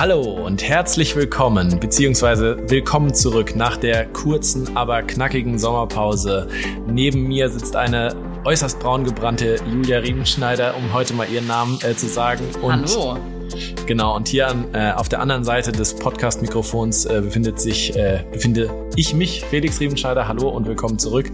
[0.00, 6.48] Hallo und herzlich willkommen, beziehungsweise willkommen zurück nach der kurzen, aber knackigen Sommerpause.
[6.86, 8.16] Neben mir sitzt eine
[8.46, 12.48] äußerst braun gebrannte Julia Riemenschneider, um heute mal ihren Namen äh, zu sagen.
[12.62, 13.18] Und Hallo.
[13.86, 18.24] Genau, und hier an, äh, auf der anderen Seite des Podcast-Mikrofons äh, befindet sich, äh,
[18.32, 20.28] befinde ich mich, Felix Riemenscheider.
[20.28, 21.30] Hallo und willkommen zurück.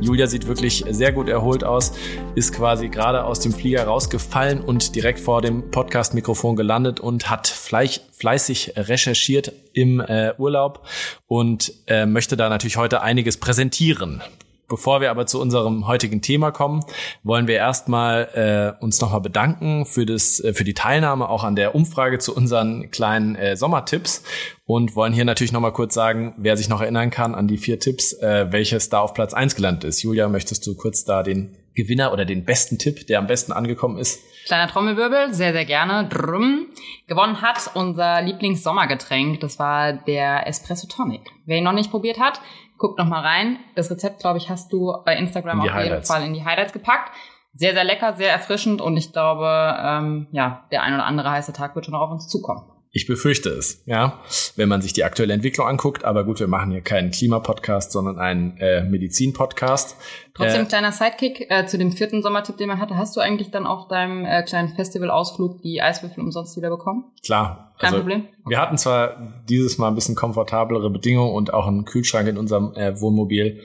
[0.00, 1.92] Julia sieht wirklich sehr gut erholt aus,
[2.34, 7.46] ist quasi gerade aus dem Flieger rausgefallen und direkt vor dem Podcast-Mikrofon gelandet und hat
[7.46, 10.86] fleiß, fleißig recherchiert im äh, Urlaub
[11.26, 14.22] und äh, möchte da natürlich heute einiges präsentieren.
[14.70, 16.84] Bevor wir aber zu unserem heutigen Thema kommen,
[17.24, 21.56] wollen wir erstmal äh, uns nochmal bedanken für, das, äh, für die Teilnahme auch an
[21.56, 24.22] der Umfrage zu unseren kleinen äh, Sommertipps
[24.66, 27.80] und wollen hier natürlich nochmal kurz sagen, wer sich noch erinnern kann an die vier
[27.80, 30.02] Tipps, äh, welches da auf Platz eins gelandet ist.
[30.02, 33.98] Julia, möchtest du kurz da den Gewinner oder den besten Tipp, der am besten angekommen
[33.98, 34.20] ist?
[34.46, 36.08] Kleiner Trommelwirbel, sehr, sehr gerne.
[36.08, 36.66] Drum.
[37.08, 39.40] Gewonnen hat unser Lieblingssommergetränk.
[39.40, 41.22] Das war der Espresso Tonic.
[41.46, 42.40] Wer ihn noch nicht probiert hat,
[42.80, 43.58] Guck noch mal rein.
[43.76, 46.08] Das Rezept, glaube ich, hast du bei Instagram auf jeden Highlights.
[46.08, 47.12] Fall in die Highlights gepackt.
[47.52, 51.52] Sehr, sehr lecker, sehr erfrischend und ich glaube, ähm, ja, der ein oder andere heiße
[51.52, 52.62] Tag wird schon noch auf uns zukommen.
[52.92, 54.20] Ich befürchte es, ja,
[54.56, 56.04] wenn man sich die aktuelle Entwicklung anguckt.
[56.04, 59.96] Aber gut, wir machen hier keinen Klimapodcast, sondern einen äh, Medizin-Podcast.
[60.34, 62.96] Trotzdem äh, kleiner Sidekick äh, zu dem vierten Sommertipp, den man hatte.
[62.96, 67.04] Hast du eigentlich dann auf deinem äh, kleinen Festivalausflug die Eiswürfel umsonst wieder bekommen?
[67.24, 67.76] Klar.
[67.78, 68.26] Kein also, Problem.
[68.44, 72.74] Wir hatten zwar dieses Mal ein bisschen komfortablere Bedingungen und auch einen Kühlschrank in unserem
[72.74, 73.60] äh, Wohnmobil,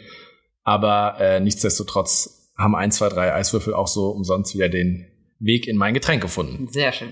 [0.63, 5.07] aber äh, nichtsdestotrotz haben ein, zwei, drei Eiswürfel auch so umsonst wieder den
[5.39, 6.67] Weg in mein Getränk gefunden.
[6.69, 7.09] Sehr schön.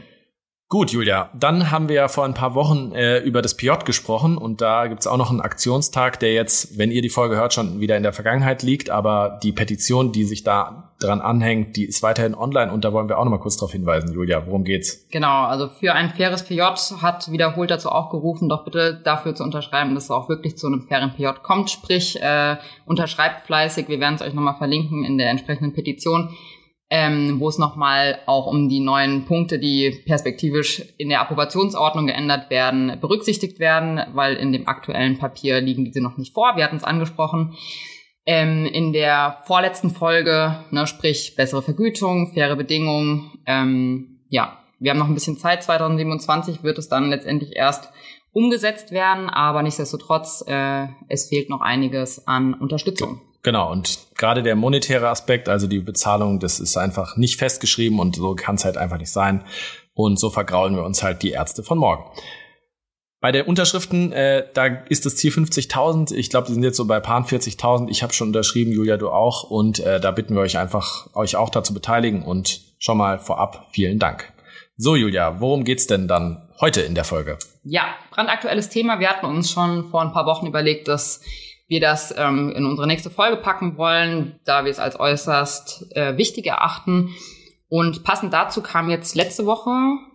[0.73, 4.39] Gut, Julia, dann haben wir ja vor ein paar Wochen äh, über das PJ gesprochen
[4.39, 7.79] und da gibt's auch noch einen Aktionstag, der jetzt, wenn ihr die Folge hört, schon
[7.79, 12.01] wieder in der Vergangenheit liegt, aber die Petition, die sich da dran anhängt, die ist
[12.01, 15.05] weiterhin online und da wollen wir auch noch mal kurz darauf hinweisen, Julia, worum geht's?
[15.11, 16.61] Genau, also für ein faires PJ
[17.03, 20.81] hat wiederholt dazu aufgerufen, doch bitte dafür zu unterschreiben, dass es auch wirklich zu einem
[20.87, 25.29] fairen PJ kommt, sprich äh, unterschreibt fleißig, wir werden es euch nochmal verlinken in der
[25.29, 26.35] entsprechenden Petition
[26.89, 32.49] ähm, wo es nochmal auch um die neuen Punkte, die perspektivisch in der Approbationsordnung geändert
[32.49, 36.55] werden, berücksichtigt werden, weil in dem aktuellen Papier liegen diese noch nicht vor.
[36.55, 37.55] Wir hatten es angesprochen.
[38.25, 44.99] Ähm, in der vorletzten Folge, ne, sprich bessere Vergütung, faire Bedingungen, ähm, ja, wir haben
[44.99, 45.63] noch ein bisschen Zeit.
[45.63, 47.89] 2027 wird es dann letztendlich erst
[48.33, 53.21] umgesetzt werden, aber nichtsdestotrotz, äh, es fehlt noch einiges an Unterstützung.
[53.43, 58.15] Genau, und gerade der monetäre Aspekt, also die Bezahlung, das ist einfach nicht festgeschrieben und
[58.15, 59.43] so kann es halt einfach nicht sein.
[59.93, 62.05] Und so vergraulen wir uns halt die Ärzte von morgen.
[63.19, 66.13] Bei den Unterschriften, äh, da ist das Ziel 50.000.
[66.13, 67.89] Ich glaube, die sind jetzt so bei paar 40.000.
[67.89, 69.43] Ich habe schon unterschrieben, Julia, du auch.
[69.43, 72.23] Und äh, da bitten wir euch einfach, euch auch dazu beteiligen.
[72.23, 74.33] Und schon mal vorab vielen Dank.
[74.75, 77.37] So, Julia, worum geht's denn dann heute in der Folge?
[77.63, 78.99] Ja, brandaktuelles Thema.
[78.99, 81.21] Wir hatten uns schon vor ein paar Wochen überlegt, dass
[81.73, 86.17] wir das ähm, in unsere nächste Folge packen wollen, da wir es als äußerst äh,
[86.17, 87.09] wichtig erachten.
[87.67, 89.71] Und passend dazu kam jetzt letzte Woche,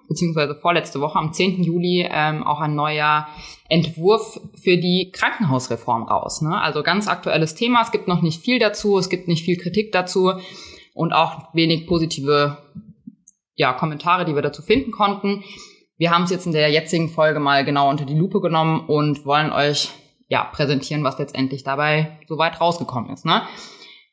[0.09, 1.65] beziehungsweise vorletzte Woche, am 10.
[1.65, 3.27] Juli, ähm, auch ein neuer
[3.69, 6.43] Entwurf für die Krankenhausreform raus.
[6.43, 6.61] Ne?
[6.61, 7.83] Also ganz aktuelles Thema.
[7.83, 10.35] Es gibt noch nicht viel dazu, es gibt nicht viel Kritik dazu
[10.95, 12.59] und auch wenig positive
[13.57, 15.43] ja, Kommentare, die wir dazu finden konnten.
[15.97, 19.27] Wir haben es jetzt in der jetzigen Folge mal genau unter die Lupe genommen und
[19.27, 19.91] wollen euch
[20.29, 23.25] ja, präsentieren, was letztendlich dabei soweit rausgekommen ist.
[23.25, 23.43] Ne?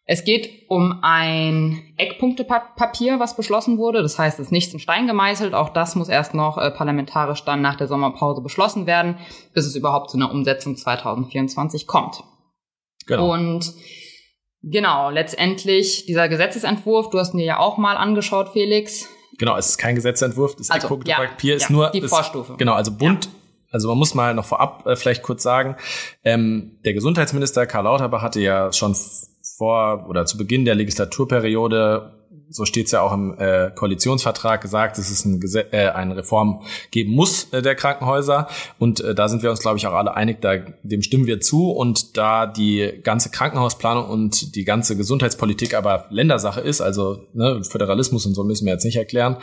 [0.07, 4.01] Es geht um ein Eckpunktepapier, was beschlossen wurde.
[4.01, 5.53] Das heißt, es ist nichts in Stein gemeißelt.
[5.53, 9.17] Auch das muss erst noch äh, parlamentarisch dann nach der Sommerpause beschlossen werden,
[9.53, 12.23] bis es überhaupt zu einer Umsetzung 2024 kommt.
[13.07, 13.33] Genau.
[13.33, 13.73] Und
[14.61, 19.09] genau, letztendlich dieser Gesetzesentwurf, du hast mir ja auch mal angeschaut, Felix.
[19.37, 22.53] Genau, es ist kein Gesetzesentwurf, das also, Eckpunktepapier ja, ist nur die Vorstufe.
[22.53, 23.25] Ist, genau, also bunt.
[23.25, 23.31] Ja
[23.71, 25.75] also man muss mal noch vorab äh, vielleicht kurz sagen,
[26.23, 28.95] ähm, der Gesundheitsminister Karl Lauterbach hatte ja schon
[29.57, 32.13] vor oder zu Beginn der Legislaturperiode
[32.49, 36.15] so steht es ja auch im äh, Koalitionsvertrag gesagt, dass es ein Gesetz, äh, eine
[36.15, 36.61] Reform
[36.91, 38.47] geben muss äh, der Krankenhäuser.
[38.77, 41.41] Und äh, da sind wir uns, glaube ich, auch alle einig, da, dem stimmen wir
[41.41, 41.71] zu.
[41.71, 48.25] Und da die ganze Krankenhausplanung und die ganze Gesundheitspolitik aber Ländersache ist, also ne, Föderalismus
[48.25, 49.37] und so müssen wir jetzt nicht erklären,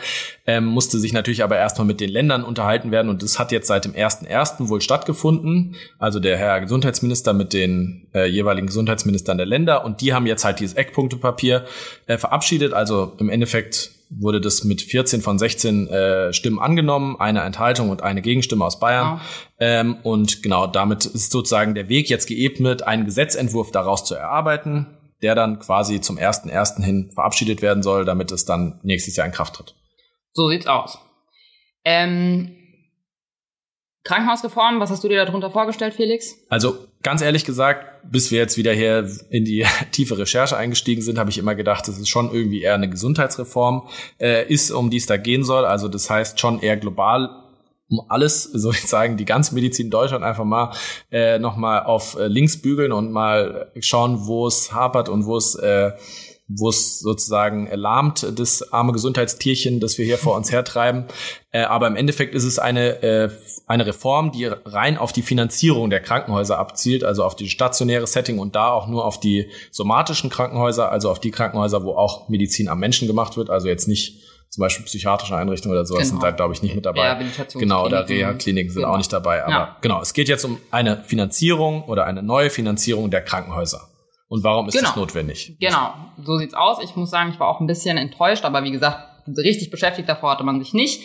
[0.47, 3.09] ähm, musste sich natürlich aber erstmal mit den Ländern unterhalten werden.
[3.09, 4.69] Und das hat jetzt seit dem 1.1.
[4.69, 5.75] wohl stattgefunden.
[5.99, 9.83] Also der Herr Gesundheitsminister mit den äh, jeweiligen Gesundheitsministern der Länder.
[9.83, 11.65] Und die haben jetzt halt dieses Eckpunktepapier
[12.07, 12.73] äh, verabschiedet.
[12.73, 17.89] Also also im Endeffekt wurde das mit 14 von 16 äh, Stimmen angenommen, eine Enthaltung
[17.89, 19.19] und eine Gegenstimme aus Bayern.
[19.19, 19.25] Oh.
[19.59, 24.97] Ähm, und genau damit ist sozusagen der Weg jetzt geebnet, einen Gesetzentwurf daraus zu erarbeiten,
[25.23, 26.83] der dann quasi zum 1.1.
[26.83, 29.73] hin verabschiedet werden soll, damit es dann nächstes Jahr in Kraft tritt.
[30.33, 30.99] So sieht's aus.
[31.85, 32.55] Ähm,
[34.03, 36.35] Krankenhausreform, was hast du dir darunter vorgestellt, Felix?
[36.49, 41.17] Also ganz ehrlich gesagt, bis wir jetzt wieder hier in die tiefe Recherche eingestiegen sind,
[41.17, 43.87] habe ich immer gedacht, dass es schon irgendwie eher eine Gesundheitsreform
[44.19, 45.65] äh, ist, um die es da gehen soll.
[45.65, 47.43] Also das heißt schon eher global
[47.89, 50.73] um alles, soll ich sagen, die ganze Medizin in Deutschland einfach mal
[51.11, 55.55] äh, nochmal auf äh, links bügeln und mal schauen, wo es hapert und wo es
[55.55, 55.91] äh,
[56.55, 61.05] wo es sozusagen lahmt, das arme Gesundheitstierchen, das wir hier vor uns hertreiben.
[61.51, 63.29] Äh, aber im Endeffekt ist es eine, äh,
[63.67, 68.39] eine Reform, die rein auf die Finanzierung der Krankenhäuser abzielt, also auf die stationäre Setting
[68.39, 72.67] und da auch nur auf die somatischen Krankenhäuser, also auf die Krankenhäuser, wo auch Medizin
[72.67, 76.21] am Menschen gemacht wird, also jetzt nicht zum Beispiel psychiatrische Einrichtungen oder sowas genau.
[76.21, 77.07] sind da, glaube ich, nicht mit dabei.
[77.59, 78.93] Genau, oder Reha-Kliniken sind genau.
[78.93, 79.43] auch nicht dabei.
[79.43, 79.77] Aber ja.
[79.81, 83.89] genau, es geht jetzt um eine Finanzierung oder eine neue Finanzierung der Krankenhäuser.
[84.33, 84.87] Und warum ist genau.
[84.87, 85.55] das notwendig?
[85.59, 85.93] Genau,
[86.23, 86.83] so sieht's aus.
[86.83, 90.31] Ich muss sagen, ich war auch ein bisschen enttäuscht, aber wie gesagt, richtig beschäftigt davor
[90.31, 91.03] hatte man sich nicht.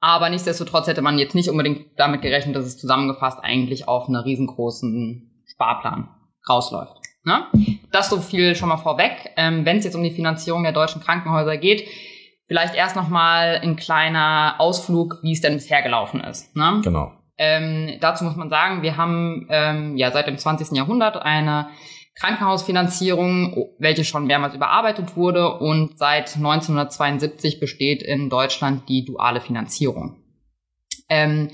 [0.00, 4.16] Aber nichtsdestotrotz hätte man jetzt nicht unbedingt damit gerechnet, dass es zusammengefasst eigentlich auf einen
[4.16, 6.08] riesengroßen Sparplan
[6.48, 6.96] rausläuft.
[7.24, 7.46] Ne?
[7.92, 9.34] Das so viel schon mal vorweg.
[9.36, 11.86] Ähm, Wenn es jetzt um die Finanzierung der deutschen Krankenhäuser geht,
[12.48, 16.56] vielleicht erst noch mal ein kleiner Ausflug, wie es denn bisher gelaufen ist.
[16.56, 16.80] Ne?
[16.82, 17.12] Genau.
[17.36, 20.74] Ähm, dazu muss man sagen, wir haben ähm, ja seit dem 20.
[20.74, 21.68] Jahrhundert eine
[22.18, 30.16] Krankenhausfinanzierung, welche schon mehrmals überarbeitet wurde und seit 1972 besteht in Deutschland die duale Finanzierung.
[31.08, 31.50] Ähm,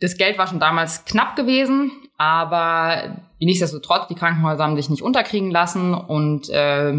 [0.00, 5.52] das Geld war schon damals knapp gewesen, aber nichtsdestotrotz, die Krankenhäuser haben sich nicht unterkriegen
[5.52, 6.92] lassen und äh,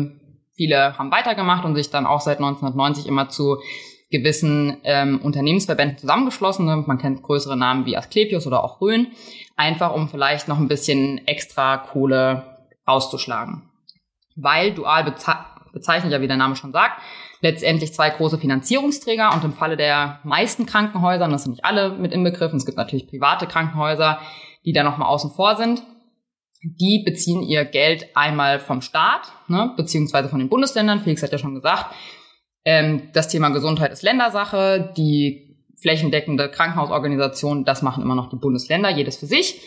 [0.55, 3.57] viele haben weitergemacht und sich dann auch seit 1990 immer zu
[4.09, 6.65] gewissen ähm, Unternehmensverbänden zusammengeschlossen.
[6.87, 9.07] Man kennt größere Namen wie Asklepios oder auch Rhön,
[9.57, 12.54] einfach um vielleicht noch ein bisschen extra Kohle
[12.85, 13.69] auszuschlagen.
[14.35, 15.35] Weil dual beze
[15.73, 17.01] bezeichnet ja, wie der Name schon sagt,
[17.41, 22.13] letztendlich zwei große Finanzierungsträger und im Falle der meisten Krankenhäuser, das sind nicht alle mit
[22.13, 24.19] inbegriffen, es gibt natürlich private Krankenhäuser,
[24.63, 25.83] die da nochmal außen vor sind,
[26.63, 31.01] die beziehen ihr Geld einmal vom Staat, ne, beziehungsweise von den Bundesländern.
[31.01, 31.93] Felix hat ja schon gesagt,
[32.63, 38.89] ähm, das Thema Gesundheit ist Ländersache, die flächendeckende Krankenhausorganisation, das machen immer noch die Bundesländer,
[38.89, 39.61] jedes für sich.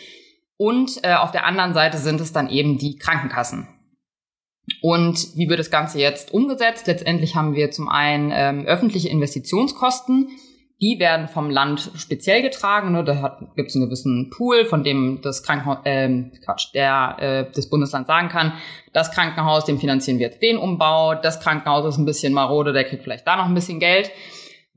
[0.59, 3.69] Und äh, auf der anderen Seite sind es dann eben die Krankenkassen.
[4.83, 6.87] Und wie wird das Ganze jetzt umgesetzt?
[6.87, 10.29] Letztendlich haben wir zum einen ähm, öffentliche Investitionskosten.
[10.81, 12.93] Die werden vom Land speziell getragen.
[12.93, 13.03] Ne?
[13.03, 17.71] Da gibt es einen gewissen Pool, von dem das Krankenhaus, äh, Quatsch, der äh, das
[17.71, 18.53] Bundesland sagen kann,
[18.93, 22.85] das Krankenhaus, dem finanzieren wir jetzt den Umbau, das Krankenhaus ist ein bisschen marode, der
[22.85, 24.11] kriegt vielleicht da noch ein bisschen Geld.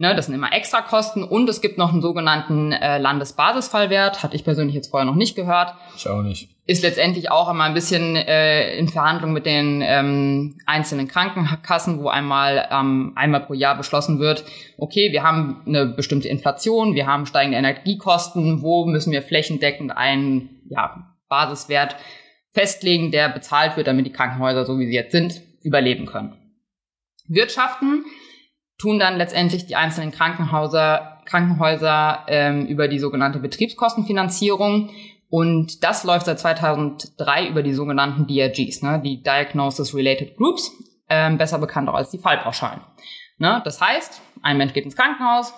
[0.01, 4.43] Ne, das sind immer Extrakosten und es gibt noch einen sogenannten äh, Landesbasisfallwert, hatte ich
[4.43, 5.75] persönlich jetzt vorher noch nicht gehört.
[5.95, 6.49] Ich auch nicht.
[6.65, 12.09] Ist letztendlich auch immer ein bisschen äh, in Verhandlung mit den ähm, einzelnen Krankenkassen, wo
[12.09, 14.43] einmal ähm, einmal pro Jahr beschlossen wird,
[14.79, 20.63] okay, wir haben eine bestimmte Inflation, wir haben steigende Energiekosten, wo müssen wir flächendeckend einen
[20.67, 21.95] ja, Basiswert
[22.53, 26.33] festlegen, der bezahlt wird, damit die Krankenhäuser, so wie sie jetzt sind, überleben können.
[27.27, 28.03] Wirtschaften
[28.81, 34.89] tun dann letztendlich die einzelnen Krankenhäuser, Krankenhäuser ähm, über die sogenannte Betriebskostenfinanzierung.
[35.29, 40.71] Und das läuft seit 2003 über die sogenannten DRGs, ne, die Diagnosis Related Groups,
[41.09, 42.81] ähm, besser bekannt auch als die Fallpauschalen.
[43.37, 45.53] Ne, das heißt, ein Mensch geht ins Krankenhaus,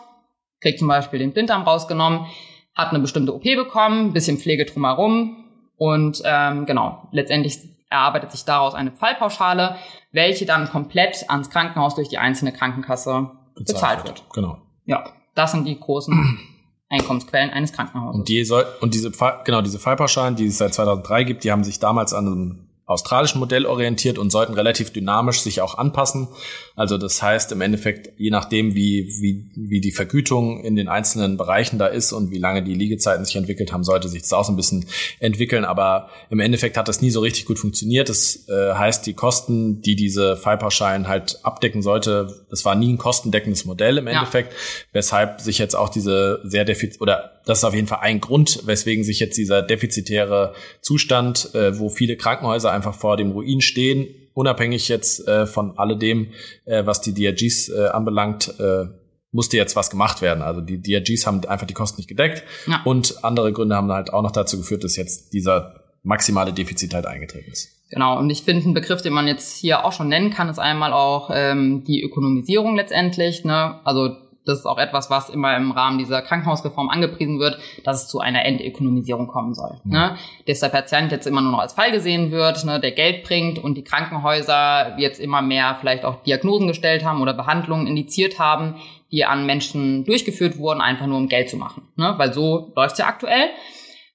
[0.62, 2.28] kriegt zum Beispiel den Blinddarm rausgenommen,
[2.76, 5.46] hat eine bestimmte OP bekommen, bisschen Pflege drumherum
[5.78, 7.60] und ähm, genau, letztendlich
[7.94, 9.78] erarbeitet sich daraus eine Fallpauschale,
[10.12, 14.24] welche dann komplett ans Krankenhaus durch die einzelne Krankenkasse bezahlt, bezahlt wird.
[14.34, 14.58] Genau.
[14.86, 16.40] Ja, das sind die großen
[16.90, 18.20] Einkommensquellen eines Krankenhauses.
[18.20, 19.12] Und die soll, und diese
[19.46, 23.40] genau diese Fallpauschalen, die es seit 2003 gibt, die haben sich damals an einem australischen
[23.40, 26.28] Modell orientiert und sollten relativ dynamisch sich auch anpassen.
[26.76, 31.38] Also das heißt im Endeffekt, je nachdem, wie, wie, wie die Vergütung in den einzelnen
[31.38, 34.44] Bereichen da ist und wie lange die Liegezeiten sich entwickelt haben, sollte sich das auch
[34.44, 34.86] so ein bisschen
[35.20, 35.64] entwickeln.
[35.64, 38.10] Aber im Endeffekt hat das nie so richtig gut funktioniert.
[38.10, 42.98] Das äh, heißt, die Kosten, die diese Fallpauschalen halt abdecken sollte, das war nie ein
[42.98, 44.60] kostendeckendes Modell im Endeffekt, ja.
[44.92, 48.66] weshalb sich jetzt auch diese sehr defizit oder das ist auf jeden Fall ein Grund,
[48.66, 54.08] weswegen sich jetzt dieser defizitäre Zustand, äh, wo viele Krankenhäuser einfach vor dem Ruin stehen,
[54.34, 56.32] unabhängig jetzt äh, von alledem,
[56.66, 58.86] äh, was die DRGs äh, anbelangt, äh,
[59.32, 60.42] musste jetzt was gemacht werden.
[60.42, 62.82] Also die DRGs haben einfach die Kosten nicht gedeckt ja.
[62.86, 67.06] und andere Gründe haben halt auch noch dazu geführt, dass jetzt dieser maximale Defizit halt
[67.06, 67.70] eingetreten ist.
[67.90, 70.58] Genau, und ich finde, ein Begriff, den man jetzt hier auch schon nennen kann, ist
[70.58, 73.46] einmal auch ähm, die Ökonomisierung letztendlich.
[73.46, 73.80] Ne?
[73.84, 78.08] Also das ist auch etwas, was immer im Rahmen dieser Krankenhausreform angepriesen wird, dass es
[78.10, 79.80] zu einer Entökonomisierung kommen soll.
[79.84, 79.92] Mhm.
[79.92, 80.18] Ne?
[80.48, 83.60] Dass der Patient jetzt immer nur noch als Fall gesehen wird, ne, der Geld bringt
[83.60, 88.76] und die Krankenhäuser jetzt immer mehr vielleicht auch Diagnosen gestellt haben oder Behandlungen indiziert haben,
[89.12, 91.88] die an Menschen durchgeführt wurden, einfach nur um Geld zu machen.
[91.96, 92.14] Ne?
[92.18, 93.50] Weil so läuft's ja aktuell.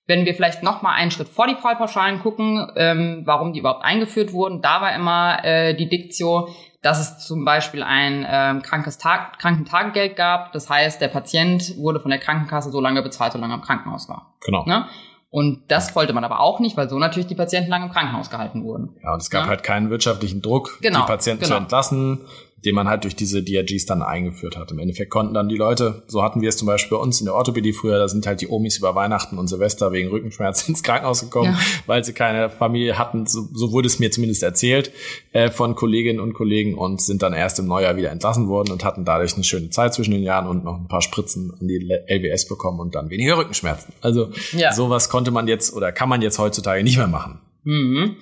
[0.06, 3.84] Wenn wir vielleicht noch mal einen Schritt vor die Fallpauschalen gucken, ähm, warum die überhaupt
[3.84, 6.48] eingeführt wurden, da war immer äh, die Diktio,
[6.82, 10.52] dass es zum Beispiel ein ähm, krankes Tag Krankentagegeld gab.
[10.52, 14.08] Das heißt, der Patient wurde von der Krankenkasse so lange bezahlt, solange er im Krankenhaus
[14.08, 14.34] war.
[14.44, 14.64] Genau.
[14.64, 14.86] Ne?
[15.30, 18.30] Und das wollte man aber auch nicht, weil so natürlich die Patienten lange im Krankenhaus
[18.30, 18.96] gehalten wurden.
[19.02, 19.48] Ja, und es gab ja?
[19.50, 21.56] halt keinen wirtschaftlichen Druck, genau, die Patienten genau.
[21.56, 22.26] zu entlassen
[22.64, 24.72] den man halt durch diese DRGs dann eingeführt hat.
[24.72, 27.26] Im Endeffekt konnten dann die Leute, so hatten wir es zum Beispiel bei uns in
[27.26, 30.82] der Orthopädie früher, da sind halt die Omis über Weihnachten und Silvester wegen Rückenschmerzen ins
[30.82, 31.58] Krankenhaus gekommen, ja.
[31.86, 33.26] weil sie keine Familie hatten.
[33.26, 34.92] So, so wurde es mir zumindest erzählt
[35.32, 38.84] äh, von Kolleginnen und Kollegen und sind dann erst im Neujahr wieder entlassen worden und
[38.84, 41.78] hatten dadurch eine schöne Zeit zwischen den Jahren und noch ein paar Spritzen an die
[41.78, 43.94] LWS bekommen und dann weniger Rückenschmerzen.
[44.00, 44.72] Also ja.
[44.72, 47.40] sowas konnte man jetzt oder kann man jetzt heutzutage nicht mehr machen.
[47.62, 48.16] Mhm.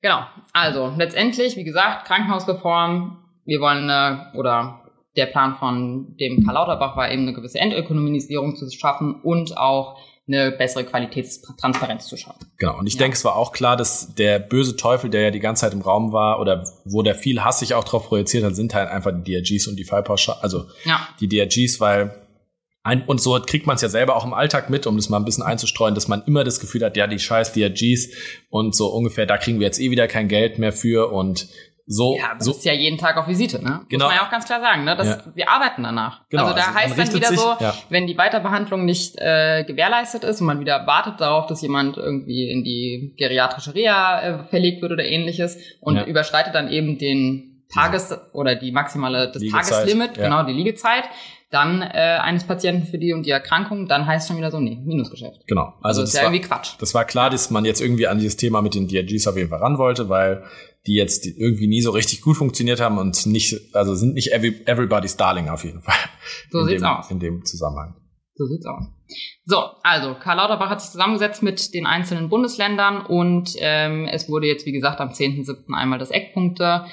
[0.00, 0.20] Genau.
[0.52, 4.80] Also letztendlich, wie gesagt, Krankenhausreform wir wollen eine, oder
[5.16, 9.98] der Plan von dem Karl Lauterbach war eben eine gewisse Entökonomisierung zu schaffen und auch
[10.26, 12.46] eine bessere Qualitätstransparenz zu schaffen.
[12.56, 13.00] Genau, und ich ja.
[13.00, 15.82] denke, es war auch klar, dass der böse Teufel, der ja die ganze Zeit im
[15.82, 19.12] Raum war oder wo der viel Hass sich auch drauf projiziert hat, sind halt einfach
[19.14, 21.06] die DRGs und die Fallpauschale, also ja.
[21.20, 22.24] die DRGs, weil
[22.82, 25.18] ein, und so kriegt man es ja selber auch im Alltag mit, um das mal
[25.18, 28.08] ein bisschen einzustreuen, dass man immer das Gefühl hat, ja, die scheiß DRGs
[28.50, 31.48] und so ungefähr, da kriegen wir jetzt eh wieder kein Geld mehr für und
[31.86, 32.52] so, ja, so.
[32.52, 33.82] ist ja jeden Tag auf Visite, ne?
[33.88, 34.06] Genau.
[34.06, 34.96] Muss man ja auch ganz klar sagen, ne?
[34.96, 35.18] Das, Ja.
[35.34, 36.22] Wir arbeiten danach.
[36.30, 37.74] Genau, also da also heißt dann wieder sich- so, ja.
[37.90, 42.48] wenn die Weiterbehandlung nicht äh, gewährleistet ist und man wieder wartet darauf, dass jemand irgendwie
[42.50, 46.04] in die geriatrische Reha äh, verlegt wird oder ähnliches und Ja.
[46.04, 51.04] überschreitet dann eben den Tages- oder die maximale, das Liegezeit, Tageslimit, genau, die Liegezeit,
[51.50, 54.78] dann äh, eines Patienten für die und die Erkrankung, dann heißt schon wieder so, nee,
[54.84, 55.46] Minusgeschäft.
[55.46, 55.72] Genau.
[55.82, 56.70] Also, Also, ist das, ja war, irgendwie Quatsch.
[56.78, 59.50] das war klar, dass man jetzt irgendwie an dieses Thema mit den DRGs auf jeden
[59.50, 60.44] Fall ran wollte, weil
[60.86, 64.60] die jetzt irgendwie nie so richtig gut funktioniert haben und nicht, also sind nicht every,
[64.66, 65.94] everybody's darling auf jeden Fall.
[66.50, 67.10] So in sieht's dem, aus.
[67.10, 67.96] In dem Zusammenhang.
[68.34, 68.84] So sieht's aus.
[69.44, 74.46] So, also Karl Lauterbach hat sich zusammengesetzt mit den einzelnen Bundesländern und ähm, es wurde
[74.46, 75.72] jetzt, wie gesagt, am 10.7.
[75.74, 76.86] einmal das Eckpunkte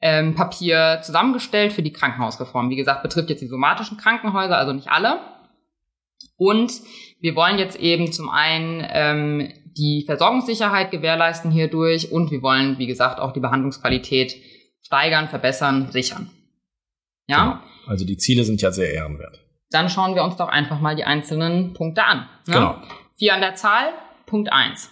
[0.00, 2.70] ähm, Papier zusammengestellt für die Krankenhausreform.
[2.70, 5.20] Wie gesagt, betrifft jetzt die somatischen Krankenhäuser, also nicht alle.
[6.36, 6.72] Und
[7.20, 12.86] wir wollen jetzt eben zum einen ähm, die Versorgungssicherheit gewährleisten hierdurch und wir wollen, wie
[12.86, 14.36] gesagt, auch die Behandlungsqualität
[14.82, 16.30] steigern, verbessern, sichern.
[17.26, 17.44] Ja?
[17.44, 17.90] Genau.
[17.90, 19.40] Also die Ziele sind ja sehr ehrenwert.
[19.70, 22.28] dann schauen wir uns doch einfach mal die einzelnen Punkte an.
[22.46, 22.54] Ne?
[22.54, 22.76] Genau.
[23.16, 23.92] Vier an der Zahl,
[24.26, 24.90] Punkt eins.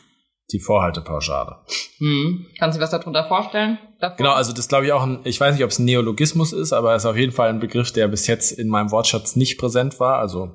[0.53, 1.57] Die Vorhaltepauschale.
[1.99, 2.47] Hm.
[2.59, 3.79] Kannst du dir was darunter vorstellen?
[3.99, 4.17] Davor?
[4.17, 6.73] Genau, also das glaube ich auch ein, ich weiß nicht, ob es ein Neologismus ist,
[6.73, 9.59] aber es ist auf jeden Fall ein Begriff, der bis jetzt in meinem Wortschatz nicht
[9.59, 10.19] präsent war.
[10.19, 10.53] Also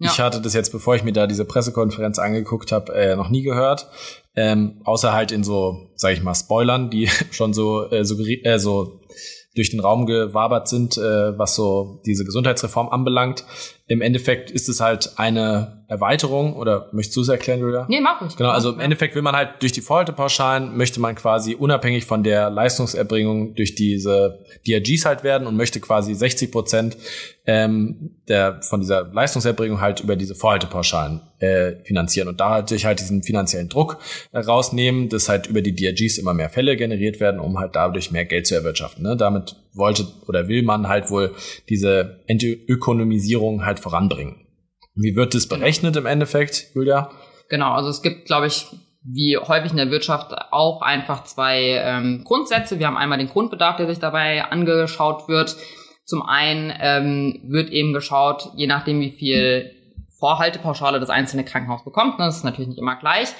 [0.00, 0.10] Ja.
[0.10, 3.42] ich hatte das jetzt, bevor ich mir da diese Pressekonferenz angeguckt habe, äh, noch nie
[3.42, 3.86] gehört.
[4.34, 8.58] Ähm, außer halt in so, sage ich mal, Spoilern, die schon so, äh, suggeri- äh,
[8.58, 9.00] so
[9.54, 13.44] durch den Raum gewabert sind, äh, was so diese Gesundheitsreform anbelangt.
[13.90, 17.86] Im Endeffekt ist es halt eine Erweiterung, oder möchtest du es erklären, Julia?
[17.88, 18.36] Nee, mach ruhig.
[18.36, 18.78] Genau, also im.
[18.78, 23.74] Endeffekt will man halt durch die Vorhaltepauschalen möchte man quasi unabhängig von der Leistungserbringung durch
[23.74, 26.96] diese DRGs halt werden und möchte quasi 60 Prozent
[27.46, 33.24] ähm, der von dieser Leistungserbringung halt über diese Vorhaltepauschalen äh, finanzieren und dadurch halt diesen
[33.24, 33.98] finanziellen Druck
[34.30, 38.12] äh, rausnehmen, dass halt über die DRGs immer mehr Fälle generiert werden, um halt dadurch
[38.12, 39.02] mehr Geld zu erwirtschaften.
[39.02, 39.16] Ne?
[39.16, 41.34] Damit wollte oder will man halt wohl
[41.68, 44.46] diese Entökonomisierung halt voranbringen.
[44.94, 47.10] Wie wird das berechnet im Endeffekt, Julia?
[47.48, 48.66] Genau, also es gibt, glaube ich,
[49.02, 52.78] wie häufig in der Wirtschaft auch einfach zwei ähm, Grundsätze.
[52.78, 55.56] Wir haben einmal den Grundbedarf, der sich dabei angeschaut wird.
[56.04, 59.70] Zum einen ähm, wird eben geschaut, je nachdem wie viel
[60.18, 63.30] Vorhaltepauschale das einzelne Krankenhaus bekommt, ne, das ist natürlich nicht immer gleich,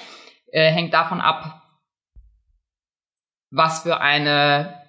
[0.51, 1.61] äh, hängt davon ab,
[3.51, 4.80] was für eine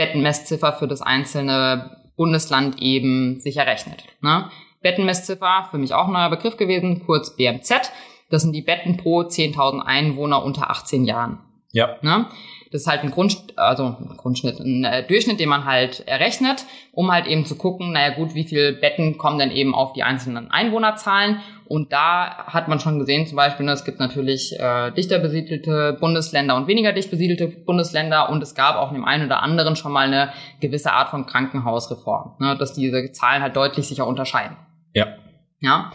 [0.00, 4.02] Bettenmessziffer für das einzelne Bundesland eben sich errechnet.
[4.22, 4.50] Ne?
[4.80, 7.92] Bettenmessziffer, für mich auch ein neuer Begriff gewesen, kurz BMZ.
[8.30, 11.40] Das sind die Betten pro 10.000 Einwohner unter 18 Jahren.
[11.72, 11.96] Ja.
[12.00, 12.26] Ne?
[12.72, 16.64] Das ist halt ein Grund, also ein Grundschnitt, ein äh, Durchschnitt, den man halt errechnet,
[16.92, 20.02] um halt eben zu gucken, naja gut, wie viele Betten kommen denn eben auf die
[20.02, 21.42] einzelnen Einwohnerzahlen.
[21.70, 25.96] Und da hat man schon gesehen, zum Beispiel, ne, es gibt natürlich äh, dichter besiedelte
[26.00, 29.76] Bundesländer und weniger dicht besiedelte Bundesländer und es gab auch in dem einen oder anderen
[29.76, 34.08] schon mal eine gewisse Art von Krankenhausreform, ne, dass diese Zahlen halt deutlich sich auch
[34.08, 34.56] unterscheiden.
[34.94, 35.14] Ja.
[35.60, 35.92] Ja.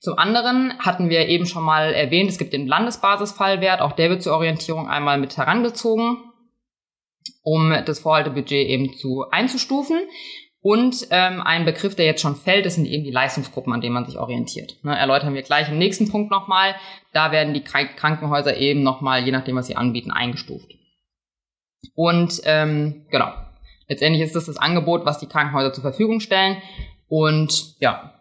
[0.00, 4.22] Zum anderen hatten wir eben schon mal erwähnt, es gibt den Landesbasisfallwert, auch der wird
[4.22, 6.16] zur Orientierung einmal mit herangezogen,
[7.42, 9.98] um das Vorhaltebudget eben zu einzustufen.
[10.68, 13.94] Und ähm, ein Begriff, der jetzt schon fällt, das sind eben die Leistungsgruppen, an denen
[13.94, 14.76] man sich orientiert.
[14.82, 16.74] Ne, erläutern wir gleich im nächsten Punkt nochmal.
[17.14, 20.70] Da werden die Krankenhäuser eben nochmal, je nachdem, was sie anbieten, eingestuft.
[21.94, 23.32] Und ähm, genau,
[23.88, 26.58] letztendlich ist das das Angebot, was die Krankenhäuser zur Verfügung stellen.
[27.08, 28.20] Und ja,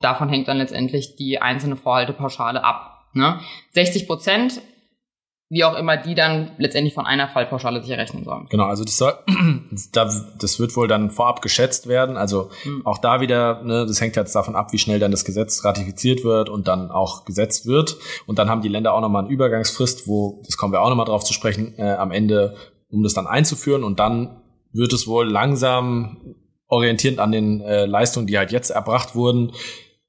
[0.00, 3.04] davon hängt dann letztendlich die einzelne Vorhaltepauschale ab.
[3.12, 3.38] Ne?
[3.74, 4.60] 60 Prozent
[5.50, 8.46] wie auch immer die dann letztendlich von einer Fallpauschale sich errechnen sollen.
[8.50, 9.14] Genau, also das soll,
[9.92, 12.18] das wird wohl dann vorab geschätzt werden.
[12.18, 12.84] Also mhm.
[12.84, 16.22] auch da wieder, ne, das hängt jetzt davon ab, wie schnell dann das Gesetz ratifiziert
[16.22, 17.96] wird und dann auch gesetzt wird.
[18.26, 21.06] Und dann haben die Länder auch nochmal eine Übergangsfrist, wo, das kommen wir auch nochmal
[21.06, 22.56] drauf zu sprechen, äh, am Ende,
[22.90, 23.84] um das dann einzuführen.
[23.84, 26.34] Und dann wird es wohl langsam
[26.66, 29.52] orientierend an den äh, Leistungen, die halt jetzt erbracht wurden,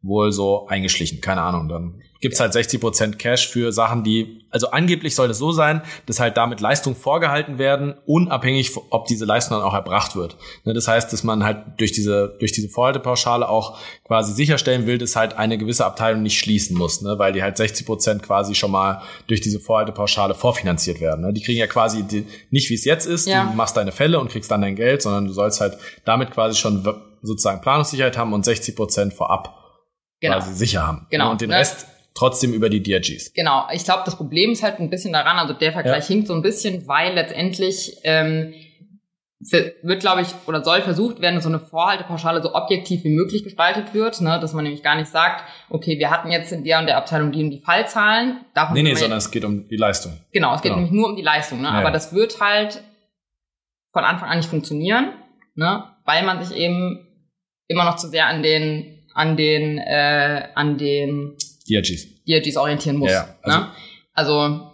[0.01, 1.21] wohl so eingeschlichen.
[1.21, 5.51] Keine Ahnung, dann gibt's halt 60% Cash für Sachen, die, also angeblich soll es so
[5.51, 10.35] sein, dass halt damit Leistung vorgehalten werden, unabhängig, ob diese Leistung dann auch erbracht wird.
[10.65, 14.97] Ne, das heißt, dass man halt durch diese, durch diese Vorhaltepauschale auch quasi sicherstellen will,
[14.97, 18.71] dass halt eine gewisse Abteilung nicht schließen muss, ne, weil die halt 60% quasi schon
[18.71, 21.25] mal durch diese Vorhaltepauschale vorfinanziert werden.
[21.25, 21.33] Ne.
[21.33, 23.45] Die kriegen ja quasi die, nicht, wie es jetzt ist, ja.
[23.45, 26.57] du machst deine Fälle und kriegst dann dein Geld, sondern du sollst halt damit quasi
[26.57, 26.83] schon
[27.21, 29.55] sozusagen Planungssicherheit haben und 60% vorab
[30.19, 30.37] genau.
[30.37, 31.07] quasi sicher haben.
[31.09, 31.31] Genau.
[31.31, 31.57] Und den ne?
[31.57, 33.33] Rest trotzdem über die DRGs.
[33.33, 36.15] Genau, ich glaube, das Problem ist halt ein bisschen daran, also der Vergleich ja.
[36.15, 38.53] hinkt so ein bisschen, weil letztendlich ähm,
[39.39, 43.93] wird, glaube ich, oder soll versucht werden, so eine Vorhaltepauschale so objektiv wie möglich gestaltet
[43.93, 46.87] wird, ne, dass man nämlich gar nicht sagt, okay, wir hatten jetzt in der und
[46.87, 48.41] der Abteilung die und die Fallzahlen.
[48.53, 50.19] Davon nee, nee, sondern es geht um die Leistung.
[50.33, 50.81] Genau, es geht genau.
[50.83, 52.83] nämlich nur um die Leistung, ne, ja, aber das wird halt
[53.93, 55.13] von Anfang an nicht funktionieren,
[55.55, 57.07] ne, weil man sich eben
[57.69, 61.37] immer noch zu sehr an den, an den, äh, an den
[61.69, 62.25] DRGs.
[62.25, 63.11] DRGs orientieren muss.
[63.11, 63.71] Ja, also, ne?
[64.13, 64.71] also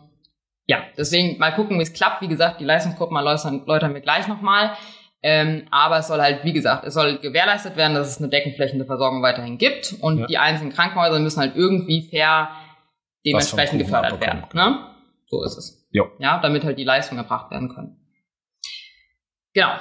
[0.67, 2.21] ja, deswegen mal gucken, wie es klappt.
[2.21, 4.75] Wie gesagt, die Leistungsgruppen mal läutern wir gleich nochmal.
[5.21, 8.85] Ähm, aber es soll halt, wie gesagt, es soll gewährleistet werden, dass es eine deckenflächende
[8.85, 10.27] Versorgung weiterhin gibt und ja.
[10.27, 12.49] die einzelnen Krankenhäuser müssen halt irgendwie fair
[13.25, 14.43] dementsprechend gefördert werden.
[14.53, 14.87] Ne?
[15.25, 15.87] So ist es.
[15.91, 16.11] Jo.
[16.19, 17.97] Ja, damit halt die Leistungen erbracht werden können.
[19.53, 19.71] Genau.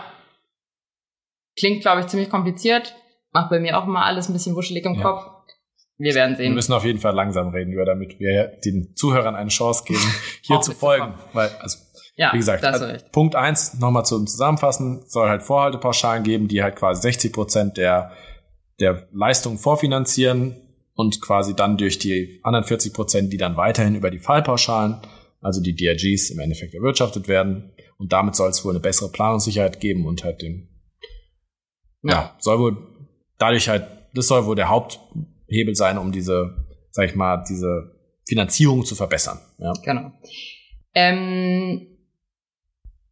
[1.58, 2.94] Klingt, glaube ich, ziemlich kompliziert.
[3.32, 5.02] Macht bei mir auch immer alles ein bisschen wuschelig im ja.
[5.02, 5.30] Kopf.
[5.96, 6.46] Wir werden sehen.
[6.46, 10.00] Wir müssen auf jeden Fall langsam reden, über, damit wir den Zuhörern eine Chance geben,
[10.42, 11.14] hier zu folgen.
[11.32, 11.78] Weil, also,
[12.16, 16.76] ja, wie gesagt, also Punkt eins nochmal zum Zusammenfassen, soll halt Vorhaltepauschalen geben, die halt
[16.76, 18.12] quasi 60 Prozent der,
[18.80, 20.56] der Leistung vorfinanzieren
[20.94, 24.98] und quasi dann durch die anderen 40 Prozent, die dann weiterhin über die Fallpauschalen,
[25.40, 27.72] also die DRGs im Endeffekt erwirtschaftet werden.
[27.98, 30.68] Und damit soll es wohl eine bessere Planungssicherheit geben und halt den,
[32.02, 32.76] ja, ja soll wohl
[33.38, 35.00] dadurch halt, das soll wohl der Haupt,
[35.48, 37.92] Hebel sein, um diese, sag ich mal, diese
[38.26, 39.38] Finanzierung zu verbessern.
[39.58, 39.72] Ja.
[39.82, 40.12] Genau.
[40.94, 41.94] Ähm,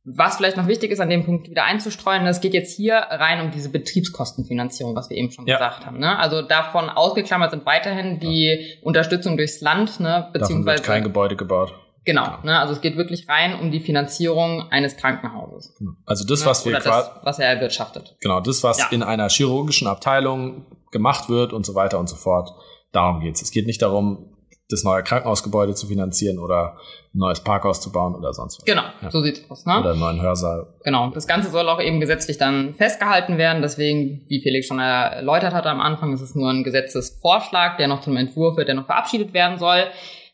[0.04, 3.40] was vielleicht noch wichtig ist, an dem Punkt wieder einzustreuen, es geht jetzt hier rein
[3.40, 5.56] um diese Betriebskostenfinanzierung, was wir eben schon ja.
[5.56, 5.98] gesagt haben.
[5.98, 6.18] Ne?
[6.18, 8.76] Also davon ausgeklammert sind weiterhin die ja.
[8.82, 10.28] Unterstützung durchs Land, ne?
[10.32, 11.74] beziehungsweise davon wird kein Gebäude gebaut.
[12.04, 12.38] Genau.
[12.42, 12.58] Ne?
[12.58, 15.72] also es geht wirklich rein um die Finanzierung eines Krankenhauses.
[15.78, 15.92] Genau.
[16.04, 16.72] Also das, was ne?
[16.72, 18.16] wir quasi, was er erwirtschaftet.
[18.20, 18.88] Genau, das, was ja.
[18.90, 22.50] in einer chirurgischen Abteilung gemacht wird und so weiter und so fort.
[22.92, 23.42] Darum geht's.
[23.42, 24.32] Es geht nicht darum,
[24.68, 26.76] das neue Krankenhausgebäude zu finanzieren oder
[27.14, 28.64] ein neues Parkhaus zu bauen oder sonst was.
[28.64, 29.10] Genau, ja.
[29.10, 29.66] so sieht's aus.
[29.66, 29.80] Ne?
[29.80, 30.74] Oder einen neuen Hörsaal.
[30.84, 33.62] Genau, das Ganze soll auch eben gesetzlich dann festgehalten werden.
[33.62, 38.00] Deswegen, wie Felix schon erläutert hatte am Anfang, ist es nur ein Gesetzesvorschlag, der noch
[38.00, 39.84] zum Entwurf wird, der noch verabschiedet werden soll.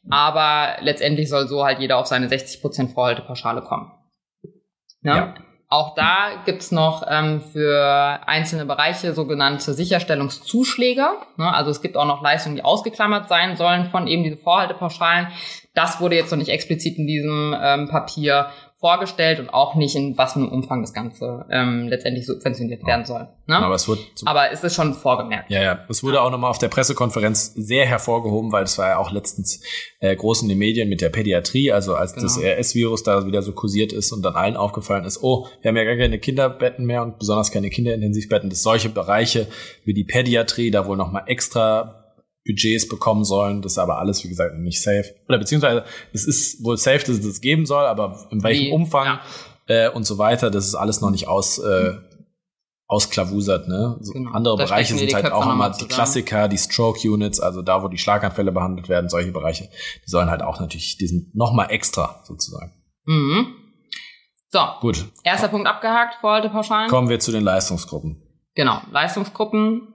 [0.09, 3.90] Aber letztendlich soll so halt jeder auf seine 60% Vorhaltepauschale kommen.
[5.03, 5.16] Ja.
[5.16, 5.35] ja.
[5.70, 11.07] Auch da gibt's noch ähm, für einzelne Bereiche sogenannte Sicherstellungszuschläge.
[11.37, 11.52] Ne?
[11.52, 15.28] Also es gibt auch noch Leistungen, die ausgeklammert sein sollen von eben diese Vorhaltepauschalen.
[15.74, 18.46] Das wurde jetzt noch nicht explizit in diesem ähm, Papier
[18.80, 23.04] vorgestellt und auch nicht in was für einem Umfang das Ganze ähm, letztendlich subventioniert werden
[23.04, 23.28] soll.
[23.46, 23.56] Ne?
[23.56, 25.50] Aber es wird aber es ist schon vorgemerkt.
[25.50, 25.78] Ja, ja.
[25.88, 29.60] Es wurde auch nochmal auf der Pressekonferenz sehr hervorgehoben, weil es war ja auch letztens
[29.98, 32.24] äh, groß in den Medien mit der Pädiatrie, also als genau.
[32.24, 35.76] das RS-Virus da wieder so kursiert ist und dann allen aufgefallen ist, oh, wir haben
[35.76, 39.48] ja gar keine Kinderbetten mehr und besonders keine Kinderintensivbetten, dass solche Bereiche
[39.84, 42.08] wie die Pädiatrie da wohl nochmal extra
[42.48, 43.62] Budgets bekommen sollen.
[43.62, 45.14] Das ist aber alles, wie gesagt, nicht safe.
[45.28, 48.72] Oder beziehungsweise es ist wohl safe, dass es das geben soll, aber in welchem wie,
[48.72, 49.20] Umfang
[49.68, 49.87] ja.
[49.87, 51.92] äh, und so weiter, das ist alles noch nicht aus, äh,
[52.88, 53.68] ausklavusert.
[53.68, 53.98] Ne?
[54.00, 54.32] So genau.
[54.32, 57.98] Andere da Bereiche sind halt auch immer die Klassiker, die Stroke-Units, also da, wo die
[57.98, 59.68] Schlaganfälle behandelt werden, solche Bereiche,
[60.04, 62.72] die sollen halt auch natürlich, die sind noch mal extra sozusagen.
[63.04, 63.54] Mhm.
[64.50, 65.04] So, gut.
[65.22, 66.88] Erster Punkt abgehakt, Vorhaltepauschalen.
[66.88, 68.22] Kommen wir zu den Leistungsgruppen.
[68.54, 69.94] Genau, Leistungsgruppen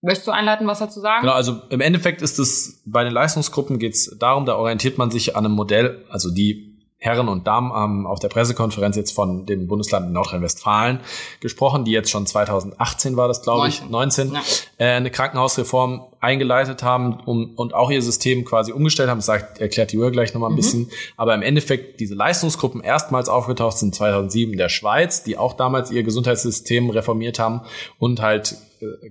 [0.00, 1.22] Möchtest du einleiten, was dazu sagen?
[1.22, 5.10] Genau, also im Endeffekt ist es bei den Leistungsgruppen geht es darum, da orientiert man
[5.10, 6.68] sich an einem Modell, also die
[7.00, 10.98] Herren und Damen haben auf der Pressekonferenz jetzt von dem Bundesland Nordrhein-Westfalen
[11.38, 14.40] gesprochen, die jetzt schon 2018 war das, glaube ich, 19, ja.
[14.78, 19.18] äh, eine Krankenhausreform eingeleitet haben um, und auch ihr System quasi umgestellt haben.
[19.18, 20.56] Das sagt, erklärt die Uhr gleich nochmal ein mhm.
[20.56, 20.90] bisschen.
[21.16, 25.92] Aber im Endeffekt diese Leistungsgruppen erstmals aufgetaucht sind 2007 in der Schweiz, die auch damals
[25.92, 27.60] ihr Gesundheitssystem reformiert haben
[28.00, 28.56] und halt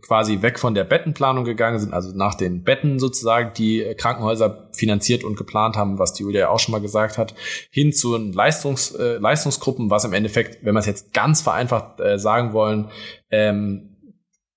[0.02, 5.24] quasi weg von der Bettenplanung gegangen sind, also nach den Betten sozusagen, die Krankenhäuser finanziert
[5.24, 7.34] und geplant haben, was die Julia ja auch schon mal gesagt hat,
[7.72, 12.18] hin zu Leistungs, äh, Leistungsgruppen, was im Endeffekt, wenn wir es jetzt ganz vereinfacht äh,
[12.18, 12.90] sagen wollen,
[13.30, 13.98] ähm,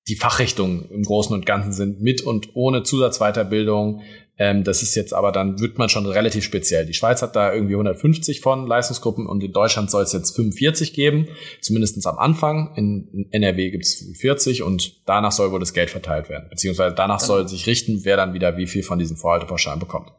[0.08, 4.02] die Fachrichtungen im Großen und Ganzen sind, mit und ohne Zusatzweiterbildung,
[4.40, 6.86] ähm, das ist jetzt aber dann, wird man schon relativ speziell.
[6.86, 10.94] Die Schweiz hat da irgendwie 150 von Leistungsgruppen und in Deutschland soll es jetzt 45
[10.94, 11.28] geben,
[11.60, 12.74] zumindestens am Anfang.
[12.74, 16.48] In NRW gibt es 45 und danach soll wohl das Geld verteilt werden.
[16.48, 20.10] Beziehungsweise danach soll sich richten, wer dann wieder wie viel von diesen Vorhaltepauschalen bekommt.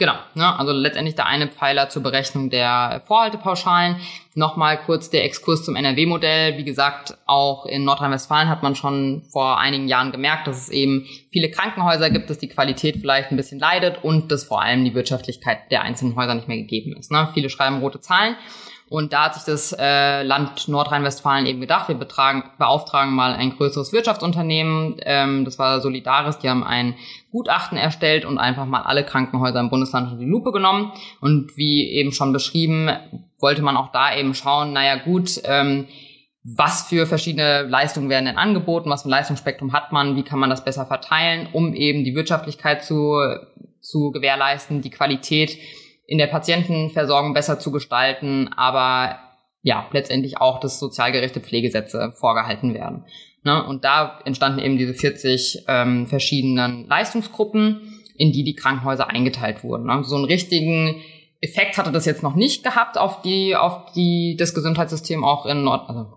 [0.00, 0.58] Genau, ne?
[0.58, 3.96] also letztendlich der eine Pfeiler zur Berechnung der Vorhaltepauschalen.
[4.34, 6.56] Nochmal kurz der Exkurs zum NRW-Modell.
[6.56, 11.06] Wie gesagt, auch in Nordrhein-Westfalen hat man schon vor einigen Jahren gemerkt, dass es eben
[11.30, 14.94] viele Krankenhäuser gibt, dass die Qualität vielleicht ein bisschen leidet und dass vor allem die
[14.94, 17.12] Wirtschaftlichkeit der einzelnen Häuser nicht mehr gegeben ist.
[17.12, 17.28] Ne?
[17.34, 18.36] Viele schreiben rote Zahlen.
[18.90, 23.56] Und da hat sich das äh, Land Nordrhein-Westfalen eben gedacht, wir betragen, beauftragen mal ein
[23.56, 26.96] größeres Wirtschaftsunternehmen, ähm, das war Solidaris, die haben ein
[27.30, 30.90] Gutachten erstellt und einfach mal alle Krankenhäuser im Bundesland unter die Lupe genommen.
[31.20, 32.90] Und wie eben schon beschrieben,
[33.38, 35.86] wollte man auch da eben schauen, naja gut, ähm,
[36.42, 40.40] was für verschiedene Leistungen werden denn angeboten, was für ein Leistungsspektrum hat man, wie kann
[40.40, 43.20] man das besser verteilen, um eben die Wirtschaftlichkeit zu,
[43.80, 45.56] zu gewährleisten, die Qualität
[46.10, 49.20] in der Patientenversorgung besser zu gestalten, aber
[49.62, 53.04] ja, letztendlich auch, dass sozialgerechte Pflegesätze vorgehalten werden.
[53.44, 53.64] Ne?
[53.64, 59.86] Und da entstanden eben diese 40 ähm, verschiedenen Leistungsgruppen, in die die Krankenhäuser eingeteilt wurden.
[59.86, 60.02] Ne?
[60.02, 61.00] So einen richtigen
[61.40, 65.62] Effekt hatte das jetzt noch nicht gehabt auf die, auf die, das Gesundheitssystem auch in
[65.62, 66.14] Nord, also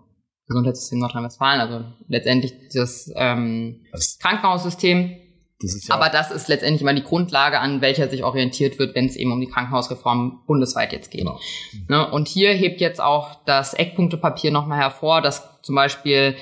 [0.48, 5.20] Gesundheitssystem Nordrhein-Westfalen, also letztendlich das, ähm, das Krankenhaussystem.
[5.64, 9.06] Das ja Aber das ist letztendlich immer die Grundlage, an welcher sich orientiert wird, wenn
[9.06, 11.20] es eben um die Krankenhausreform bundesweit jetzt geht.
[11.20, 11.40] Genau.
[11.88, 12.10] Ne?
[12.10, 16.36] Und hier hebt jetzt auch das Eckpunktepapier nochmal hervor, dass zum Beispiel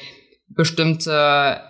[0.49, 1.61] bestimmte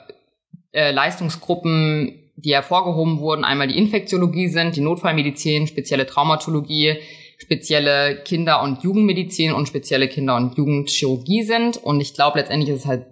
[0.72, 6.96] äh, Leistungsgruppen, die hervorgehoben wurden, einmal die Infektiologie sind, die Notfallmedizin, spezielle Traumatologie,
[7.38, 11.76] spezielle Kinder- und Jugendmedizin und spezielle Kinder- und Jugendchirurgie sind.
[11.76, 13.06] Und ich glaube, letztendlich ist es halt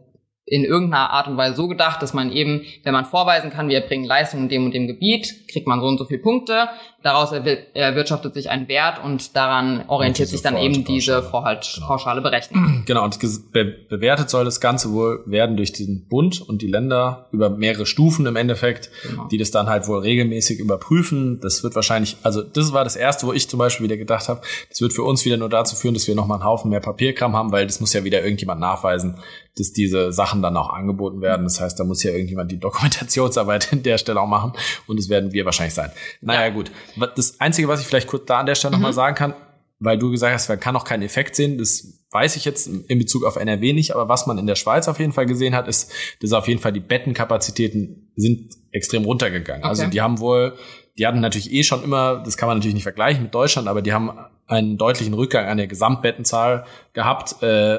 [0.50, 3.80] in irgendeiner Art und Weise so gedacht, dass man eben, wenn man vorweisen kann, wir
[3.80, 6.68] erbringen Leistungen in dem und dem Gebiet, kriegt man so und so viele Punkte,
[7.02, 12.30] daraus erwirtschaftet sich ein Wert und daran orientiert sich dann eben diese Vorhaltpauschale genau.
[12.30, 12.84] Berechnung.
[12.90, 13.18] Genau, und
[13.52, 17.86] be bewertet soll das Ganze wohl werden durch den Bund und die Länder über mehrere
[17.86, 19.28] Stufen im Endeffekt, genau.
[19.28, 21.40] die das dann halt wohl regelmäßig überprüfen.
[21.40, 24.40] Das wird wahrscheinlich, also das war das Erste, wo ich zum Beispiel wieder gedacht habe,
[24.68, 27.36] das wird für uns wieder nur dazu führen, dass wir nochmal einen Haufen mehr Papierkram
[27.36, 29.18] haben, weil das muss ja wieder irgendjemand nachweisen,
[29.56, 31.44] dass diese Sachen dann auch angeboten werden.
[31.44, 34.52] Das heißt, da muss ja irgendjemand die Dokumentationsarbeit in der Stelle auch machen
[34.86, 35.90] und das werden wir wahrscheinlich sein.
[36.20, 36.48] Naja, ja.
[36.50, 36.70] gut.
[36.96, 38.83] Das Einzige, was ich vielleicht kurz da an der Stelle mhm.
[38.83, 39.35] nochmal sagen kann,
[39.79, 42.98] weil du gesagt hast, man kann auch keinen Effekt sehen, das weiß ich jetzt in
[42.98, 45.68] Bezug auf NRW nicht, aber was man in der Schweiz auf jeden Fall gesehen hat,
[45.68, 49.62] ist, dass auf jeden Fall die Bettenkapazitäten sind extrem runtergegangen.
[49.62, 49.87] Also okay.
[49.87, 50.57] Also die haben wohl,
[50.98, 53.81] die hatten natürlich eh schon immer, das kann man natürlich nicht vergleichen mit Deutschland, aber
[53.81, 54.11] die haben
[54.46, 57.42] einen deutlichen Rückgang an der Gesamtbettenzahl gehabt.
[57.42, 57.79] Äh,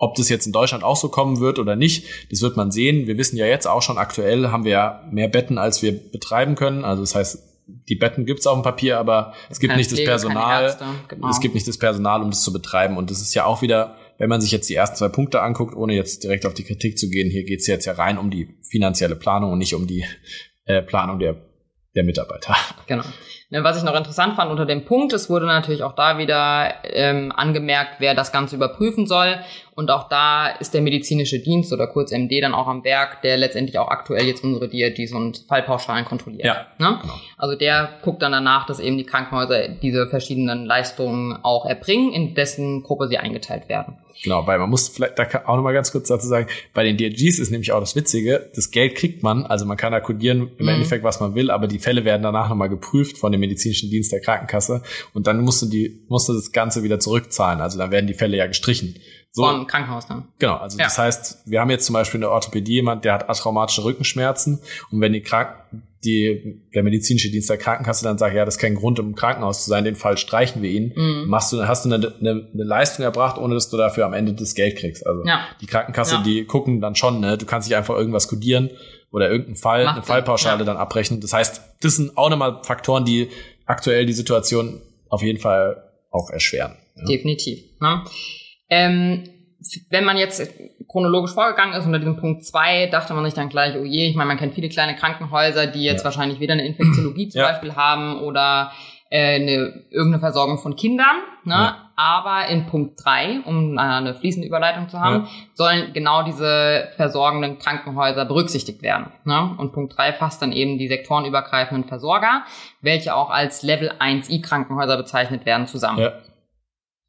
[0.00, 3.08] ob das jetzt in Deutschland auch so kommen wird oder nicht, das wird man sehen.
[3.08, 6.54] Wir wissen ja jetzt auch schon aktuell haben wir ja mehr Betten, als wir betreiben
[6.54, 6.84] können.
[6.84, 10.02] Also das heißt, die Betten gibt's auf dem Papier, aber es gibt keine nicht das
[10.02, 10.76] Personal.
[11.08, 11.28] Genau.
[11.28, 12.96] Es gibt nicht das Personal, um das zu betreiben.
[12.96, 15.76] Und das ist ja auch wieder, wenn man sich jetzt die ersten zwei Punkte anguckt,
[15.76, 18.48] ohne jetzt direkt auf die Kritik zu gehen, hier geht's jetzt ja rein um die
[18.62, 20.04] finanzielle Planung und nicht um die
[20.64, 21.36] äh, Planung der,
[21.94, 22.56] der Mitarbeiter.
[22.86, 23.04] Genau.
[23.50, 26.84] Ne, was ich noch interessant fand unter dem Punkt, es wurde natürlich auch da wieder
[26.84, 29.38] ähm, angemerkt, wer das Ganze überprüfen soll.
[29.74, 33.38] Und auch da ist der medizinische Dienst oder kurz MD dann auch am Werk, der
[33.38, 36.44] letztendlich auch aktuell jetzt unsere DRGs und Fallpauschalen kontrolliert.
[36.44, 36.98] Ja, ne?
[37.00, 37.14] genau.
[37.38, 42.34] Also der guckt dann danach, dass eben die Krankenhäuser diese verschiedenen Leistungen auch erbringen, in
[42.34, 43.96] dessen Gruppe sie eingeteilt werden.
[44.22, 47.38] Genau, weil man muss vielleicht da auch nochmal ganz kurz dazu sagen, bei den DRGs
[47.38, 50.64] ist nämlich auch das Witzige, das Geld kriegt man, also man kann da kodieren im
[50.64, 50.70] mhm.
[50.70, 54.12] Endeffekt, was man will, aber die Fälle werden danach nochmal geprüft von dem medizinischen Dienst
[54.12, 54.82] der Krankenkasse
[55.14, 57.60] und dann musst du die, musst du das Ganze wieder zurückzahlen.
[57.60, 58.96] Also dann werden die Fälle ja gestrichen.
[59.30, 60.28] So, Vom Krankenhaus dann.
[60.38, 60.84] Genau, also ja.
[60.84, 64.60] das heißt, wir haben jetzt zum Beispiel in der Orthopädie jemand, der hat atraumatische Rückenschmerzen
[64.90, 65.50] und wenn die, Krank
[66.04, 69.64] die der medizinische Dienst der Krankenkasse dann sagt, ja, das ist kein Grund, im Krankenhaus
[69.64, 71.24] zu sein, den Fall streichen wir ihn, mhm.
[71.28, 74.32] machst du, hast du eine, eine, eine, Leistung erbracht, ohne dass du dafür am Ende
[74.32, 75.06] das Geld kriegst.
[75.06, 75.46] Also ja.
[75.60, 76.22] die Krankenkasse, ja.
[76.22, 78.70] die gucken dann schon, ne, du kannst nicht einfach irgendwas kodieren
[79.10, 80.64] oder irgendeinen Fall, Macht eine Fallpauschale ja.
[80.64, 81.20] dann abrechnen.
[81.20, 83.28] Das heißt, das sind auch nochmal Faktoren, die
[83.66, 86.76] aktuell die Situation auf jeden Fall auch erschweren.
[86.96, 87.04] Ja.
[87.04, 87.64] Definitiv.
[87.80, 88.04] Ne?
[88.70, 89.24] Ähm,
[89.90, 90.42] wenn man jetzt
[90.88, 94.14] chronologisch vorgegangen ist unter diesem Punkt zwei dachte man sich dann gleich, oh je, ich
[94.14, 96.04] meine, man kennt viele kleine Krankenhäuser, die jetzt ja.
[96.04, 97.42] wahrscheinlich weder eine Infektiologie zum.
[97.42, 98.72] Beispiel haben oder
[99.10, 101.16] äh, eine, irgendeine Versorgung von Kindern.
[101.44, 101.54] Ne?
[101.54, 101.90] Ja.
[101.96, 108.24] Aber in Punkt drei um eine fließende Überleitung zu haben, sollen genau diese versorgenden Krankenhäuser
[108.24, 109.12] berücksichtigt werden.
[109.24, 109.56] Ne?
[109.58, 112.44] Und Punkt drei fasst dann eben die sektorenübergreifenden Versorger,
[112.80, 115.98] welche auch als Level 1i Krankenhäuser bezeichnet werden, zusammen.
[115.98, 116.12] Ja.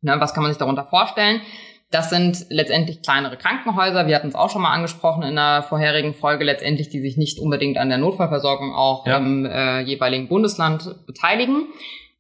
[0.02, 1.42] Ne, was kann man sich darunter vorstellen?
[1.92, 4.06] Das sind letztendlich kleinere Krankenhäuser.
[4.06, 7.40] Wir hatten es auch schon mal angesprochen in der vorherigen Folge, letztendlich, die sich nicht
[7.40, 9.18] unbedingt an der Notfallversorgung auch ja.
[9.18, 11.68] im äh, jeweiligen Bundesland beteiligen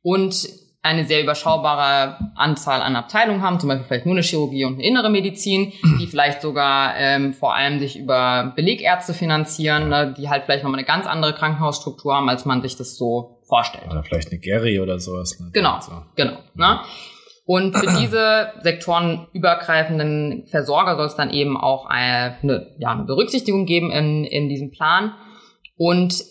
[0.01, 0.49] und
[0.81, 4.83] eine sehr überschaubare Anzahl an Abteilungen haben, zum Beispiel vielleicht nur eine Chirurgie und eine
[4.83, 10.45] innere Medizin, die vielleicht sogar ähm, vor allem sich über Belegärzte finanzieren, ne, die halt
[10.45, 13.85] vielleicht nochmal eine ganz andere Krankenhausstruktur haben, als man sich das so vorstellt.
[13.89, 15.37] Oder vielleicht eine Gary oder sowas.
[15.39, 15.49] Ne?
[15.51, 15.91] Genau, so.
[16.15, 16.37] genau.
[16.55, 16.79] Ne?
[17.49, 22.37] Und für diese sektorenübergreifenden Versorger soll es dann eben auch eine,
[22.77, 25.15] ja, eine Berücksichtigung geben in, in diesem Plan.
[25.75, 26.23] Und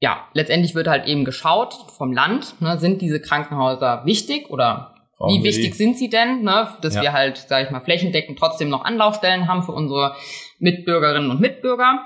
[0.00, 5.38] ja, letztendlich wird halt eben geschaut vom Land, ne, sind diese Krankenhäuser wichtig oder Brauchen
[5.38, 7.02] wie wichtig sind sie denn, ne, dass ja.
[7.02, 10.16] wir halt, sage ich mal, flächendeckend trotzdem noch Anlaufstellen haben für unsere
[10.58, 12.00] Mitbürgerinnen und Mitbürger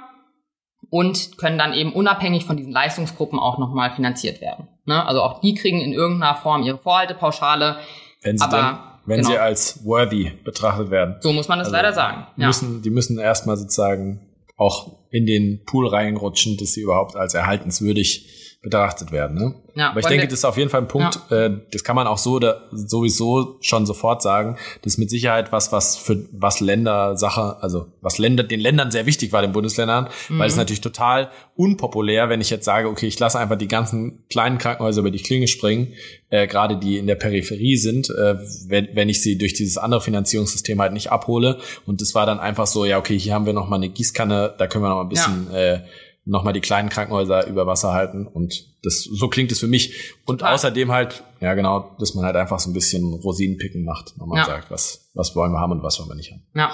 [0.91, 4.69] und können dann eben unabhängig von diesen Leistungsgruppen auch nochmal finanziert werden.
[4.85, 5.03] Ne?
[5.07, 7.79] Also auch die kriegen in irgendeiner Form ihre Vorhaltepauschale
[8.25, 9.31] wenn sie, denn, wenn genau.
[9.31, 11.17] sie als worthy betrachtet werden.
[11.21, 12.27] So muss man das also leider sagen.
[12.37, 14.21] Die, müssen, die müssen erstmal sozusagen
[14.57, 19.37] auch in den Pool reinrutschen, dass sie überhaupt als erhaltenswürdig betrachtet werden.
[19.37, 19.55] Ne?
[19.75, 21.47] Ja, Aber ich denke, das ist auf jeden Fall ein Punkt, ja.
[21.47, 24.57] äh, das kann man auch so oder sowieso schon sofort sagen.
[24.83, 28.91] Das ist mit Sicherheit was, was für was Länder Sache, also was Länder, den Ländern
[28.91, 30.39] sehr wichtig war, den Bundesländern, mhm.
[30.39, 34.25] weil es natürlich total unpopulär, wenn ich jetzt sage, okay, ich lasse einfach die ganzen
[34.31, 35.93] kleinen Krankenhäuser über die Klinge springen,
[36.31, 40.01] äh, gerade die in der Peripherie sind, äh, wenn, wenn ich sie durch dieses andere
[40.01, 41.59] Finanzierungssystem halt nicht abhole.
[41.85, 44.55] Und das war dann einfach so, ja, okay, hier haben wir noch mal eine Gießkanne,
[44.57, 45.59] da können wir noch mal ein bisschen ja.
[45.59, 45.81] äh,
[46.25, 50.39] nochmal die kleinen Krankenhäuser über Wasser halten und das so klingt es für mich und
[50.39, 50.55] Total.
[50.55, 54.39] außerdem halt ja genau, dass man halt einfach so ein bisschen Rosinenpicken macht, wenn man
[54.39, 54.45] ja.
[54.45, 56.43] sagt, was was wollen wir haben und was wollen wir nicht haben.
[56.55, 56.73] Ja.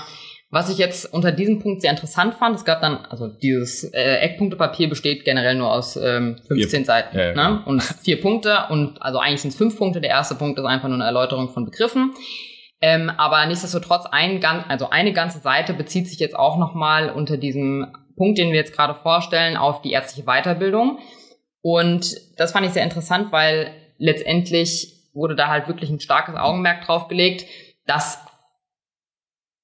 [0.52, 4.16] Was ich jetzt unter diesem Punkt sehr interessant fand, es gab dann, also dieses äh,
[4.16, 7.34] Eckpunktepapier besteht generell nur aus ähm, 15 vier, Seiten ja, ja, ne?
[7.34, 7.68] Genau.
[7.68, 10.00] und vier Punkte und also eigentlich sind es fünf Punkte.
[10.00, 12.14] Der erste Punkt ist einfach nur eine Erläuterung von Begriffen.
[12.80, 17.86] Ähm, aber nichtsdestotrotz ein, also eine ganze Seite bezieht sich jetzt auch nochmal unter diesem
[18.20, 20.98] Punkt, den wir jetzt gerade vorstellen, auf die ärztliche Weiterbildung.
[21.62, 26.84] Und das fand ich sehr interessant, weil letztendlich wurde da halt wirklich ein starkes Augenmerk
[26.84, 27.46] drauf gelegt,
[27.86, 28.18] dass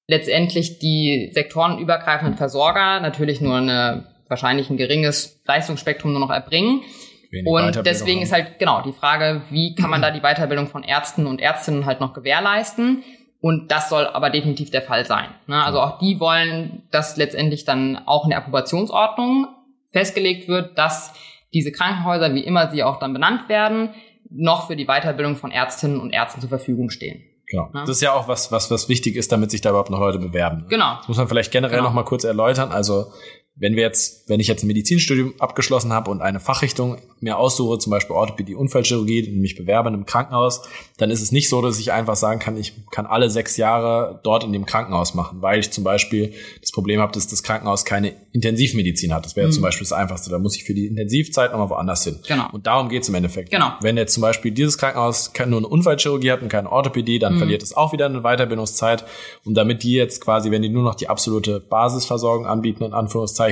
[0.07, 6.81] letztendlich die sektorenübergreifenden Versorger natürlich nur eine wahrscheinlich ein geringes Leistungsspektrum nur noch erbringen.
[7.29, 10.81] Wenig und deswegen ist halt genau die Frage, wie kann man da die Weiterbildung von
[10.81, 13.03] Ärzten und Ärztinnen halt noch gewährleisten?
[13.39, 15.29] Und das soll aber definitiv der Fall sein.
[15.45, 15.63] Ne?
[15.63, 19.47] Also auch die wollen, dass letztendlich dann auch in der Approbationsordnung
[19.91, 21.13] festgelegt wird, dass
[21.53, 23.89] diese Krankenhäuser, wie immer sie auch dann benannt werden,
[24.29, 27.23] noch für die Weiterbildung von Ärztinnen und Ärzten zur Verfügung stehen.
[27.49, 27.69] Genau.
[27.73, 27.81] Ja?
[27.81, 30.19] Das ist ja auch was, was, was wichtig ist, damit sich da überhaupt noch Leute
[30.19, 30.65] bewerben.
[30.67, 30.95] Genau.
[30.97, 31.89] Das muss man vielleicht generell genau.
[31.89, 32.71] noch mal kurz erläutern.
[32.71, 33.13] Also
[33.59, 37.79] wenn wir jetzt, wenn ich jetzt ein Medizinstudium abgeschlossen habe und eine Fachrichtung mir aussuche,
[37.79, 40.61] zum Beispiel Orthopädie, Unfallchirurgie, und mich bewerbe in einem Krankenhaus,
[40.97, 44.19] dann ist es nicht so, dass ich einfach sagen kann, ich kann alle sechs Jahre
[44.23, 47.83] dort in dem Krankenhaus machen, weil ich zum Beispiel das Problem habe, dass das Krankenhaus
[47.83, 49.25] keine Intensivmedizin hat.
[49.25, 49.51] Das wäre mhm.
[49.51, 50.29] zum Beispiel das Einfachste.
[50.29, 52.19] Da muss ich für die Intensivzeit nochmal woanders hin.
[52.27, 52.47] Genau.
[52.51, 53.49] Und darum geht es im Endeffekt.
[53.49, 53.71] Genau.
[53.81, 57.37] Wenn jetzt zum Beispiel dieses Krankenhaus nur eine Unfallchirurgie hat und keine Orthopädie, dann mhm.
[57.39, 59.05] verliert es auch wieder eine Weiterbildungszeit.
[59.45, 63.46] Und damit die jetzt quasi, wenn die nur noch die absolute Basisversorgung anbieten, in Anführungszeichen,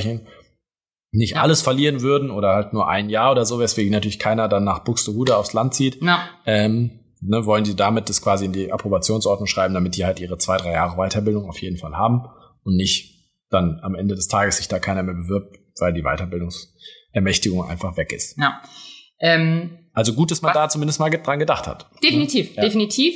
[1.11, 1.41] nicht ja.
[1.41, 4.79] alles verlieren würden oder halt nur ein Jahr oder so, weswegen natürlich keiner dann nach
[4.79, 5.99] Buxtehude aufs Land zieht,
[6.45, 10.37] ähm, ne, wollen die damit das quasi in die Approbationsordnung schreiben, damit die halt ihre
[10.37, 12.27] zwei, drei Jahre Weiterbildung auf jeden Fall haben
[12.63, 13.15] und nicht
[13.49, 18.11] dann am Ende des Tages sich da keiner mehr bewirbt, weil die Weiterbildungsermächtigung einfach weg
[18.11, 18.37] ist.
[18.37, 18.61] Ja.
[19.19, 21.87] Ähm, also gut, dass man da zumindest mal dran gedacht hat.
[22.03, 22.61] Definitiv, ja.
[22.61, 23.15] definitiv.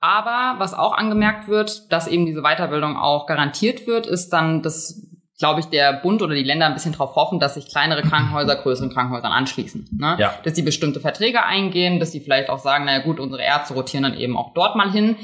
[0.00, 5.13] Aber was auch angemerkt wird, dass eben diese Weiterbildung auch garantiert wird, ist dann das
[5.38, 8.56] glaube ich, der Bund oder die Länder ein bisschen darauf hoffen, dass sich kleinere Krankenhäuser
[8.56, 9.88] größeren Krankenhäusern anschließen.
[9.98, 10.16] Ne?
[10.18, 10.34] Ja.
[10.44, 14.04] Dass die bestimmte Verträge eingehen, dass die vielleicht auch sagen, naja gut, unsere Ärzte rotieren
[14.04, 15.16] dann eben auch dort mal hin.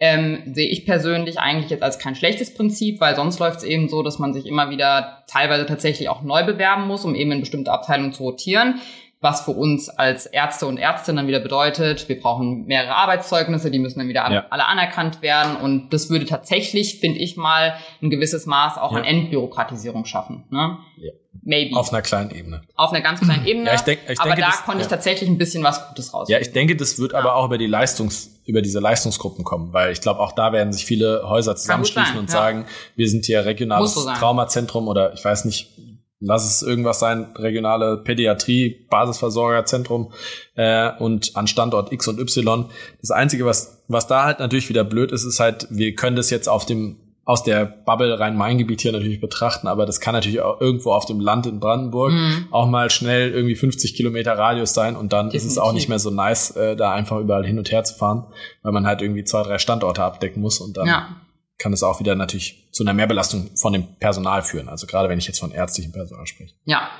[0.00, 3.88] Ähm, sehe ich persönlich eigentlich jetzt als kein schlechtes Prinzip, weil sonst läuft es eben
[3.88, 7.40] so, dass man sich immer wieder teilweise tatsächlich auch neu bewerben muss, um eben in
[7.40, 8.80] bestimmte Abteilungen zu rotieren
[9.20, 13.80] was für uns als Ärzte und Ärztinnen dann wieder bedeutet, wir brauchen mehrere Arbeitszeugnisse, die
[13.80, 14.46] müssen dann wieder ja.
[14.50, 18.98] alle anerkannt werden und das würde tatsächlich, finde ich mal, ein gewisses Maß auch ja.
[18.98, 20.44] an Entbürokratisierung schaffen.
[20.50, 20.78] Ne?
[20.98, 21.10] Ja.
[21.42, 21.76] maybe.
[21.76, 22.62] Auf einer kleinen Ebene.
[22.76, 23.66] Auf einer ganz kleinen Ebene.
[23.66, 26.14] Ja, ich denk, ich aber denke, da das, konnte ich tatsächlich ein bisschen was Gutes
[26.14, 26.28] raus.
[26.28, 29.90] Ja, ich denke, das wird aber auch über die Leistungs, über diese Leistungsgruppen kommen, weil
[29.90, 33.44] ich glaube, auch da werden sich viele Häuser zusammenschließen sein, und sagen, wir sind hier
[33.44, 34.08] regionales so.
[34.08, 35.72] Traumazentrum oder ich weiß nicht,
[36.20, 40.12] lass es irgendwas sein, regionale Pädiatrie, Basisversorgerzentrum
[40.56, 42.66] äh, und an Standort X und Y.
[43.00, 46.30] Das Einzige, was, was da halt natürlich wieder blöd ist, ist halt, wir können das
[46.30, 50.62] jetzt auf dem aus der Bubble Rhein-Main-Gebiet hier natürlich betrachten, aber das kann natürlich auch
[50.62, 52.46] irgendwo auf dem Land in Brandenburg Mhm.
[52.50, 55.74] auch mal schnell irgendwie 50 Kilometer Radius sein und dann ist es auch Definitiv.
[55.74, 58.24] nicht mehr so nice, äh, da einfach überall hin und her zu fahren,
[58.62, 61.16] weil man halt irgendwie zwei, drei Standorte abdecken muss und dann Ja.
[61.58, 64.68] Kann es auch wieder natürlich zu einer Mehrbelastung von dem Personal führen.
[64.68, 66.54] Also gerade wenn ich jetzt von ärztlichem Personal spreche.
[66.64, 66.90] Ja,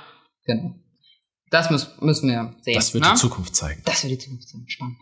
[0.45, 0.75] genau.
[1.51, 2.75] Das müssen, wir sehen.
[2.75, 3.11] Das wird ne?
[3.13, 3.83] die Zukunft zeigen.
[3.85, 4.65] Das wird die Zukunft sein.
[4.67, 4.99] Spannend.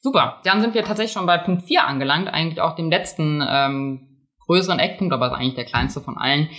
[0.00, 0.40] Super.
[0.44, 4.78] Dann sind wir tatsächlich schon bei Punkt 4 angelangt, eigentlich auch dem letzten ähm, größeren
[4.78, 6.50] Eckpunkt, aber ist eigentlich der kleinste von allen.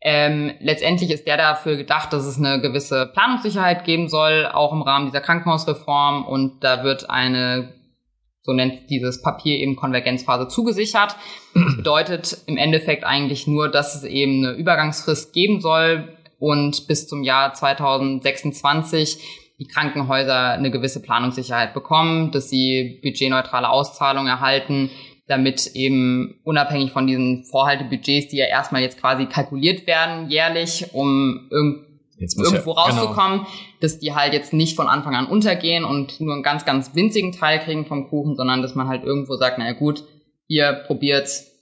[0.00, 4.82] Ähm, letztendlich ist der dafür gedacht, dass es eine gewisse Planungssicherheit geben soll, auch im
[4.82, 6.26] Rahmen dieser Krankenhausreform.
[6.26, 7.72] Und da wird eine,
[8.44, 11.16] so nennt dieses Papier eben Konvergenzphase zugesichert.
[11.76, 17.22] Bedeutet im Endeffekt eigentlich nur, dass es eben eine Übergangsfrist geben soll und bis zum
[17.22, 19.18] Jahr 2026
[19.58, 24.90] die Krankenhäuser eine gewisse Planungssicherheit bekommen, dass sie budgetneutrale Auszahlungen erhalten,
[25.26, 31.48] damit eben unabhängig von diesen Vorhaltebudgets, die ja erstmal jetzt quasi kalkuliert werden jährlich, um
[31.50, 31.93] irgend Jetzt muss
[32.32, 33.02] irgendwo ja, genau.
[33.02, 33.46] rauszukommen,
[33.80, 37.32] dass die halt jetzt nicht von Anfang an untergehen und nur einen ganz, ganz winzigen
[37.32, 40.04] Teil kriegen vom Kuchen, sondern dass man halt irgendwo sagt, naja gut,
[40.48, 41.53] ihr probiert's,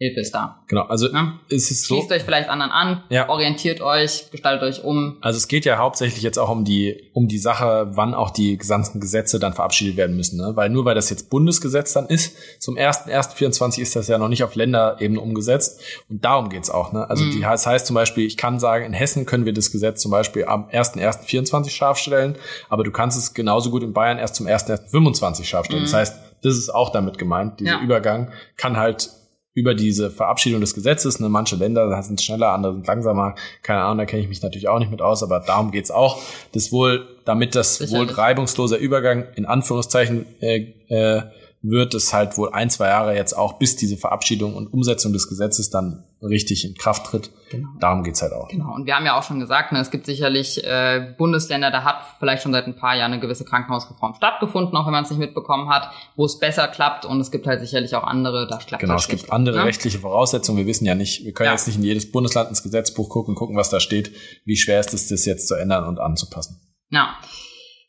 [0.00, 0.62] Hilfe ist da.
[0.68, 1.08] Genau, also
[1.50, 3.28] es ist so, Schließt euch vielleicht anderen an, Ja.
[3.28, 5.16] orientiert euch, gestaltet euch um.
[5.20, 8.56] Also es geht ja hauptsächlich jetzt auch um die um die Sache, wann auch die
[8.56, 10.52] gesamten Gesetze dann verabschiedet werden müssen, ne?
[10.54, 14.44] Weil nur weil das jetzt Bundesgesetz dann ist, zum 1.1.24 ist das ja noch nicht
[14.44, 17.10] auf Länderebene umgesetzt und darum geht's auch, ne?
[17.10, 17.30] Also Mhm.
[17.32, 20.12] die, das heißt zum Beispiel, ich kann sagen, in Hessen können wir das Gesetz zum
[20.12, 22.36] Beispiel am 1.1.24 scharf stellen,
[22.68, 25.80] aber du kannst es genauso gut in Bayern erst zum 1.1.25 scharf stellen.
[25.82, 25.86] Mhm.
[25.86, 27.80] Das heißt, das ist auch damit gemeint, dieser Ja.
[27.82, 29.10] Übergang kann halt
[29.58, 33.98] über diese Verabschiedung des Gesetzes, ne, manche Länder sind schneller, andere sind langsamer, keine Ahnung,
[33.98, 37.06] da kenne ich mich natürlich auch nicht mit aus, aber darum geht's auch, das wohl,
[37.24, 38.08] damit das Sicherlich.
[38.08, 41.22] wohl reibungsloser Übergang in Anführungszeichen äh, äh,
[41.60, 45.28] wird es halt wohl ein, zwei Jahre jetzt auch, bis diese Verabschiedung und Umsetzung des
[45.28, 47.30] Gesetzes dann richtig in Kraft tritt.
[47.50, 47.68] Genau.
[47.80, 48.48] Darum geht's halt auch.
[48.48, 48.74] Genau.
[48.74, 52.02] Und wir haben ja auch schon gesagt, ne, es gibt sicherlich äh, Bundesländer, da hat
[52.18, 55.18] vielleicht schon seit ein paar Jahren eine gewisse Krankenhausreform stattgefunden, auch wenn man es nicht
[55.18, 57.04] mitbekommen hat, wo es besser klappt.
[57.04, 59.64] Und es gibt halt sicherlich auch andere, da klappt Genau, es es gibt andere ne?
[59.64, 60.58] rechtliche Voraussetzungen.
[60.58, 61.52] Wir wissen ja nicht, wir können Ja.
[61.52, 64.12] jetzt nicht in jedes Bundesland ins Gesetzbuch gucken, gucken, was da steht.
[64.44, 66.60] Wie schwer ist es, das jetzt zu ändern und anzupassen?
[66.90, 67.16] Ja.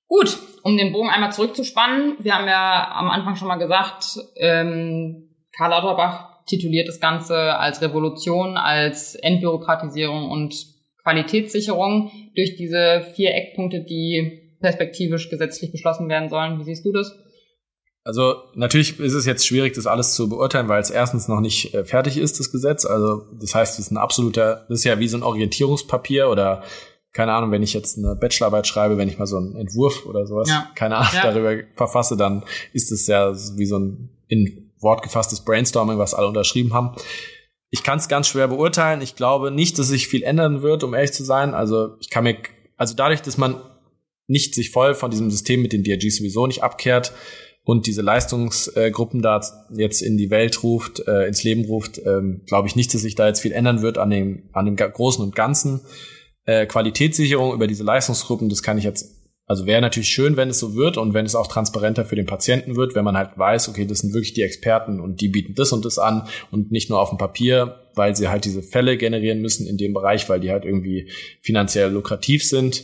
[0.07, 2.15] Gut, um den Bogen einmal zurückzuspannen.
[2.19, 7.81] Wir haben ja am Anfang schon mal gesagt, ähm, Karl Lauterbach tituliert das Ganze als
[7.81, 10.55] Revolution, als Entbürokratisierung und
[11.03, 16.59] Qualitätssicherung durch diese vier Eckpunkte, die perspektivisch gesetzlich beschlossen werden sollen.
[16.59, 17.15] Wie siehst du das?
[18.03, 21.73] Also natürlich ist es jetzt schwierig, das alles zu beurteilen, weil es erstens noch nicht
[21.73, 22.85] äh, fertig ist, das Gesetz.
[22.85, 26.63] Also das heißt, es ist ein absoluter, das ist ja wie so ein Orientierungspapier oder
[27.11, 30.25] keine Ahnung, wenn ich jetzt eine Bachelorarbeit schreibe, wenn ich mal so einen Entwurf oder
[30.25, 30.69] sowas, Ja.
[30.75, 31.31] keine Ahnung, Ja.
[31.31, 36.27] darüber verfasse, dann ist es ja wie so ein in Wort gefasstes Brainstorming, was alle
[36.27, 36.95] unterschrieben haben.
[37.69, 39.01] Ich kann es ganz schwer beurteilen.
[39.01, 41.53] Ich glaube nicht, dass sich viel ändern wird, um ehrlich zu sein.
[41.53, 42.37] Also ich kann mir,
[42.77, 43.61] also dadurch, dass man
[44.27, 47.13] nicht sich voll von diesem System mit den DRGs sowieso nicht abkehrt
[47.63, 49.41] und diese Leistungsgruppen da
[49.75, 53.15] jetzt in die Welt ruft, äh, ins Leben ruft, ähm, glaube ich nicht, dass sich
[53.15, 55.81] da jetzt viel ändern wird an dem, an dem Großen und Ganzen.
[56.45, 59.18] Äh, Qualitätssicherung über diese Leistungsgruppen, das kann ich jetzt,
[59.49, 62.27] also wäre natürlich schön, wenn es so wird und wenn es auch transparenter für den
[62.27, 65.55] Patienten wird, wenn man halt weiß, okay, das sind wirklich die Experten und die bieten
[65.55, 68.95] das und das an und nicht nur auf dem Papier, weil sie halt diese Fälle
[68.95, 72.83] generieren müssen in dem Bereich, weil die halt irgendwie finanziell lukrativ sind.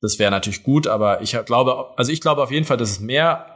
[0.00, 2.98] Das wäre natürlich gut, aber ich glaube, also ich glaube auf jeden Fall, dass es
[2.98, 3.46] mehr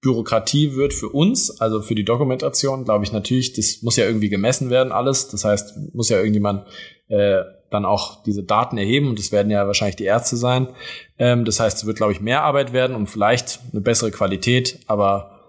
[0.00, 4.30] Bürokratie wird für uns, also für die Dokumentation, glaube ich natürlich, das muss ja irgendwie
[4.30, 5.28] gemessen werden alles.
[5.28, 6.66] Das heißt, muss ja irgendjemand
[7.08, 10.68] äh, dann auch diese Daten erheben und das werden ja wahrscheinlich die Ärzte sein.
[11.18, 14.80] Ähm, das heißt, es wird, glaube ich, mehr Arbeit werden und vielleicht eine bessere Qualität,
[14.86, 15.40] aber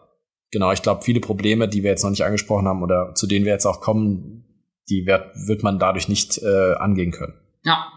[0.52, 3.46] genau, ich glaube, viele Probleme, die wir jetzt noch nicht angesprochen haben oder zu denen
[3.46, 4.46] wir jetzt auch kommen,
[4.90, 7.34] die wird, wird man dadurch nicht äh, angehen können.
[7.64, 7.88] Ja.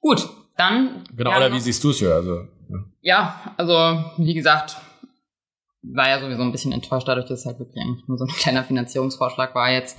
[0.00, 1.04] Gut, dann.
[1.16, 2.14] Genau, oder wie siehst du es ja?
[2.14, 2.84] Also, ja.
[3.02, 4.76] Ja, also wie gesagt,
[5.92, 8.30] war ja sowieso ein bisschen enttäuscht dadurch, dass es halt wirklich eigentlich nur so ein
[8.36, 9.98] kleiner Finanzierungsvorschlag war jetzt.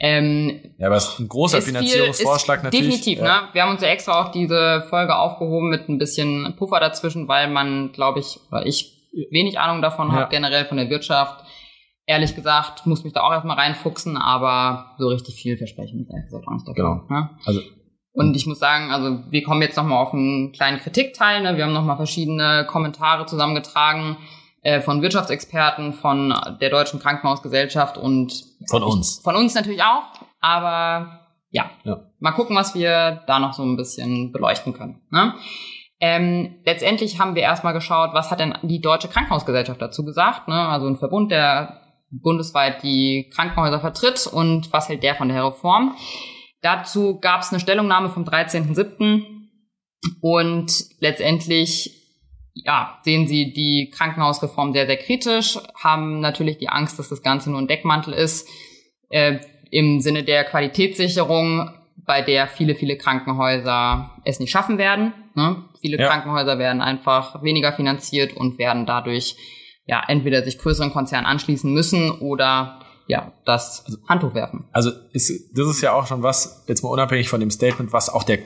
[0.00, 2.86] Ähm, ja, aber es ist ein großer ist viel- Finanzierungsvorschlag ist natürlich.
[2.86, 3.24] Definitiv, ja.
[3.42, 3.48] ne?
[3.52, 7.48] Wir haben uns ja extra auch diese Folge aufgehoben mit ein bisschen Puffer dazwischen, weil
[7.50, 8.94] man, glaube ich, oder ich
[9.30, 10.14] wenig Ahnung davon Ja.
[10.14, 11.44] habe, generell von der Wirtschaft.
[12.06, 16.24] Ehrlich gesagt, muss mich da auch erstmal reinfuchsen, aber so richtig viel versprechen ist ehrlich
[16.26, 17.06] gesagt auch nicht davon.
[17.06, 17.20] Genau.
[17.20, 17.30] Ne?
[17.44, 17.60] Also
[18.12, 21.42] Und ich muss sagen, also wir kommen jetzt nochmal auf einen kleinen Kritikteil.
[21.42, 21.56] Ne?
[21.58, 24.16] Wir haben nochmal verschiedene Kommentare zusammengetragen
[24.68, 29.18] äh, von Wirtschaftsexperten, von der Deutschen Krankenhausgesellschaft und von uns.
[29.24, 30.02] Von uns natürlich auch.
[30.40, 32.02] Aber ja, ja.
[32.18, 35.00] mal gucken, was wir da noch so ein bisschen beleuchten können.
[35.10, 35.32] Ne?
[36.00, 40.68] Ähm, letztendlich haben wir erstmal geschaut, was hat denn die Deutsche Krankenhausgesellschaft dazu gesagt, ne?
[40.68, 45.96] also ein Verbund, der bundesweit die Krankenhäuser vertritt und was hält der von der Reform.
[46.60, 49.22] Dazu gab es eine Stellungnahme vom 13.07.
[50.20, 51.97] und letztendlich
[52.64, 57.50] ja, sehen sie die Krankenhausreform sehr, sehr kritisch, haben natürlich die Angst, dass das Ganze
[57.50, 58.48] nur ein Deckmantel ist,
[59.10, 59.38] äh,
[59.70, 65.12] im Sinne der Qualitätssicherung, bei der viele, viele Krankenhäuser es nicht schaffen werden.
[65.34, 65.64] Ne?
[65.80, 66.08] Viele ja.
[66.08, 69.36] Krankenhäuser werden einfach weniger finanziert und werden dadurch
[69.86, 74.64] ja entweder sich größeren Konzernen anschließen müssen oder ja, das Handtuch werfen.
[74.72, 78.10] Also ist, das ist ja auch schon was, jetzt mal unabhängig von dem Statement, was
[78.10, 78.38] auch der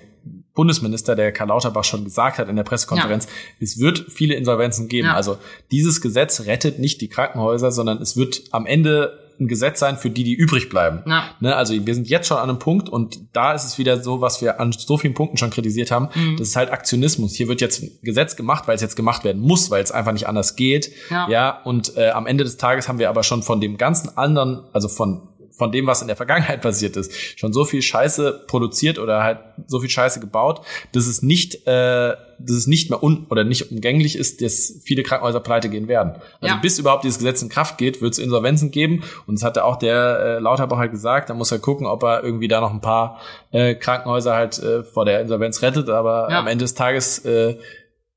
[0.55, 3.31] Bundesminister, der Karl Lauterbach schon gesagt hat in der Pressekonferenz, ja.
[3.61, 5.09] es wird viele Insolvenzen geben.
[5.09, 5.15] Ja.
[5.15, 5.39] Also
[5.71, 10.11] dieses Gesetz rettet nicht die Krankenhäuser, sondern es wird am Ende ein Gesetz sein für
[10.11, 11.03] die, die übrig bleiben.
[11.07, 11.25] Ja.
[11.41, 14.21] Ne, also wir sind jetzt schon an einem Punkt und da ist es wieder so,
[14.21, 16.09] was wir an so vielen Punkten schon kritisiert haben.
[16.15, 16.37] Mhm.
[16.37, 17.35] Das ist halt Aktionismus.
[17.35, 20.13] Hier wird jetzt ein Gesetz gemacht, weil es jetzt gemacht werden muss, weil es einfach
[20.13, 20.93] nicht anders geht.
[21.11, 21.29] Ja.
[21.29, 24.65] ja und äh, am Ende des Tages haben wir aber schon von dem ganzen anderen,
[24.73, 28.99] also von von dem, was in der Vergangenheit passiert ist, schon so viel Scheiße produziert
[28.99, 33.27] oder halt so viel Scheiße gebaut, dass es nicht, äh, dass es nicht mehr un
[33.31, 36.15] oder nicht umgänglich ist, dass viele Krankenhäuser pleite gehen werden.
[36.41, 36.61] Also ja.
[36.61, 39.05] bis überhaupt dieses Gesetz in Kraft geht, wird es Insolvenzen geben.
[39.27, 42.25] Und das hatte auch der äh, Lauterbach halt gesagt, da muss er gucken, ob er
[42.25, 45.89] irgendwie da noch ein paar äh, Krankenhäuser halt äh, vor der Insolvenz rettet.
[45.89, 46.39] Aber ja.
[46.39, 47.59] am Ende des Tages äh,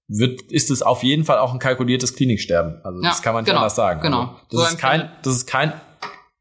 [0.08, 2.80] wird, ist es auf jeden Fall auch ein kalkuliertes Kliniksterben.
[2.84, 4.02] Also ja, das kann man nicht genau, anders sagen.
[4.02, 4.22] Genau.
[4.22, 5.74] Also, das, so ist kein, das ist kein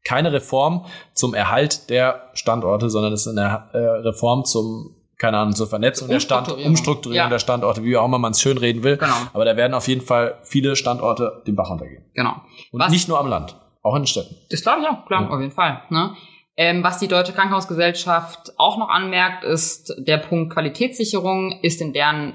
[0.05, 5.55] keine Reform zum Erhalt der Standorte, sondern es ist eine äh, Reform zum keine Ahnung,
[5.55, 7.29] zur Vernetzung der Stand, Umstrukturierung ja.
[7.29, 8.97] der Standorte, wie auch immer man es schön reden will.
[8.97, 9.13] Genau.
[9.33, 12.03] Aber da werden auf jeden Fall viele Standorte den Bach runtergehen.
[12.13, 12.33] Genau.
[12.71, 14.35] Und was, nicht nur am Land, auch in den Städten.
[14.49, 15.29] Das glaube ich auch, klar, ja.
[15.29, 15.81] auf jeden Fall.
[15.89, 16.15] Ne?
[16.57, 22.33] Ähm, was die Deutsche Krankenhausgesellschaft auch noch anmerkt, ist der Punkt Qualitätssicherung ist in deren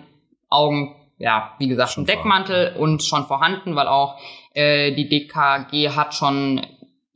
[0.49, 2.81] Augen, ja, wie gesagt, schon ein Deckmantel vorhanden.
[2.81, 4.19] und schon vorhanden, weil auch
[4.55, 6.67] äh, die DKG hat schon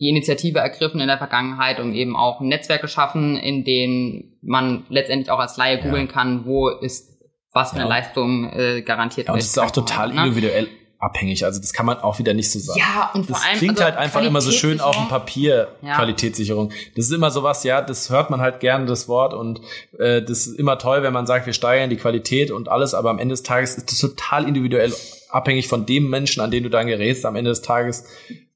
[0.00, 4.84] die Initiative ergriffen in der Vergangenheit und eben auch ein Netzwerk geschaffen, in dem man
[4.88, 6.12] letztendlich auch als Laie googeln ja.
[6.12, 7.14] kann, wo ist
[7.52, 7.88] was für eine ja.
[7.88, 10.24] Leistung äh, garantiert ja, und das ist auch total ne?
[10.24, 10.68] individuell
[11.04, 11.44] abhängig.
[11.44, 12.80] Also das kann man auch wieder nicht so sagen.
[12.80, 15.68] Ja, und vor das allem klingt also halt einfach immer so schön auf dem Papier
[15.82, 15.96] ja.
[15.96, 16.72] Qualitätssicherung.
[16.96, 19.60] Das ist immer sowas, ja, das hört man halt gerne das Wort und
[19.98, 23.10] äh, das ist immer toll, wenn man sagt, wir steigern die Qualität und alles, aber
[23.10, 24.92] am Ende des Tages ist das total individuell
[25.34, 27.26] abhängig von dem Menschen, an den du dann gerätst.
[27.26, 28.04] Am Ende des Tages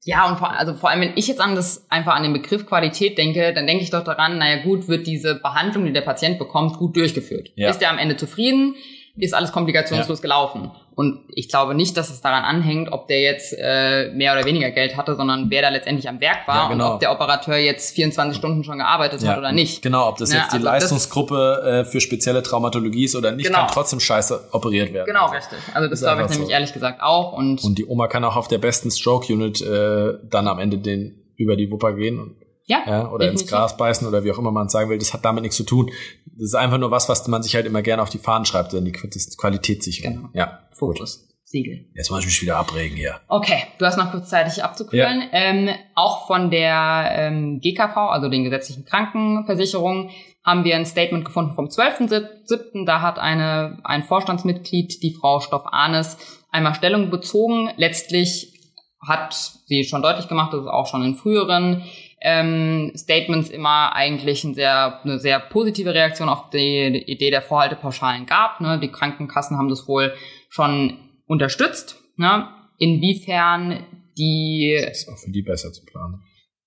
[0.05, 2.65] ja, und vor, also vor allem, wenn ich jetzt an das einfach an den Begriff
[2.65, 6.39] Qualität denke, dann denke ich doch daran, naja gut, wird diese Behandlung, die der Patient
[6.39, 7.51] bekommt, gut durchgeführt.
[7.55, 7.69] Ja.
[7.69, 8.75] Ist er am Ende zufrieden?
[9.17, 10.21] Ist alles komplikationslos ja.
[10.21, 10.71] gelaufen?
[10.99, 14.69] Und ich glaube nicht, dass es daran anhängt, ob der jetzt äh, mehr oder weniger
[14.69, 16.87] Geld hatte, sondern wer da letztendlich am Werk war ja, genau.
[16.87, 19.81] und ob der Operateur jetzt 24 Stunden schon gearbeitet ja, hat oder nicht.
[19.81, 23.45] Genau, ob das jetzt ja, also die Leistungsgruppe äh, für spezielle Traumatologie ist oder nicht,
[23.45, 23.59] genau.
[23.59, 25.07] kann trotzdem scheiße operiert werden.
[25.07, 25.59] Genau, also, richtig.
[25.73, 26.53] Also das glaube ich nämlich so.
[26.53, 27.31] ehrlich gesagt auch.
[27.31, 31.15] Und, und die Oma kann auch auf der besten Stroke-Unit äh, dann am Ende den
[31.37, 32.35] über die Wupper gehen und
[32.69, 33.41] ja, ja oder definitiv.
[33.41, 35.63] ins Gras beißen oder wie auch immer man sagen will, das hat damit nichts zu
[35.63, 35.91] tun.
[36.25, 38.71] Das ist einfach nur was, was man sich halt immer gerne auf die Fahnen schreibt,
[38.71, 40.15] denn die Qualitätssicherung.
[40.15, 40.29] Genau.
[40.33, 41.27] Ja, Fokus.
[41.43, 41.87] Siegel.
[41.95, 43.19] Jetzt muss ich mich wieder abregen hier.
[43.27, 45.21] Okay, du hast noch kurz Zeit, dich abzukühlen.
[45.21, 45.27] Ja.
[45.31, 50.11] Ähm, auch von der ähm, GKV, also den gesetzlichen Krankenversicherungen,
[50.45, 52.85] haben wir ein Statement gefunden vom 12.07.
[52.85, 56.17] Da hat eine, ein Vorstandsmitglied, die Frau Stoff-Ahnes,
[56.51, 57.71] einmal Stellung bezogen.
[57.77, 58.53] Letztlich
[59.01, 59.33] hat
[59.65, 61.83] sie schon deutlich gemacht, dass es auch schon in früheren
[62.21, 68.25] ähm, Statements immer eigentlich ein sehr, eine sehr positive Reaktion auf die, Idee der Vorhaltepauschalen
[68.25, 68.59] gab.
[68.61, 68.79] Ne?
[68.79, 70.13] Die Krankenkassen haben das wohl
[70.49, 72.01] schon unterstützt.
[72.17, 72.47] Ne?
[72.77, 73.85] Inwiefern
[74.17, 74.77] die...
[74.85, 76.21] Das ist auch für die besser zu planen.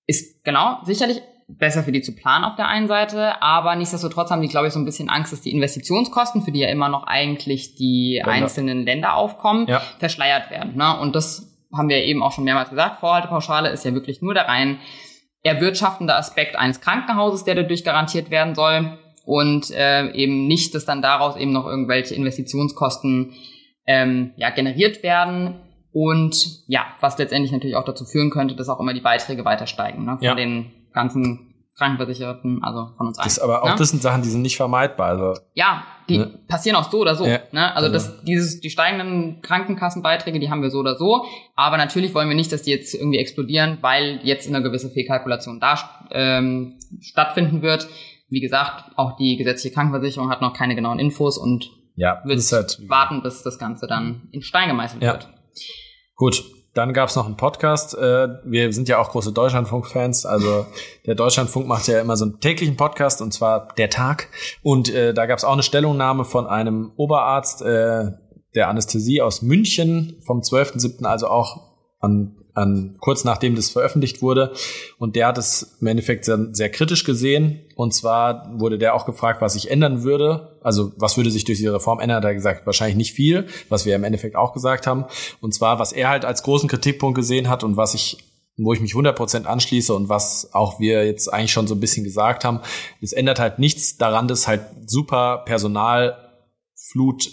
[0.07, 4.41] Ist genau, sicherlich besser für die zu planen auf der einen Seite, aber nichtsdestotrotz haben
[4.41, 7.03] die, glaube ich, so ein bisschen Angst, dass die Investitionskosten, für die ja immer noch
[7.03, 8.31] eigentlich die Länder.
[8.31, 9.79] einzelnen Länder aufkommen, ja.
[9.99, 10.75] verschleiert werden.
[10.75, 10.99] Ne?
[10.99, 14.47] Und das haben wir eben auch schon mehrmals gesagt, Vorhaltepauschale ist ja wirklich nur der
[14.47, 14.79] rein
[15.43, 21.01] erwirtschaftende Aspekt eines Krankenhauses, der dadurch garantiert werden soll und äh, eben nicht, dass dann
[21.01, 23.33] daraus eben noch irgendwelche Investitionskosten
[23.85, 25.59] ähm, ja, generiert werden
[25.91, 29.67] und ja, was letztendlich natürlich auch dazu führen könnte, dass auch immer die Beiträge weiter
[29.67, 30.35] steigen ne, von ja.
[30.35, 33.27] den ganzen Krankenversicherten, also von uns allen.
[33.27, 33.75] Das, aber auch ne?
[33.77, 35.07] das sind Sachen, die sind nicht vermeidbar.
[35.07, 36.39] Also, ja, die ne?
[36.47, 37.25] passieren auch so oder so.
[37.25, 37.39] Ja.
[37.51, 37.75] Ne?
[37.75, 41.25] Also, also das, dieses, die steigenden Krankenkassenbeiträge, die haben wir so oder so.
[41.55, 45.59] Aber natürlich wollen wir nicht, dass die jetzt irgendwie explodieren, weil jetzt eine gewisse Fehlkalkulation
[45.59, 45.79] da
[46.11, 47.87] ähm, stattfinden wird.
[48.29, 52.79] wie gesagt, auch die gesetzliche Krankenversicherung hat noch keine genauen Infos und ja, wird halt,
[52.87, 55.13] warten, bis das Ganze dann in Stein gemeißelt ja.
[55.13, 55.29] wird.
[56.15, 56.43] Gut,
[56.73, 57.95] dann gab's noch einen Podcast.
[57.95, 60.25] Äh, wir sind ja auch große Deutschlandfunk-Fans.
[60.25, 60.65] Also
[61.05, 64.29] der Deutschlandfunk macht ja immer so einen täglichen Podcast und zwar der Tag.
[64.63, 68.11] Und äh, da gab's auch eine Stellungnahme von einem Oberarzt äh,
[68.55, 74.53] der Anästhesie aus München vom 12.07., also auch an an, kurz nachdem das veröffentlicht wurde.
[74.97, 77.61] Und der hat es im Endeffekt sehr, sehr, kritisch gesehen.
[77.75, 80.57] Und zwar wurde der auch gefragt, was sich ändern würde.
[80.61, 82.17] Also was würde sich durch diese Reform ändern?
[82.17, 85.05] Hat er gesagt, wahrscheinlich nicht viel, was wir im Endeffekt auch gesagt haben.
[85.41, 88.17] Und zwar, was er halt als großen Kritikpunkt gesehen hat und was ich
[88.55, 92.03] wo ich mich 100% anschließe und was auch wir jetzt eigentlich schon so ein bisschen
[92.03, 92.59] gesagt haben,
[93.01, 97.31] es ändert halt nichts daran, dass halt super Personalflut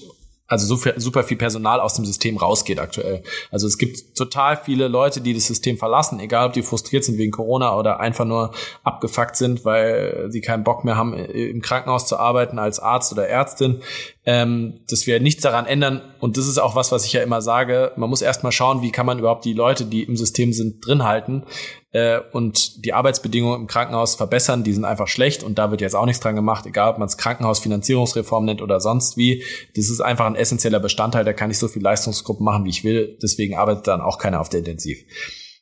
[0.51, 3.23] also super, viel Personal aus dem System rausgeht aktuell.
[3.53, 7.19] Also es gibt total viele Leute, die das System verlassen, egal ob die frustriert sind
[7.19, 12.07] wegen Corona oder einfach nur abgefuckt sind, weil sie keinen Bock mehr haben, im Krankenhaus
[12.07, 13.81] zu arbeiten als Arzt oder Ärztin.
[14.27, 16.03] Ähm, dass wir nichts daran ändern.
[16.21, 17.93] Und das ist auch was, was ich ja immer sage.
[17.97, 20.87] Man muss erst mal schauen, wie kann man überhaupt die Leute, die im System sind,
[20.87, 21.45] drin halten
[21.93, 24.63] äh, und die Arbeitsbedingungen im Krankenhaus verbessern.
[24.63, 27.09] Die sind einfach schlecht und da wird jetzt auch nichts dran gemacht, egal ob man
[27.09, 29.43] es Krankenhausfinanzierungsreform nennt oder sonst wie.
[29.75, 31.25] Das ist einfach ein essentieller Bestandteil.
[31.25, 33.17] Da kann ich so viel Leistungsgruppen machen, wie ich will.
[33.23, 35.03] Deswegen arbeitet dann auch keiner auf der Intensiv.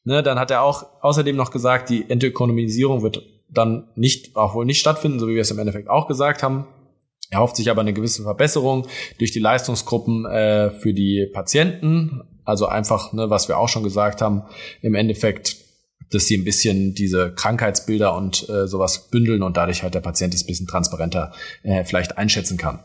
[0.05, 4.65] Ne, dann hat er auch außerdem noch gesagt, die Entökonomisierung wird dann nicht, auch wohl
[4.65, 6.67] nicht stattfinden, so wie wir es im Endeffekt auch gesagt haben.
[7.31, 8.87] Er hofft sich aber eine gewisse Verbesserung
[9.19, 12.23] durch die Leistungsgruppen äh, für die Patienten.
[12.45, 14.45] Also einfach, ne, was wir auch schon gesagt haben,
[14.81, 15.57] im Endeffekt
[16.11, 20.35] dass sie ein bisschen diese Krankheitsbilder und äh, sowas bündeln und dadurch halt der Patient
[20.35, 22.81] es ein bisschen transparenter äh, vielleicht einschätzen kann.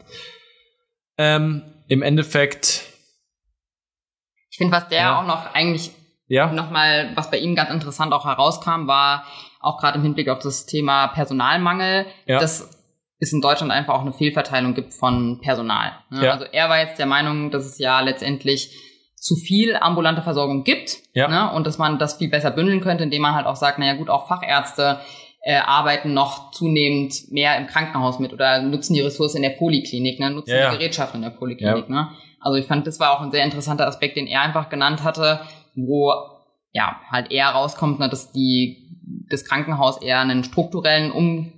[1.18, 2.84] Ähm, Im Endeffekt.
[4.50, 5.20] Ich finde, was der ja.
[5.20, 5.92] auch noch eigentlich
[6.28, 6.52] ja.
[6.52, 9.26] nochmal, was bei ihm ganz interessant auch herauskam, war
[9.60, 12.40] auch gerade im Hinblick auf das Thema Personalmangel, ja.
[12.40, 12.83] dass
[13.24, 15.94] es in Deutschland einfach auch eine Fehlverteilung gibt von Personal.
[16.10, 16.26] Ne?
[16.26, 16.32] Ja.
[16.34, 18.72] Also er war jetzt der Meinung, dass es ja letztendlich
[19.16, 21.28] zu viel ambulante Versorgung gibt ja.
[21.28, 21.56] ne?
[21.56, 24.10] und dass man das viel besser bündeln könnte, indem man halt auch sagt, naja gut,
[24.10, 25.00] auch Fachärzte
[25.42, 30.20] äh, arbeiten noch zunehmend mehr im Krankenhaus mit oder nutzen die Ressource in der Poliklinik,
[30.20, 30.32] ne?
[30.32, 31.90] nutzen ja, die Gerätschaften in der Poliklinik.
[31.90, 32.10] Ne?
[32.40, 35.42] Also ich fand, das war auch ein sehr interessanter Aspekt, den er einfach genannt hatte,
[35.76, 36.14] wo
[36.74, 38.90] ja halt eher rauskommt, ne, dass die
[39.30, 41.54] das Krankenhaus eher einen strukturellen Um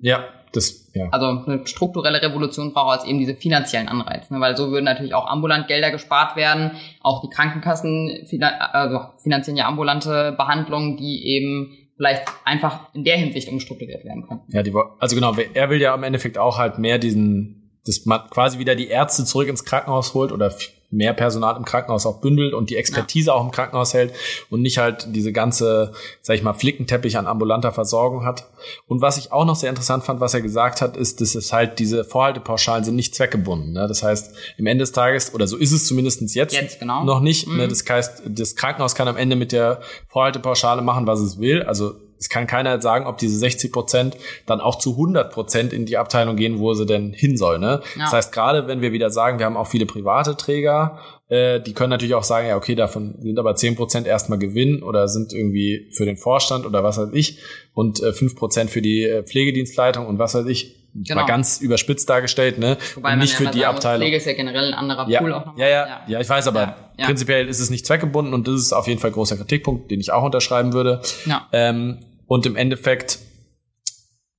[0.00, 1.08] ja das, ja.
[1.10, 4.40] Also eine strukturelle Revolution braucht als eben diese finanziellen Anreize, ne?
[4.40, 8.26] weil so würden natürlich auch ambulant Gelder gespart werden, auch die Krankenkassen
[8.72, 14.40] also finanzieren ja ambulante Behandlungen, die eben vielleicht einfach in der Hinsicht umstrukturiert werden können.
[14.48, 18.22] Ja, die, also genau, er will ja im Endeffekt auch halt mehr diesen, dass man
[18.30, 20.50] quasi wieder die Ärzte zurück ins Krankenhaus holt oder
[20.90, 23.34] mehr Personal im Krankenhaus auch bündelt und die Expertise ja.
[23.34, 24.12] auch im Krankenhaus hält
[24.50, 28.48] und nicht halt diese ganze, sag ich mal, Flickenteppich an ambulanter Versorgung hat.
[28.88, 31.52] Und was ich auch noch sehr interessant fand, was er gesagt hat, ist, dass es
[31.52, 33.72] halt diese Vorhaltepauschalen sind nicht zweckgebunden.
[33.72, 33.86] Ne?
[33.86, 37.04] Das heißt, im Ende des Tages, oder so ist es zumindestens jetzt, jetzt genau.
[37.04, 37.52] noch nicht, ne?
[37.52, 37.58] mhm.
[37.60, 37.68] ne?
[37.68, 41.62] das heißt, das Krankenhaus kann am Ende mit der Vorhaltepauschale machen, was es will.
[41.62, 45.86] Also es kann keiner sagen, ob diese 60 Prozent dann auch zu 100 Prozent in
[45.86, 47.58] die Abteilung gehen, wo sie denn hin soll.
[47.58, 47.80] Ne?
[47.96, 48.04] Ja.
[48.04, 50.98] Das heißt, gerade wenn wir wieder sagen, wir haben auch viele private Träger,
[51.30, 54.82] äh, die können natürlich auch sagen, ja, okay, davon sind aber 10 Prozent erstmal Gewinn
[54.82, 57.38] oder sind irgendwie für den Vorstand oder was weiß ich
[57.72, 60.76] und äh, 5 Prozent für die äh, Pflegedienstleitung und was weiß ich.
[60.92, 61.20] Genau.
[61.20, 62.76] Mal ganz überspitzt dargestellt, ne?
[62.96, 64.00] Wobei und nicht für die Abteilung.
[64.00, 65.20] Pflege ist ja generell ein anderer ja.
[65.20, 65.56] Pool auch noch.
[65.56, 68.72] Ja, ja, ja, ja, ich weiß, aber prinzipiell ist es nicht zweckgebunden und das ist
[68.72, 71.00] auf jeden Fall ein großer Kritikpunkt, den ich auch unterschreiben würde.
[71.26, 71.46] Ja.
[71.52, 71.98] Ähm,
[72.30, 73.18] und im Endeffekt,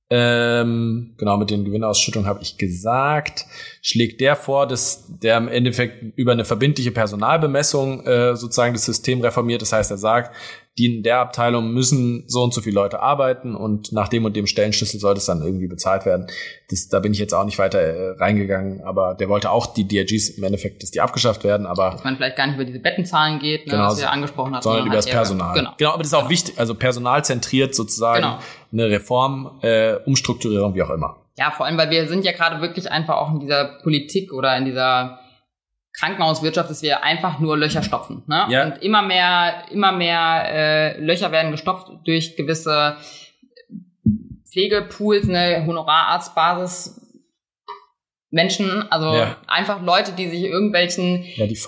[0.08, 3.44] ähm, genau mit den Gewinnausschüttungen habe ich gesagt,
[3.82, 9.20] schlägt der vor, dass der im Endeffekt über eine verbindliche Personalbemessung äh, sozusagen das System
[9.20, 9.60] reformiert.
[9.60, 10.34] Das heißt, er sagt,
[10.78, 14.34] die in der Abteilung müssen so und so viele Leute arbeiten und nach dem und
[14.34, 16.28] dem Stellenschlüssel sollte es dann irgendwie bezahlt werden.
[16.70, 19.86] Das, da bin ich jetzt auch nicht weiter äh, reingegangen, aber der wollte auch die
[19.86, 21.90] DRGs im Endeffekt, dass die abgeschafft werden, aber.
[21.90, 24.64] Dass man vielleicht gar nicht über diese Bettenzahlen geht, ne, genau, was ihr angesprochen habt.
[24.64, 25.54] Sondern über das Personal.
[25.54, 25.74] Genau.
[25.76, 26.30] genau, aber das ist auch genau.
[26.30, 28.38] wichtig, also personalzentriert sozusagen genau.
[28.72, 31.18] eine Reform, äh, Umstrukturierung, wie auch immer.
[31.36, 34.56] Ja, vor allem, weil wir sind ja gerade wirklich einfach auch in dieser Politik oder
[34.56, 35.18] in dieser
[35.98, 38.22] Krankenhauswirtschaft, dass wir einfach nur Löcher stopfen.
[38.26, 38.46] Ne?
[38.48, 38.64] Ja.
[38.64, 42.96] Und immer mehr, immer mehr äh, Löcher werden gestopft durch gewisse
[44.50, 46.98] Pflegepools, eine Honorararztbasis.
[48.34, 49.36] Menschen, also ja.
[49.46, 51.58] einfach Leute, die sich irgendwelchen ja, die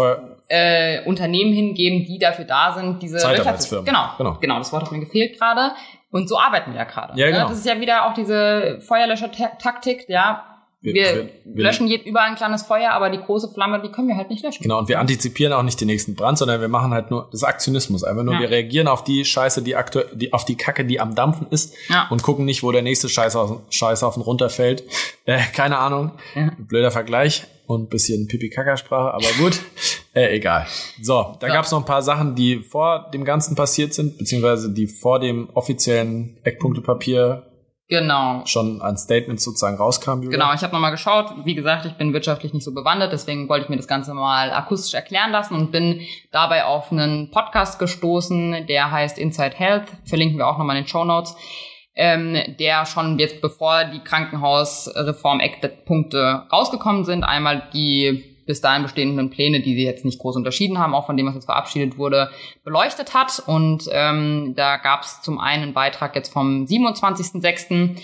[0.48, 3.84] äh, Unternehmen hingeben, die dafür da sind, diese Löcher zu.
[3.84, 5.72] Genau, genau, genau, das Wort hat mir gefehlt gerade.
[6.10, 7.20] Und so arbeiten wir ja gerade.
[7.20, 7.32] Ja, ne?
[7.32, 7.44] genau.
[7.44, 7.50] Ne?
[7.50, 10.53] Das ist ja wieder auch diese Feuerlöscher-Taktik, ja
[10.84, 14.08] wir, wir, wir löschen wir, überall ein kleines Feuer, aber die große Flamme, die können
[14.08, 14.62] wir halt nicht löschen.
[14.62, 17.42] Genau, und wir antizipieren auch nicht den nächsten Brand, sondern wir machen halt nur das
[17.42, 18.04] Aktionismus.
[18.04, 18.40] Einfach nur, ja.
[18.40, 21.74] wir reagieren auf die Scheiße, die aktuell, die, auf die Kacke, die am Dampfen ist
[21.88, 22.06] ja.
[22.10, 24.84] und gucken nicht, wo der nächste Scheißhaufen runterfällt.
[25.26, 26.12] Äh, keine Ahnung.
[26.34, 26.50] Ja.
[26.58, 29.58] Blöder Vergleich und bisschen Pipi-Kaka-Sprache, aber gut.
[30.14, 30.66] äh, egal.
[31.00, 31.54] So, da ja.
[31.54, 35.20] gab es noch ein paar Sachen, die vor dem Ganzen passiert sind, beziehungsweise die vor
[35.20, 37.46] dem offiziellen Eckpunktepapier
[37.88, 38.42] Genau.
[38.46, 40.22] Schon ein Statement sozusagen rauskam.
[40.22, 40.30] Julia.
[40.30, 41.34] Genau, ich habe nochmal geschaut.
[41.44, 44.50] Wie gesagt, ich bin wirtschaftlich nicht so bewandert, deswegen wollte ich mir das Ganze mal
[44.50, 46.00] akustisch erklären lassen und bin
[46.32, 49.84] dabei auf einen Podcast gestoßen, der heißt Inside Health.
[50.04, 51.36] Verlinken wir auch nochmal in den Show Notes.
[51.96, 59.60] Ähm, der schon jetzt bevor die Krankenhausreform-Eckpunkte rausgekommen sind, einmal die bis dahin bestehenden Pläne,
[59.60, 62.30] die sie jetzt nicht groß unterschieden haben, auch von dem, was jetzt verabschiedet wurde,
[62.64, 63.42] beleuchtet hat.
[63.46, 67.96] Und ähm, da gab es zum einen einen Beitrag jetzt vom 27.06.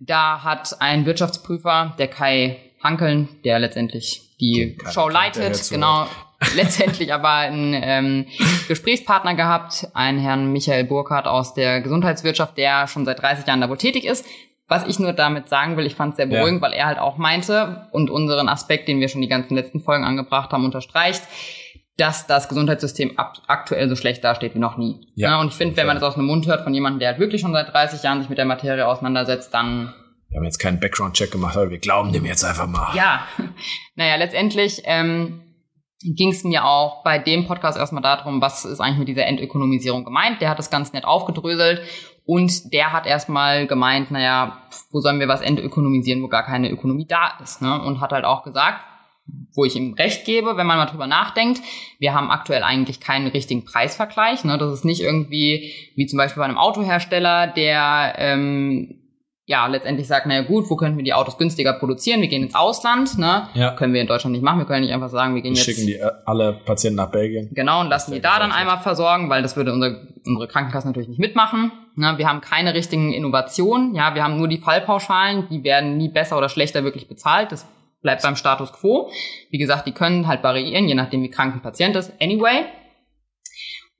[0.00, 6.06] Da hat ein Wirtschaftsprüfer, der Kai Hankeln, der letztendlich die Keine Show leitet, genau,
[6.54, 8.26] letztendlich aber einen ähm,
[8.68, 13.68] Gesprächspartner gehabt, einen Herrn Michael Burkhardt aus der Gesundheitswirtschaft, der schon seit 30 Jahren da
[13.68, 14.24] wohl tätig ist,
[14.68, 16.68] was ich nur damit sagen will, ich fand es sehr beruhigend, ja.
[16.68, 20.04] weil er halt auch meinte und unseren Aspekt, den wir schon die ganzen letzten Folgen
[20.04, 21.22] angebracht haben, unterstreicht,
[21.96, 25.08] dass das Gesundheitssystem aktuell so schlecht dasteht wie noch nie.
[25.16, 27.08] Ja, ja und ich finde, wenn man das aus dem Mund hört von jemandem, der
[27.08, 29.94] halt wirklich schon seit 30 Jahren sich mit der Materie auseinandersetzt, dann
[30.28, 32.94] wir haben jetzt keinen Background-Check gemacht, aber wir glauben dem jetzt einfach mal.
[32.94, 33.26] Ja,
[33.94, 35.40] naja, letztendlich ähm,
[36.02, 40.04] ging es mir auch bei dem Podcast erstmal darum, was ist eigentlich mit dieser Entökonomisierung
[40.04, 40.40] gemeint.
[40.42, 41.80] Der hat das ganz nett aufgedröselt
[42.28, 44.58] und der hat erstmal gemeint, naja,
[44.90, 47.62] wo sollen wir was entökonomisieren, wo gar keine Ökonomie da ist.
[47.62, 47.80] Ne?
[47.80, 48.84] Und hat halt auch gesagt,
[49.54, 51.62] wo ich ihm recht gebe, wenn man mal drüber nachdenkt,
[51.98, 54.44] wir haben aktuell eigentlich keinen richtigen Preisvergleich.
[54.44, 54.58] Ne?
[54.58, 58.98] Das ist nicht irgendwie wie zum Beispiel bei einem Autohersteller, der ähm,
[59.46, 62.20] ja, letztendlich sagt, naja gut, wo könnten wir die Autos günstiger produzieren?
[62.20, 63.48] Wir gehen ins Ausland, ne?
[63.54, 63.70] Ja.
[63.70, 64.58] Können wir in Deutschland nicht machen.
[64.58, 65.64] Wir können nicht einfach sagen, wir gehen wir jetzt.
[65.64, 67.48] schicken die äh, alle Patienten nach Belgien.
[67.54, 71.08] Genau, und lassen die da dann einmal versorgen, weil das würde unsere, unsere Krankenkasse natürlich
[71.08, 71.72] nicht mitmachen.
[71.98, 72.16] Ne?
[72.16, 73.94] Wir haben keine richtigen Innovationen.
[73.94, 77.52] Ja, wir haben nur die Fallpauschalen, die werden nie besser oder schlechter wirklich bezahlt.
[77.52, 77.66] Das
[78.02, 79.10] bleibt beim Status quo.
[79.50, 82.12] Wie gesagt, die können halt variieren, je nachdem wie krank ein Patient ist.
[82.20, 82.64] Anyway.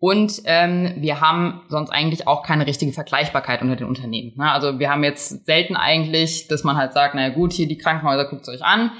[0.00, 4.32] Und ähm, wir haben sonst eigentlich auch keine richtige Vergleichbarkeit unter den Unternehmen.
[4.36, 4.48] Ne?
[4.50, 8.26] Also wir haben jetzt selten eigentlich, dass man halt sagt, naja gut, hier die Krankenhäuser
[8.26, 8.92] guckt es euch an.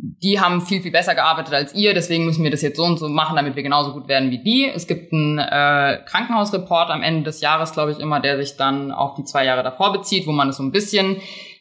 [0.00, 2.98] Die haben viel, viel besser gearbeitet als ihr, deswegen müssen wir das jetzt so und
[2.98, 4.70] so machen, damit wir genauso gut werden wie die.
[4.72, 8.92] Es gibt einen äh, Krankenhausreport am Ende des Jahres, glaube ich, immer, der sich dann
[8.92, 11.16] auf die zwei Jahre davor bezieht, wo man es so ein bisschen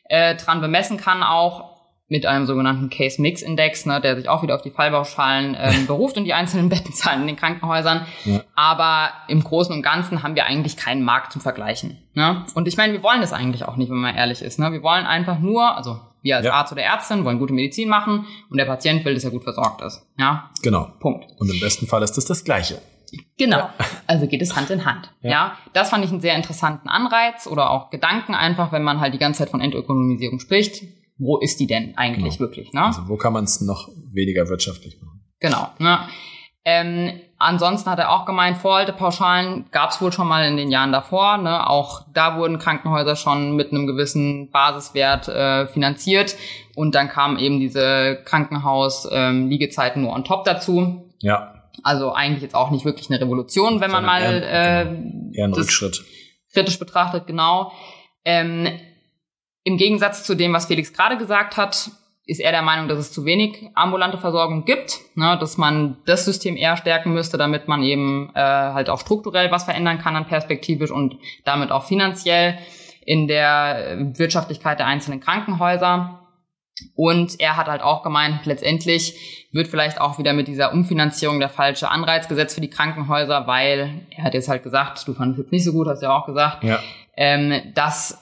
[0.06, 1.78] äh, dran bemessen kann auch
[2.10, 6.24] mit einem sogenannten Case-Mix-Index, ne, der sich auch wieder auf die Fallbauschalen ähm, beruft und
[6.24, 8.06] die einzelnen Bettenzahlen in den Krankenhäusern.
[8.24, 8.44] Ja.
[8.56, 11.98] Aber im Großen und Ganzen haben wir eigentlich keinen Markt zum Vergleichen.
[12.14, 12.46] Ne?
[12.54, 14.58] Und ich meine, wir wollen das eigentlich auch nicht, wenn man ehrlich ist.
[14.58, 14.72] Ne?
[14.72, 16.54] Wir wollen einfach nur, also wir als ja.
[16.54, 19.82] Arzt oder Ärztin wollen gute Medizin machen und der Patient will, dass er gut versorgt
[19.82, 20.06] ist.
[20.18, 20.52] Ja?
[20.62, 20.92] Genau.
[21.00, 21.26] Punkt.
[21.40, 22.82] Und im besten Fall ist das das Gleiche.
[23.38, 23.58] Genau.
[23.58, 23.74] Ja.
[24.10, 25.12] Also geht es Hand in Hand.
[25.22, 25.30] Ja.
[25.30, 25.58] ja.
[25.74, 29.18] Das fand ich einen sehr interessanten Anreiz oder auch Gedanken einfach, wenn man halt die
[29.18, 30.84] ganze Zeit von Entökonomisierung spricht
[31.18, 32.48] wo ist die denn eigentlich genau.
[32.48, 32.74] wirklich?
[32.74, 32.84] Ne?
[32.84, 35.22] Also wo kann man es noch weniger wirtschaftlich machen?
[35.40, 35.70] Genau.
[35.80, 36.00] Ne?
[36.66, 40.92] Ähm, ansonsten hat er auch gemeint, Vorhaltepauschalen gab es wohl schon mal in den Jahren
[40.92, 41.38] davor.
[41.38, 41.70] Ne?
[41.70, 46.36] Auch da wurden Krankenhäuser schon mit einem gewissen Basiswert äh, finanziert.
[46.76, 51.12] Und dann kamen eben diese Krankenhaus-Liegezeiten ähm, nur on top dazu.
[51.20, 51.54] Ja.
[51.84, 54.96] Also eigentlich jetzt auch nicht wirklich eine Revolution, wenn man mal eher, äh,
[55.34, 56.04] eher ein Rückschritt
[56.58, 57.72] kritisch betrachtet, genau.
[58.26, 58.68] Ähm,
[59.64, 61.92] im Gegensatz zu dem, was Felix gerade gesagt hat,
[62.28, 66.26] ist er der Meinung, dass es zu wenig ambulante Versorgung gibt, ne, dass man das
[66.26, 70.28] System eher stärken müsste, damit man eben äh, halt auch strukturell was verändern kann, dann
[70.28, 71.16] perspektivisch und
[71.46, 72.58] damit auch finanziell
[73.06, 76.20] in der Wirtschaftlichkeit der einzelnen Krankenhäuser.
[76.96, 81.50] Und er hat halt auch gemeint, letztendlich wird vielleicht auch wieder mit dieser Umfinanzierung der
[81.50, 85.46] falsche Anreiz gesetzt für die Krankenhäuser, weil er hat jetzt halt gesagt, du fandest es
[85.46, 86.78] jetzt nicht so gut, hast du ja auch gesagt, ja.
[87.16, 88.22] ähm, dass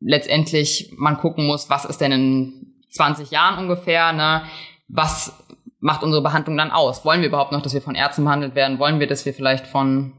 [0.00, 4.44] letztendlich man gucken muss, was ist denn in 20 Jahren ungefähr, ne?
[4.88, 5.32] Was
[5.80, 7.04] macht unsere Behandlung dann aus?
[7.04, 8.78] Wollen wir überhaupt noch, dass wir von Ärzten behandelt werden?
[8.78, 10.12] Wollen wir, dass wir vielleicht von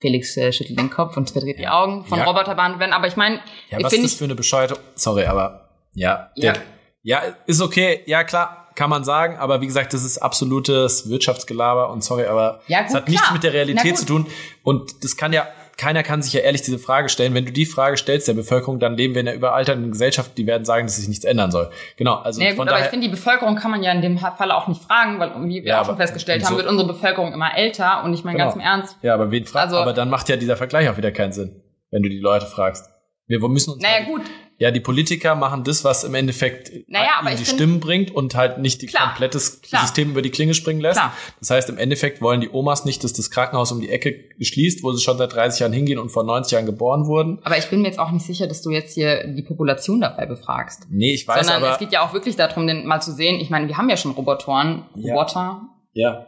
[0.00, 2.24] Felix äh, schüttelt den Kopf und verdreht die Augen, von ja.
[2.24, 2.92] Roboter behandelt werden?
[2.92, 3.40] Aber ich meine,
[3.70, 4.78] ja, was ist das für eine Bescheuerte?
[4.94, 6.52] Sorry, aber ja, ja.
[6.52, 6.62] Der,
[7.02, 11.90] ja, ist okay, ja klar, kann man sagen, aber wie gesagt, das ist absolutes Wirtschaftsgelaber
[11.90, 13.04] und sorry, aber es ja, hat klar.
[13.08, 14.26] nichts mit der Realität zu tun
[14.62, 17.34] und das kann ja keiner kann sich ja ehrlich diese Frage stellen.
[17.34, 20.46] Wenn du die Frage stellst der Bevölkerung, dann leben wir in einer überalternden Gesellschaft, die
[20.46, 21.70] werden sagen, dass sich nichts ändern soll.
[21.96, 22.74] Genau, also von gut, daher.
[22.74, 25.30] Aber ich finde, die Bevölkerung kann man ja in dem Fall auch nicht fragen, weil
[25.48, 28.24] wie wir ja, auch schon festgestellt so haben, wird unsere Bevölkerung immer älter und ich
[28.24, 28.50] meine genau.
[28.50, 28.96] ganz im Ernst.
[29.02, 29.66] Ja, aber wen fragt?
[29.66, 31.62] Also, aber dann macht ja dieser Vergleich auch wieder keinen Sinn,
[31.92, 32.90] wenn du die Leute fragst.
[33.28, 34.22] Wir müssen uns naja, halt gut.
[34.60, 38.34] Ja, die Politiker machen das, was im Endeffekt Naja, aber ihnen die Stimmen bringt und
[38.34, 39.82] halt nicht die Klar, komplettes klar.
[39.82, 40.98] System über die Klinge springen lässt.
[40.98, 41.12] Klar.
[41.38, 44.82] Das heißt, im Endeffekt wollen die Omas nicht, dass das Krankenhaus um die Ecke schließt,
[44.82, 47.38] wo sie schon seit 30 Jahren hingehen und vor 90 Jahren geboren wurden.
[47.44, 50.26] Aber ich bin mir jetzt auch nicht sicher, dass du jetzt hier die Population dabei
[50.26, 50.86] befragst.
[50.90, 51.72] Nee, ich weiß Sondern aber.
[51.74, 53.40] es geht ja auch wirklich darum, den mal zu sehen.
[53.40, 54.86] Ich meine, wir haben ja schon Robotoren.
[54.96, 55.62] Roboter.
[55.94, 56.08] ja.
[56.10, 56.26] Ja,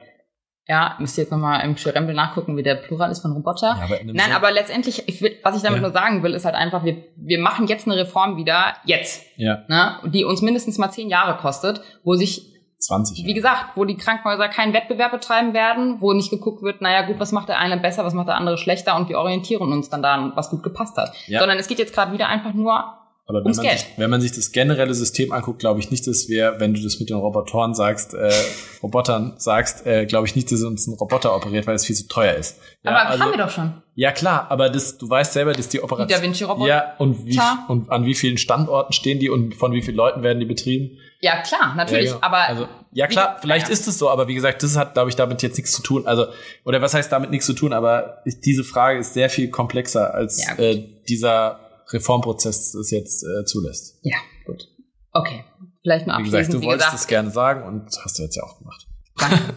[0.98, 3.76] müsst ihr jetzt nochmal im Schirembel nachgucken, wie der Plural ist von Roboter.
[3.78, 5.82] Ja, aber Nein, Sinn- aber letztendlich, ich will, was ich damit Ja.
[5.82, 9.64] nur sagen will, ist halt einfach, wir, wir machen jetzt eine Reform wieder, jetzt, Ja,
[9.68, 12.46] ne, die uns mindestens mal zehn Jahre kostet, wo sich
[12.78, 13.26] 20.
[13.26, 17.18] wie gesagt, wo die Krankenhäuser keinen Wettbewerb betreiben werden, wo nicht geguckt wird, naja gut,
[17.18, 20.02] was macht der eine besser, was macht der andere schlechter und wir orientieren uns dann
[20.02, 21.12] da, was gut gepasst hat.
[21.26, 21.40] Ja.
[21.40, 22.84] Sondern es geht jetzt gerade wieder einfach nur,
[23.31, 26.28] Aber wenn man, sich, wenn man sich das generelle System anguckt, glaube ich nicht, dass
[26.28, 28.31] wir, wenn du das mit den Robotoren sagst, äh,
[28.83, 32.09] Robotern sagst, äh, glaube ich nicht, dass uns ein Roboter operiert, weil es viel zu
[32.09, 32.59] teuer ist.
[32.83, 33.72] Ja, aber also- haben wir doch schon.
[33.97, 36.09] Ja klar, aber das, du weißt selber, dass die Die Operation.
[36.18, 36.68] Da Vinci-Roboter.
[36.68, 40.22] Ja, und, wie, und an wie vielen Standorten stehen die und von wie vielen Leuten
[40.22, 40.97] werden die betrieben?
[41.20, 42.26] Ja, klar, natürlich, ja, genau.
[42.26, 43.72] aber also, ja klar, wie- vielleicht ja.
[43.74, 46.07] ist es so, aber wie gesagt, das hat, glaube ich, damit jetzt nichts zu tun.
[46.07, 46.26] Also,
[46.64, 47.74] oder was heißt damit nichts zu tun?
[47.74, 51.61] Aber diese Frage ist sehr viel komplexer, als äh, dieser
[51.93, 53.99] Reformprozess es jetzt äh, zulässt.
[54.03, 54.16] ja,
[54.47, 54.68] gut.
[55.12, 55.45] Okay,
[55.82, 58.36] vielleicht Wie abschließend, gesagt, du wie wolltest gesagt, es gerne sagen und hast du jetzt
[58.36, 58.86] ja auch gemacht.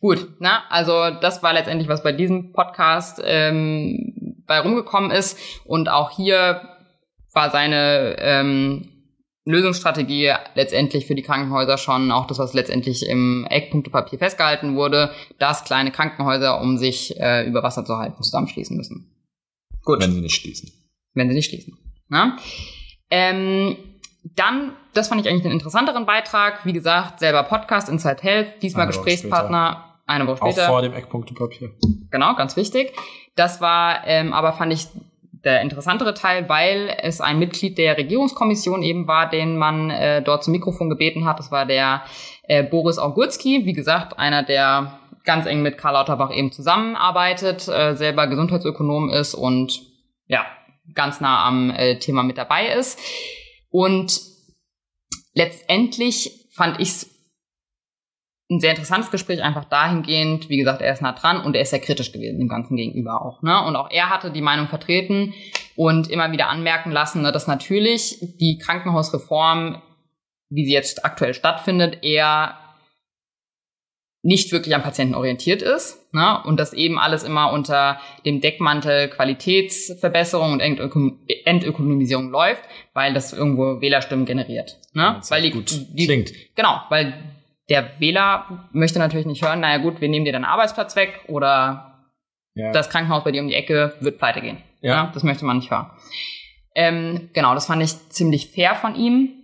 [0.00, 5.38] Gut, na, also das war letztendlich, was bei diesem Podcast ähm, bei rumgekommen ist.
[5.64, 6.60] Und auch hier
[7.32, 8.88] war seine ähm,
[9.44, 15.64] Lösungsstrategie letztendlich für die Krankenhäuser schon auch das, was letztendlich im Eckpunktepapier festgehalten wurde, dass
[15.64, 19.08] kleine Krankenhäuser, um sich äh, über Wasser zu halten, zusammenschließen müssen.
[19.84, 20.72] Gut Wenn sie nicht schließen.
[21.14, 21.76] Wenn sie nicht schließen.
[22.08, 22.36] Na?
[23.10, 23.76] Ähm,
[24.22, 26.64] dann, das fand ich eigentlich einen interessanteren Beitrag.
[26.64, 30.68] Wie gesagt, selber Podcast Inside Health, diesmal Eine Woche Gesprächspartner, eine Woche Auch später.
[30.68, 31.70] vor dem Eckpunktepapier.
[32.10, 32.92] Genau, ganz wichtig.
[33.34, 34.86] Das war ähm, aber, fand ich,
[35.44, 40.44] der interessantere Teil, weil es ein Mitglied der Regierungskommission eben war, den man äh, dort
[40.44, 41.38] zum Mikrofon gebeten hat.
[41.38, 42.02] Das war der
[42.44, 47.94] äh, Boris Augurski, wie gesagt, einer, der ganz eng mit Karl Lauterbach eben zusammenarbeitet, äh,
[47.94, 49.82] selber Gesundheitsökonom ist und
[50.26, 50.46] ja,
[50.94, 52.98] ganz nah am äh, Thema mit dabei ist.
[53.70, 54.20] Und
[55.34, 57.12] letztendlich fand ich es
[58.50, 61.70] ein sehr interessantes Gespräch, einfach dahingehend, wie gesagt, er ist nah dran und er ist
[61.70, 63.42] sehr kritisch gewesen dem Ganzen gegenüber auch.
[63.42, 63.64] Ne?
[63.64, 65.32] Und auch er hatte die Meinung vertreten
[65.74, 69.80] und immer wieder anmerken lassen, ne, dass natürlich die Krankenhausreform,
[70.50, 72.58] wie sie jetzt aktuell stattfindet, eher
[74.22, 76.40] nicht wirklich am Patienten orientiert ist ne?
[76.44, 81.12] und das eben alles immer unter dem Deckmantel Qualitätsverbesserung und Entöko
[81.44, 82.62] Entökonomisierung läuft,
[82.94, 84.78] weil das irgendwo Wählerstimmen generiert.
[84.92, 85.16] Ne?
[85.18, 86.32] Das weil die, gut die, klingt.
[86.54, 87.14] Genau, weil
[87.68, 92.06] der Wähler möchte natürlich nicht hören, naja gut, wir nehmen dir deinen Arbeitsplatz weg oder
[92.54, 92.70] Ja.
[92.70, 94.58] das Krankenhaus bei dir um die Ecke wird pleite gehen.
[94.82, 95.10] Ja.
[95.12, 95.90] das möchte man nicht hören.
[96.74, 99.41] Ähm, genau, das fand ich ziemlich fair von ihm.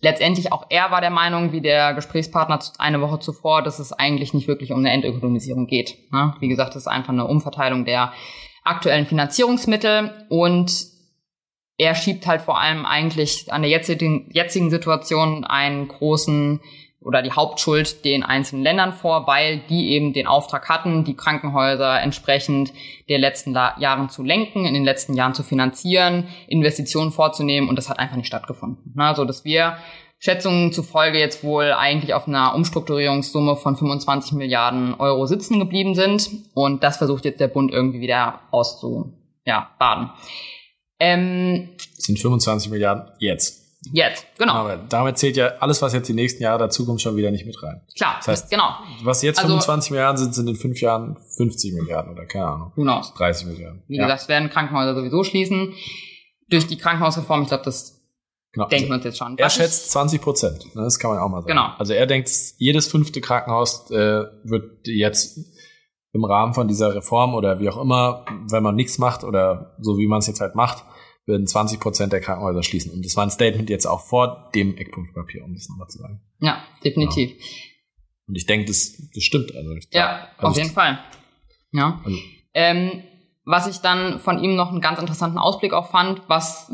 [0.00, 4.34] Letztendlich auch er war der Meinung, wie der Gesprächspartner eine Woche zuvor, dass es eigentlich
[4.34, 5.96] nicht wirklich um eine Entökonomisierung geht.
[6.12, 6.34] Ne?
[6.40, 8.12] Wie gesagt, das ist einfach eine Umverteilung der
[8.64, 10.92] aktuellen Finanzierungsmittel und
[11.78, 16.60] er schiebt halt vor allem eigentlich an der jetzigen, jetzigen Situation einen großen
[17.04, 22.00] oder die Hauptschuld den einzelnen Ländern vor, weil die eben den Auftrag hatten, die Krankenhäuser
[22.00, 22.72] entsprechend
[23.08, 27.76] der letzten La Jahren zu lenken, in den letzten Jahren zu finanzieren, Investitionen vorzunehmen und
[27.76, 28.92] das hat einfach nicht stattgefunden.
[28.94, 29.76] Na, so dass wir
[30.18, 36.30] Schätzungen zufolge jetzt wohl eigentlich auf einer Umstrukturierungssumme von 25 Milliarden Euro sitzen geblieben sind
[36.54, 40.10] und das versucht jetzt der Bund irgendwie wieder auszu, ja, baden.
[41.00, 43.61] Ähm, sind 25 Milliarden jetzt.
[43.92, 44.52] Jetzt, genau.
[44.52, 47.60] Aber damit zählt ja alles, was jetzt die nächsten Jahre dazukommt, schon wieder nicht mit
[47.62, 47.80] rein.
[47.96, 48.70] Klar, Das heißt, genau.
[49.02, 52.72] Was jetzt Also- 25 Milliarden sind, sind in fünf Jahren 50 Milliarden oder keine Ahnung.
[52.74, 53.12] Knows?
[53.14, 53.82] 30 Milliarden.
[53.88, 55.74] Wie gesagt, es werden Krankenhäuser sowieso schließen.
[56.48, 58.00] Durch die Krankenhausreform, ich glaube, das
[58.52, 58.68] genau.
[58.68, 59.36] denken wir uns jetzt schon.
[59.38, 60.74] Er Was schätzt 20 Prozent.
[60.74, 61.48] Ne, Das kann man auch mal sagen.
[61.48, 61.68] Genau.
[61.78, 65.38] Also er denkt, jedes fünfte Krankenhaus äh, wird jetzt
[66.12, 69.96] im Rahmen von dieser Reform oder wie auch immer, wenn man nichts macht oder so
[69.96, 70.84] wie man es jetzt halt macht,
[71.26, 72.92] würden 20 Prozent der Krankenhäuser schließen.
[72.92, 76.20] Und das war ein Statement jetzt auch vor dem Eckpunktpapier, um das nochmal zu sagen.
[76.40, 77.32] Ja, definitiv.
[78.26, 79.54] Und ich denke, das, das stimmt.
[79.54, 80.98] Also ich Ja, also auf ich- jeden Fall.
[81.72, 82.00] Ja.
[82.04, 82.18] Also,
[82.54, 83.02] Ähm,
[83.44, 86.72] was ich dann von ihm noch einen ganz interessanten Ausblick auch fand, was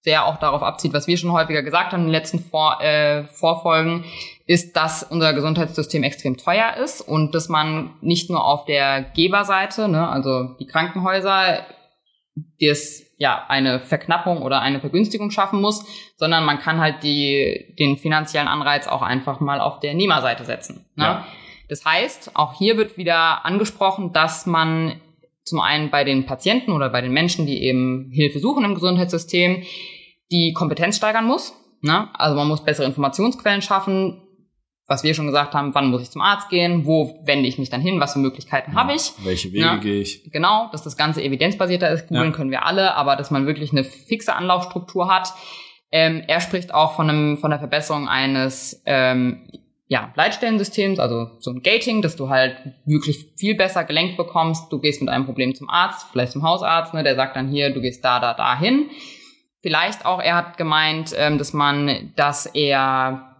[0.00, 3.24] sehr auch darauf abzieht, was wir schon häufiger gesagt haben in den letzten Vor äh,
[3.28, 4.04] Vorfolgen,
[4.46, 9.88] ist, dass unser Gesundheitssystem extrem teuer ist und dass man nicht nur auf der Geberseite,
[9.88, 11.64] ne, also die Krankenhäuser,
[12.60, 15.84] das ja eine Verknappung oder eine Vergünstigung schaffen muss,
[16.16, 20.86] sondern man kann halt die, den finanziellen Anreiz auch einfach mal auf der Nehmerseite setzen.
[20.96, 21.04] Ne?
[21.04, 21.26] Ja.
[21.68, 25.00] Das heißt, auch hier wird wieder angesprochen, dass man
[25.44, 29.62] zum einen bei den Patienten oder bei den Menschen, die eben Hilfe suchen im Gesundheitssystem,
[30.30, 31.54] die Kompetenz steigern muss.
[31.80, 32.08] Ne?
[32.14, 34.22] Also man muss bessere Informationsquellen schaffen,
[34.86, 37.70] was wir schon gesagt haben, wann muss ich zum Arzt gehen, wo wende ich mich
[37.70, 39.12] dann hin, was für Möglichkeiten ja, habe ich.
[39.22, 40.30] Welche Wege ja, gehe ich?
[40.32, 42.36] Genau, dass das Ganze evidenzbasierter ist, googeln ja.
[42.36, 45.32] können wir alle, aber dass man wirklich eine fixe Anlaufstruktur hat.
[45.92, 49.46] Ähm, er spricht auch von, einem, von der Verbesserung eines ähm,
[49.92, 52.56] ja, Leitstellensystems, also so ein Gating, dass du halt
[52.86, 54.72] wirklich viel besser gelenkt bekommst.
[54.72, 57.74] Du gehst mit einem Problem zum Arzt, vielleicht zum Hausarzt, ne, der sagt dann hier,
[57.74, 58.88] du gehst da, da, da hin.
[59.60, 63.31] Vielleicht auch, er hat gemeint, ähm, dass man das eher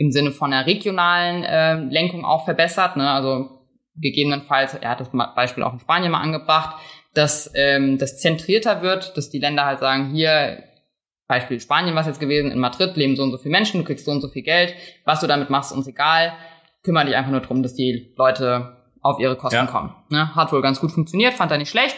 [0.00, 2.96] im Sinne von einer regionalen äh, Lenkung auch verbessert.
[2.96, 3.08] Ne?
[3.10, 3.50] Also
[3.96, 6.80] gegebenenfalls, er hat das Beispiel auch in Spanien mal angebracht,
[7.12, 10.64] dass ähm, das zentrierter wird, dass die Länder halt sagen, hier
[11.28, 14.06] Beispiel Spanien was jetzt gewesen, in Madrid leben so und so viele Menschen, du kriegst
[14.06, 14.74] so und so viel Geld,
[15.04, 16.32] was du damit machst, ist uns egal.
[16.82, 19.66] Kümmere dich einfach nur darum, dass die Leute auf ihre Kosten ja.
[19.66, 19.94] kommen.
[20.08, 20.34] Ne?
[20.34, 21.96] Hat wohl ganz gut funktioniert, fand er nicht schlecht.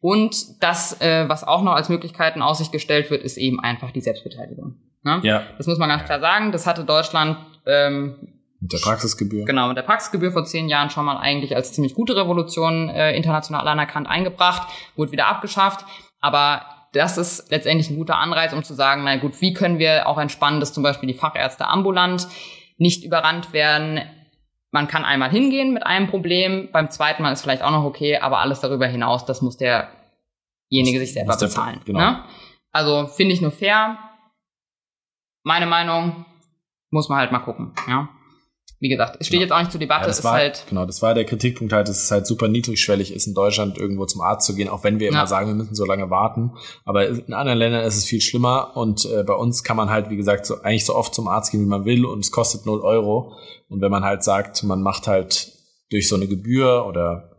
[0.00, 3.90] Und das, äh, was auch noch als Möglichkeit in Aussicht gestellt wird, ist eben einfach
[3.90, 4.76] die Selbstbeteiligung.
[5.02, 5.20] Ne?
[5.22, 5.42] Ja.
[5.58, 6.52] Das muss man ganz klar sagen.
[6.52, 8.16] Das hatte Deutschland ähm,
[8.62, 9.44] mit der Praxisgebühr.
[9.44, 13.16] Genau, mit der Praxisgebühr vor zehn Jahren schon mal eigentlich als ziemlich gute Revolution äh,
[13.16, 15.84] international anerkannt eingebracht, wurde wieder abgeschafft.
[16.20, 20.06] Aber das ist letztendlich ein guter Anreiz, um zu sagen, na gut, wie können wir
[20.06, 22.28] auch entspannen, dass zum Beispiel die Fachärzte ambulant
[22.78, 24.00] nicht überrannt werden.
[24.70, 28.18] Man kann einmal hingehen mit einem Problem, beim zweiten Mal ist vielleicht auch noch okay,
[28.18, 31.80] aber alles darüber hinaus, das muss derjenige sich selber bezahlen.
[31.84, 31.98] Genau.
[31.98, 32.24] Ne?
[32.70, 33.98] Also finde ich nur fair.
[35.42, 36.24] Meine Meinung
[36.90, 37.72] muss man halt mal gucken.
[37.88, 38.08] Ja
[38.82, 39.42] wie gesagt, es steht genau.
[39.42, 40.02] jetzt auch nicht zur Debatte.
[40.02, 43.14] Ja, das war, halt genau, das war der Kritikpunkt halt, dass es halt super niedrigschwellig
[43.14, 45.12] ist, in Deutschland irgendwo zum Arzt zu gehen, auch wenn wir ja.
[45.12, 46.50] immer sagen, wir müssen so lange warten.
[46.84, 50.10] Aber in anderen Ländern ist es viel schlimmer und äh, bei uns kann man halt,
[50.10, 52.66] wie gesagt, so, eigentlich so oft zum Arzt gehen, wie man will und es kostet
[52.66, 53.36] 0 Euro.
[53.68, 55.52] Und wenn man halt sagt, man macht halt
[55.92, 57.31] durch so eine Gebühr oder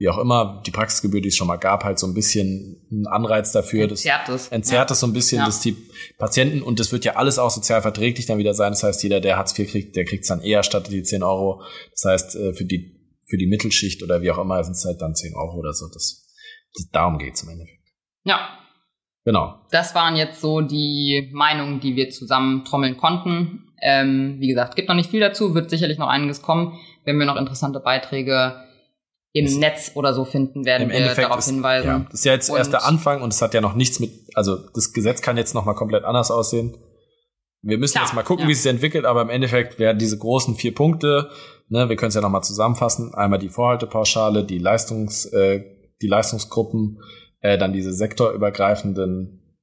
[0.00, 3.06] wie auch immer, die Praxisgebühr, die es schon mal gab, halt so ein bisschen ein
[3.06, 3.82] Anreiz dafür.
[3.82, 4.94] Entzerrt das entzerrt ja.
[4.94, 5.44] es so ein bisschen, ja.
[5.44, 5.76] dass die
[6.16, 8.72] Patienten, und das wird ja alles auch sozial verträglich dann wieder sein.
[8.72, 11.22] Das heißt, jeder, der Hartz IV kriegt, der kriegt es dann eher statt die 10
[11.22, 11.62] Euro.
[11.90, 12.98] Das heißt, äh, für die,
[13.28, 15.86] für die Mittelschicht oder wie auch immer sind es halt dann 10 Euro oder so.
[15.92, 16.26] Das,
[16.74, 17.84] das darum geht's im Endeffekt.
[18.24, 18.58] Ja.
[19.26, 19.60] Genau.
[19.70, 23.70] Das waren jetzt so die Meinungen, die wir zusammen trommeln konnten.
[23.82, 27.26] Ähm, wie gesagt, gibt noch nicht viel dazu, wird sicherlich noch einiges kommen, wenn wir
[27.26, 28.64] noch interessante Beiträge
[29.32, 31.86] im das Netz oder so finden, werden wir Endeffekt darauf ist, hinweisen.
[31.86, 34.00] Ja, das ist ja jetzt und erst der Anfang und es hat ja noch nichts
[34.00, 36.76] mit, also das Gesetz kann jetzt noch mal komplett anders aussehen.
[37.62, 38.48] Wir müssen ja, jetzt mal gucken, ja.
[38.48, 41.30] wie es sich entwickelt, aber im Endeffekt werden diese großen vier Punkte,
[41.68, 45.62] ne, wir können es ja noch mal zusammenfassen, einmal die Vorhaltepauschale, die Leistungs, äh,
[46.00, 47.00] die Leistungsgruppen,
[47.40, 49.58] äh, dann diese sektorübergreifenden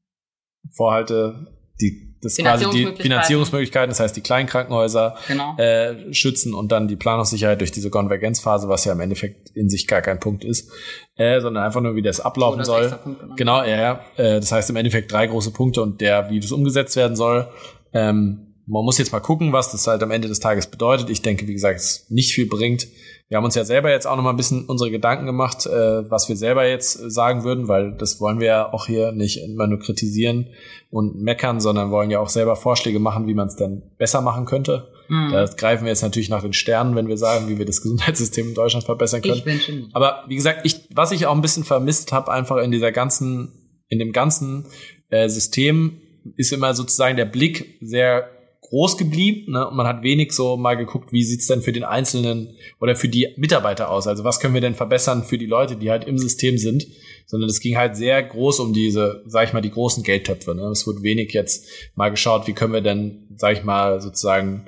[0.72, 1.48] Vorhalte,
[1.82, 5.56] die das quasi die Finanzierungsmöglichkeiten, das heißt die kleinen Krankenhäuser genau.
[5.58, 9.88] äh, schützen und dann die Planungssicherheit durch diese Konvergenzphase, was ja im Endeffekt in sich
[9.88, 10.72] gar kein Punkt ist,
[11.16, 13.00] äh, sondern einfach nur, wie das ablaufen so, soll.
[13.04, 14.02] Genau, genau ja, ja.
[14.18, 17.48] Äh, das heißt im Endeffekt drei große Punkte und der, wie das umgesetzt werden soll.
[17.94, 21.10] Ähm, man muss jetzt mal gucken, was das halt am Ende des Tages bedeutet.
[21.10, 22.88] Ich denke, wie gesagt, es nicht viel bringt.
[23.30, 26.10] Wir haben uns ja selber jetzt auch noch mal ein bisschen unsere Gedanken gemacht, äh,
[26.10, 29.68] was wir selber jetzt sagen würden, weil das wollen wir ja auch hier nicht immer
[29.68, 30.48] nur kritisieren
[30.92, 34.46] und meckern, sondern wollen ja auch selber Vorschläge machen, wie man es dann besser machen
[34.46, 34.90] könnte.
[35.10, 35.32] Mhm.
[35.32, 38.50] Da greifen wir jetzt natürlich nach den Sternen, wenn wir sagen, wie wir das Gesundheitssystem
[38.50, 39.44] in Deutschland verbessern können.
[39.46, 42.92] Ich Aber wie gesagt, ich, was ich auch ein bisschen vermisst habe, einfach in dieser
[42.92, 43.52] ganzen,
[43.88, 44.68] in dem ganzen
[45.10, 46.02] äh, System,
[46.36, 48.30] ist immer sozusagen der Blick sehr
[48.70, 49.52] groß geblieben.
[49.52, 49.68] Ne?
[49.68, 53.10] Und man hat wenig so mal geguckt, wie sieht's denn für den Einzelnen oder für
[53.10, 54.08] die Mitarbeiter aus?
[54.08, 56.86] Also was können wir denn verbessern für die Leute, die halt im System sind?
[57.26, 60.56] Sondern es ging halt sehr groß um diese, sag ich mal, die großen Geldtöpfe.
[60.56, 60.64] Ne?
[60.68, 64.68] Es wurde wenig jetzt mal geschaut, wie können wir denn, sag ich mal, sozusagen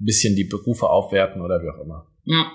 [0.00, 2.06] ein bisschen die Berufe aufwerten oder wie auch immer.
[2.24, 2.52] Ja.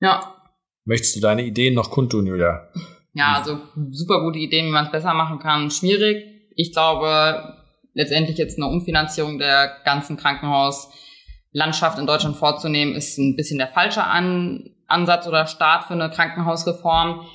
[0.00, 0.36] Ja.
[0.84, 2.68] Möchtest du deine Ideen noch kundtun, Julia?
[3.14, 3.58] Ja, also
[3.90, 5.70] super gute Ideen, wie man es besser machen kann.
[5.70, 6.24] Schwierig.
[6.56, 7.61] Ich glaube,
[7.94, 14.04] letztendlich jetzt eine Umfinanzierung der ganzen Krankenhauslandschaft in Deutschland vorzunehmen, ist ein bisschen der falsche
[14.04, 17.26] An Ansatz oder Start für eine Krankenhausreform.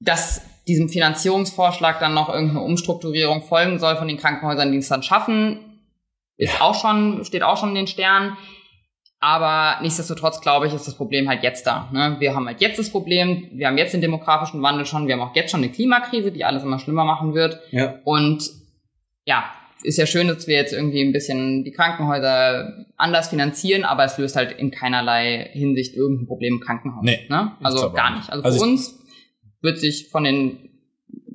[0.00, 5.02] Dass diesem Finanzierungsvorschlag dann noch irgendeine Umstrukturierung folgen soll von den Krankenhäusern, die es dann
[5.02, 5.80] schaffen,
[6.36, 8.36] ist auch schon, steht auch schon in den Sternen.
[9.20, 11.88] Aber nichtsdestotrotz, glaube ich, ist das Problem halt jetzt da.
[11.92, 12.16] Ne?
[12.20, 15.22] Wir haben halt jetzt das Problem, wir haben jetzt den demografischen Wandel schon, wir haben
[15.22, 17.60] auch jetzt schon eine Klimakrise, die alles immer schlimmer machen wird.
[17.72, 17.96] Ja.
[18.04, 18.48] Und
[19.24, 19.50] ja,
[19.82, 24.18] ist ja schön, dass wir jetzt irgendwie ein bisschen die Krankenhäuser anders finanzieren, aber es
[24.18, 27.04] löst halt in keinerlei Hinsicht irgendein Problem im Krankenhaus.
[27.04, 27.52] Nee, ne?
[27.62, 28.30] Also gar nicht.
[28.30, 28.98] Also, also für uns
[29.60, 30.68] wird sich von den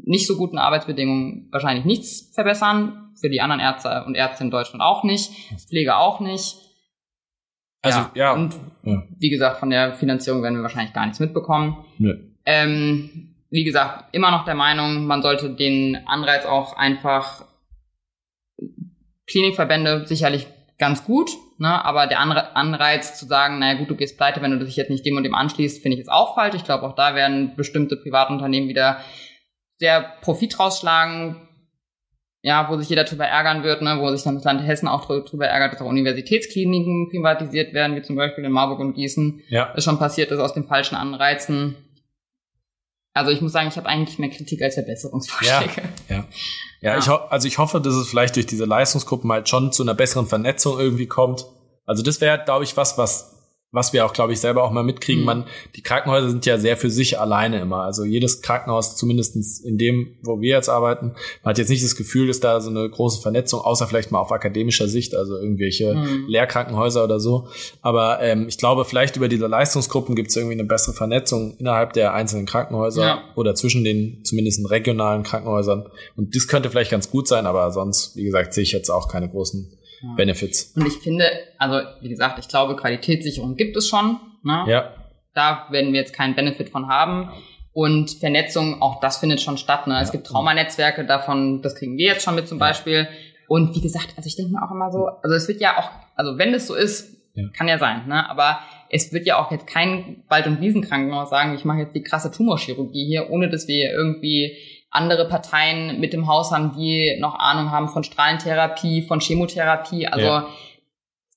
[0.06, 3.00] nicht so guten Arbeitsbedingungen wahrscheinlich nichts verbessern.
[3.20, 5.32] Für die anderen Ärzte und Ärzte in Deutschland auch nicht.
[5.70, 6.58] Pflege auch nicht.
[7.82, 8.34] Also ja, ja.
[8.34, 9.04] und ja.
[9.18, 11.86] wie gesagt, von der Finanzierung werden wir wahrscheinlich gar nichts mitbekommen.
[12.00, 12.18] Nö.
[12.46, 17.46] Ähm, wie gesagt, immer noch der Meinung, man sollte den Anreiz auch einfach
[19.28, 20.48] Klinikverbände sicherlich
[20.78, 21.84] ganz gut, ne?
[21.86, 25.06] aber der Anreiz zu sagen, naja gut, du gehst pleite, wenn du dich jetzt nicht
[25.06, 26.56] dem und dem anschließt, finde ich jetzt auch falsch.
[26.56, 29.00] Ich glaube, auch da werden bestimmte Privatunternehmen wieder
[29.78, 31.48] sehr Profit rausschlagen,
[32.42, 33.98] ja, wo sich jeder drüber ärgern wird, ne?
[34.00, 38.02] wo sich dann das Land Hessen auch drüber ärgert, dass auch Universitätskliniken privatisiert werden, wie
[38.02, 39.42] zum Beispiel in Marburg und Gießen.
[39.48, 39.72] Ja.
[39.74, 41.76] Das schon passiert ist aus den falschen Anreizen.
[43.14, 45.82] Also ich muss sagen, ich habe eigentlich mehr Kritik als Verbesserungsvorschläge.
[46.10, 46.26] Ja, ja.
[46.82, 46.98] ja, ja.
[46.98, 50.26] Ich also ich hoffe, dass es vielleicht durch diese Leistungsgruppen halt schon zu einer besseren
[50.26, 51.46] Vernetzung irgendwie kommt.
[51.86, 53.33] Also das wäre, glaube ich, was, was
[53.74, 55.26] was wir auch, glaube ich, selber auch mal mitkriegen, mhm.
[55.26, 55.46] man,
[55.76, 57.82] die Krankenhäuser sind ja sehr für sich alleine immer.
[57.82, 61.14] Also jedes Krankenhaus, zumindestens in dem, wo wir jetzt arbeiten,
[61.44, 64.20] man hat jetzt nicht das Gefühl, dass da so eine große Vernetzung, außer vielleicht mal
[64.20, 66.26] auf akademischer Sicht, also irgendwelche mhm.
[66.28, 67.48] Lehrkrankenhäuser oder so.
[67.82, 71.94] Aber ähm, ich glaube, vielleicht über diese Leistungsgruppen gibt es irgendwie eine bessere Vernetzung innerhalb
[71.94, 73.24] der einzelnen Krankenhäuser ja.
[73.36, 75.90] oder zwischen den zumindest regionalen Krankenhäusern.
[76.16, 79.08] Und das könnte vielleicht ganz gut sein, aber sonst, wie gesagt, sehe ich jetzt auch
[79.08, 79.80] keine großen
[80.16, 80.74] Benefits.
[80.76, 81.26] Und ich finde,
[81.58, 84.20] also wie gesagt, ich glaube, Qualitätssicherung gibt es schon.
[84.44, 84.66] Ne?
[84.68, 84.94] Ja.
[85.34, 87.30] Da werden wir jetzt keinen Benefit von haben.
[87.72, 89.88] Und Vernetzung, auch das findet schon statt.
[89.88, 89.96] Ne?
[89.96, 90.02] Ja.
[90.02, 92.68] Es gibt Traumanetzwerke davon, das kriegen wir jetzt schon mit zum ja.
[92.68, 93.08] Beispiel.
[93.48, 95.90] Und wie gesagt, also ich denke mir auch immer so, also es wird ja auch,
[96.16, 97.48] also wenn es so ist, ja.
[97.56, 98.30] kann ja sein, ne?
[98.30, 102.04] Aber es wird ja auch jetzt kein Wald- und Wiesenkrankenhaus sagen, ich mache jetzt die
[102.04, 104.56] krasse Tumorchirurgie hier, ohne dass wir irgendwie
[104.94, 110.08] andere Parteien mit dem Haus haben, die noch Ahnung haben von Strahlentherapie, von Chemotherapie.
[110.08, 110.48] Also ja.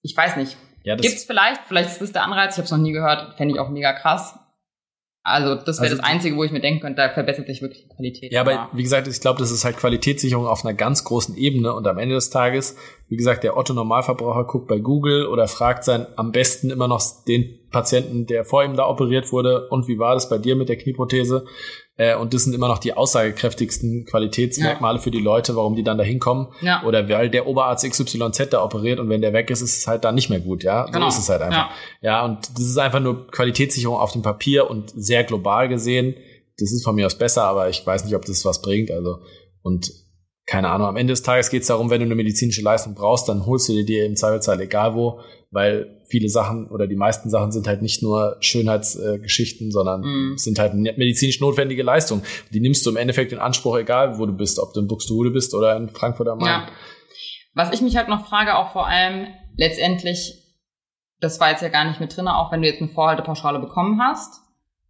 [0.03, 0.57] ich weiß nicht.
[0.85, 3.55] Ja, Gibt's vielleicht, vielleicht ist das der Anreiz, ich habe es noch nie gehört, fände
[3.55, 4.39] ich auch mega krass.
[5.25, 7.83] Also das wäre also, das Einzige, wo ich mir denken könnte, da verbessert sich wirklich
[7.83, 8.33] die Qualität.
[8.33, 11.73] Ja, aber wie gesagt, ich glaube, das ist halt Qualitätssicherung auf einer ganz großen Ebene
[11.75, 12.77] und am Ende des Tages,
[13.09, 17.03] wie gesagt, der Otto Normalverbraucher guckt bei Google oder fragt sein am besten immer noch
[17.27, 20.69] den Patienten, der vor ihm da operiert wurde und wie war das bei dir mit
[20.69, 21.45] der Knieprothese?
[21.99, 25.03] Äh, und das sind immer noch die aussagekräftigsten Qualitätsmerkmale ja.
[25.03, 26.49] für die Leute, warum die dann da hinkommen.
[26.61, 26.83] Ja.
[26.85, 30.05] Oder weil der Oberarzt XYZ da operiert und wenn der weg ist, ist es halt
[30.05, 30.87] dann nicht mehr gut, ja.
[30.87, 31.09] So genau.
[31.09, 31.71] ist es halt einfach.
[32.03, 32.13] Ja.
[32.21, 36.15] ja, und das ist einfach nur Qualitätssicherung auf dem Papier und sehr global gesehen.
[36.59, 38.91] Das ist von mir aus besser, aber ich weiß nicht, ob das was bringt.
[38.91, 39.21] Also,
[39.63, 39.91] und
[40.47, 43.29] keine Ahnung, am Ende des Tages geht es darum, wenn du eine medizinische Leistung brauchst,
[43.29, 45.21] dann holst du dir im Zweifelsfall egal wo,
[45.51, 50.39] weil viele Sachen oder die meisten Sachen sind halt nicht nur Schönheitsgeschichten, äh, sondern mm.
[50.39, 52.23] sind halt medizinisch notwendige Leistungen.
[52.53, 55.31] Die nimmst du im Endeffekt in Anspruch, egal wo du bist, ob du in Buxtehude
[55.31, 56.49] bist oder in Frankfurt am Main.
[56.49, 56.69] Ja.
[57.55, 59.27] Was ich mich halt noch frage, auch vor allem
[59.57, 60.35] letztendlich,
[61.21, 64.01] das war jetzt ja gar nicht mit drin, auch wenn du jetzt eine Vorhaltepauschale bekommen
[64.01, 64.43] hast,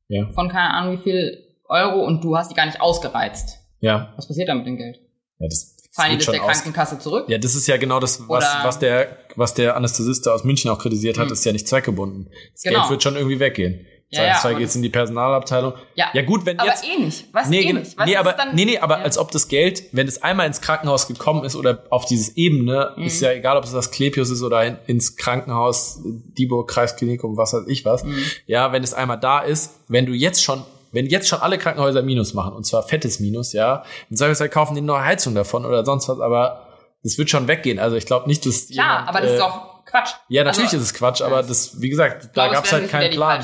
[0.08, 0.28] ja.
[0.32, 3.60] von keine Ahnung wie viel Euro und du hast die gar nicht ausgereizt.
[3.80, 4.12] Ja.
[4.16, 5.05] Was passiert dann mit dem Geld?
[5.38, 7.24] Ja, das Zahlen die das der Krankenkasse zurück?
[7.28, 10.78] Ja, das ist ja genau das, was, was der, was der Anästhesist aus München auch
[10.78, 11.32] kritisiert hat, mhm.
[11.32, 12.28] ist ja nicht zweckgebunden.
[12.52, 12.80] Das genau.
[12.80, 13.86] Geld wird schon irgendwie weggehen.
[14.10, 15.72] Ja, ja, Zweifelsfall geht's in die Personalabteilung.
[15.94, 16.84] Ja, ja gut, wenn aber jetzt.
[16.84, 17.24] Aber eh nicht.
[17.32, 17.98] Was nee, eh nicht?
[17.98, 19.04] Was nee, aber, nee, nee, aber ja.
[19.04, 22.92] als ob das Geld, wenn es einmal ins Krankenhaus gekommen ist oder auf dieses Ebene,
[22.96, 23.02] mhm.
[23.02, 27.52] ist ja egal, ob es das Klepios ist oder in, ins Krankenhaus, Dieburg, Kreisklinikum, was
[27.52, 28.04] weiß ich was.
[28.04, 28.16] Mhm.
[28.46, 30.62] Ja, wenn es einmal da ist, wenn du jetzt schon
[30.96, 34.40] wenn jetzt schon alle Krankenhäuser Minus machen, und zwar fettes Minus, ja, dann soll ich
[34.40, 36.66] halt kaufen die neue Heizung davon oder sonst was, aber
[37.02, 37.78] das wird schon weggehen.
[37.78, 40.10] Also ich glaube nicht, dass Klar, jemand, aber das äh, ist doch Quatsch.
[40.28, 43.12] Ja, natürlich also, ist es Quatsch, aber das, wie gesagt, da gab es halt keinen
[43.12, 43.40] Plan.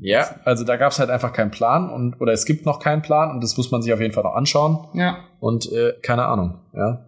[0.00, 3.02] Ja, also da gab es halt einfach keinen Plan und oder es gibt noch keinen
[3.02, 4.86] Plan und das muss man sich auf jeden Fall noch anschauen.
[4.92, 5.18] Ja.
[5.40, 7.06] Und äh, keine Ahnung, ja.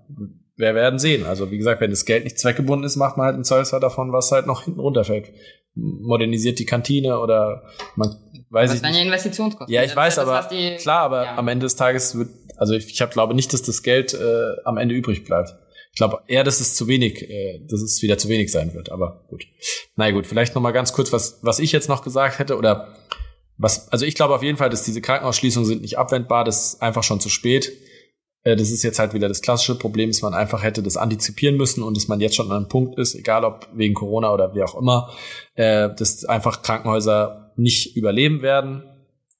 [0.56, 1.24] Wir werden sehen.
[1.24, 4.12] Also wie gesagt, wenn das Geld nicht zweckgebunden ist, macht man halt ein Zweifelsfall davon,
[4.12, 5.30] was halt noch hinten runterfällt.
[5.78, 7.62] Modernisiert die Kantine oder
[7.96, 8.16] man
[8.50, 8.80] weiß ich.
[8.80, 9.72] Das ja Investitionskosten.
[9.72, 11.36] Ja, ich weiß, das, aber klar, aber ja.
[11.36, 14.56] am Ende des Tages wird also ich, ich hab, glaube nicht, dass das Geld äh,
[14.64, 15.54] am Ende übrig bleibt.
[15.92, 18.90] Ich glaube eher, dass es zu wenig, äh, dass es wieder zu wenig sein wird.
[18.90, 19.44] Aber gut.
[19.96, 22.56] Na naja, gut, vielleicht noch mal ganz kurz, was was ich jetzt noch gesagt hätte
[22.56, 22.94] oder
[23.56, 23.90] was.
[23.90, 26.44] Also ich glaube auf jeden Fall, dass diese Krankenausschließungen sind nicht abwendbar.
[26.44, 27.72] Das ist einfach schon zu spät.
[28.43, 31.57] Äh, das ist jetzt halt wieder das klassische Problem, dass man einfach hätte das antizipieren
[31.57, 34.55] müssen und dass man jetzt schon an einem Punkt ist, egal ob wegen Corona oder
[34.55, 35.12] wie auch immer,
[35.55, 38.84] äh, dass einfach Krankenhäuser nicht überleben werden.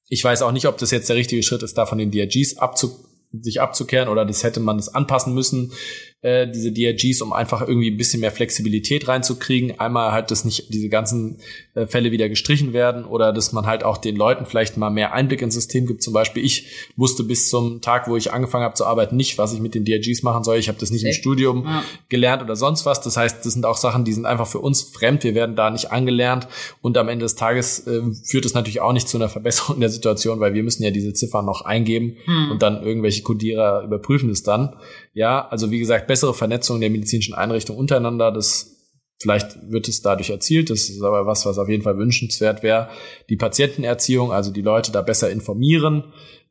[0.09, 2.59] Ich weiß auch nicht, ob das jetzt der richtige Schritt ist, da von den DRGs
[2.59, 5.73] abzu sich abzukehren oder das hätte man das anpassen müssen
[6.21, 9.79] äh, diese DRGs, um einfach irgendwie ein bisschen mehr Flexibilität reinzukriegen.
[9.79, 11.39] Einmal halt, dass nicht diese ganzen
[11.75, 15.13] äh, Fälle wieder gestrichen werden oder dass man halt auch den Leuten vielleicht mal mehr
[15.13, 16.03] Einblick ins System gibt.
[16.03, 19.53] Zum Beispiel, ich wusste bis zum Tag, wo ich angefangen habe zu arbeiten, nicht, was
[19.53, 20.59] ich mit den DRGs machen soll.
[20.59, 21.85] Ich habe das nicht im Studium ja.
[22.09, 23.01] gelernt oder sonst was.
[23.01, 25.23] Das heißt, das sind auch Sachen, die sind einfach für uns fremd.
[25.23, 26.49] Wir werden da nicht angelernt
[26.83, 29.91] und am Ende des Tages äh, führt es natürlich auch nicht zu einer Verbesserung der
[29.91, 32.51] Situation, weil wir müssen ja diese Ziffern noch eingeben hm.
[32.51, 34.75] und dann irgendwelche Codierer überprüfen es dann.
[35.15, 38.75] Ja, also wie gesagt, bessere Vernetzung der medizinischen Einrichtungen untereinander, das
[39.21, 40.71] Vielleicht wird es dadurch erzielt.
[40.71, 42.89] Das ist aber was, was auf jeden Fall wünschenswert wäre.
[43.29, 46.05] Die Patientenerziehung, also die Leute da besser informieren.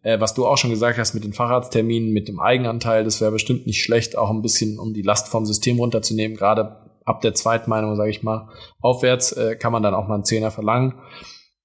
[0.03, 3.31] Äh, was du auch schon gesagt hast mit den Facharztterminen, mit dem Eigenanteil, das wäre
[3.31, 6.35] bestimmt nicht schlecht, auch ein bisschen, um die Last vom System runterzunehmen.
[6.35, 8.49] Gerade ab der Zweitmeinung, sage ich mal,
[8.81, 10.95] aufwärts äh, kann man dann auch mal einen Zehner verlangen.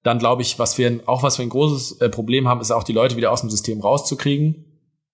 [0.03, 2.83] Dann glaube ich, was wir auch was wir ein großes äh, Problem haben, ist auch
[2.83, 4.72] die Leute wieder aus dem System rauszukriegen.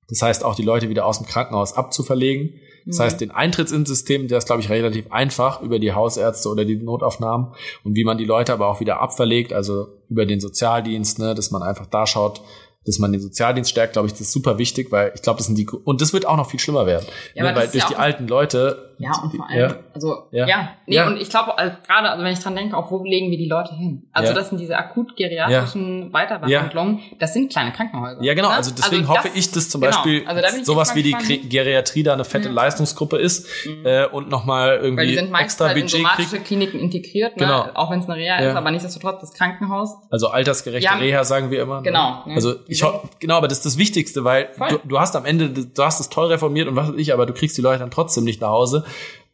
[0.10, 2.60] Das heißt auch die Leute wieder aus dem Krankenhaus abzuverlegen.
[2.86, 3.04] Das mhm.
[3.04, 6.66] heißt, den Eintritt ins System, der ist, glaube ich, relativ einfach über die Hausärzte oder
[6.66, 7.54] die Notaufnahmen
[7.84, 11.52] und wie man die Leute aber auch wieder abverlegt, also über den Sozialdienst, ne, dass
[11.52, 12.42] man einfach da schaut,
[12.86, 15.48] dass man den Sozialdienst stärkt, glaube ich, das ist super wichtig, weil ich glaube, das
[15.48, 17.06] sind die und das wird auch noch viel schlimmer werden,
[17.36, 19.76] ja, ne, weil durch ja die alten Leute ja und vor allem ja.
[19.94, 20.70] also ja, ja.
[20.86, 21.08] nee ja.
[21.08, 23.48] und ich glaube also, gerade also wenn ich dran denke, auch wo legen wir die
[23.48, 24.10] Leute hin?
[24.12, 28.22] Also das sind diese akut geriatrischen Weiterbehandlungen, das sind kleine Krankenhäuser.
[28.22, 28.56] Ja genau, ne?
[28.56, 29.94] also deswegen also hoffe ich, dass zum genau.
[29.94, 31.50] Beispiel also sowas wie die gespannt.
[31.50, 33.86] Geriatrie da eine fette Leistungsgruppe ist mhm.
[33.86, 36.46] äh, und nochmal irgendwie weil die sind extra halt Budget in somatische kriegt.
[36.46, 37.46] Kliniken integriert, ne?
[37.46, 37.70] genau.
[37.74, 39.96] auch wenn es eine Reha ist, aber nichtsdestotrotz das Krankenhaus.
[40.10, 41.78] Also altersgerechte Reha sagen wir immer.
[41.78, 41.84] Ne?
[41.84, 42.24] Genau.
[42.26, 42.36] Ne?
[42.36, 42.84] Also ich
[43.20, 46.10] genau, aber das ist das Wichtigste, weil du, du, hast am Ende, du hast es
[46.10, 48.50] toll reformiert und was weiß ich, aber du kriegst die Leute dann trotzdem nicht nach
[48.50, 48.84] Hause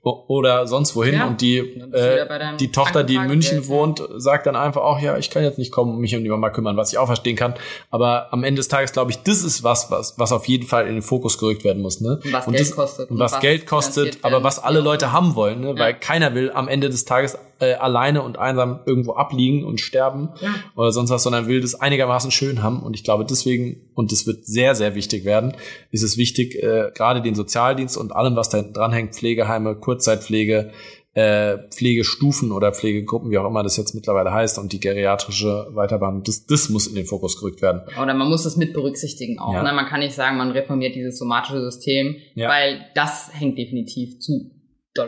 [0.05, 1.25] oder sonst wohin ja.
[1.25, 5.17] und die äh, die Tochter, die in München Geld, wohnt, sagt dann einfach auch, ja,
[5.17, 7.35] ich kann jetzt nicht kommen und mich um die Mama kümmern, was ich auch verstehen
[7.35, 7.55] kann.
[7.89, 10.87] Aber am Ende des Tages glaube ich, das ist was, was was auf jeden Fall
[10.87, 12.19] in den Fokus gerückt werden muss, ne?
[12.23, 15.11] Und was und Geld das, kostet und was, was Geld kostet, aber was alle Leute
[15.11, 15.69] haben wollen, ne?
[15.69, 15.79] Ja.
[15.79, 20.29] Weil keiner will am Ende des Tages äh, alleine und einsam irgendwo abliegen und sterben
[20.41, 20.53] ja.
[20.75, 22.81] oder sonst was, sondern will das einigermaßen schön haben.
[22.81, 25.53] Und ich glaube deswegen, und das wird sehr, sehr wichtig werden,
[25.91, 30.71] ist es wichtig, äh, gerade den Sozialdienst und allem, was da dranhängt, Pflegeheime, Kurzzeitpflege,
[31.15, 36.23] äh, Pflegestufen oder Pflegegruppen, wie auch immer das jetzt mittlerweile heißt, und die geriatrische Weiterbehandlung,
[36.23, 37.83] das, das muss in den Fokus gerückt werden.
[38.01, 39.53] Oder man muss das mit berücksichtigen auch.
[39.53, 39.63] Ja.
[39.63, 39.71] Ne?
[39.71, 42.49] Man kann nicht sagen, man reformiert dieses somatische System, ja.
[42.49, 44.51] weil das hängt definitiv zu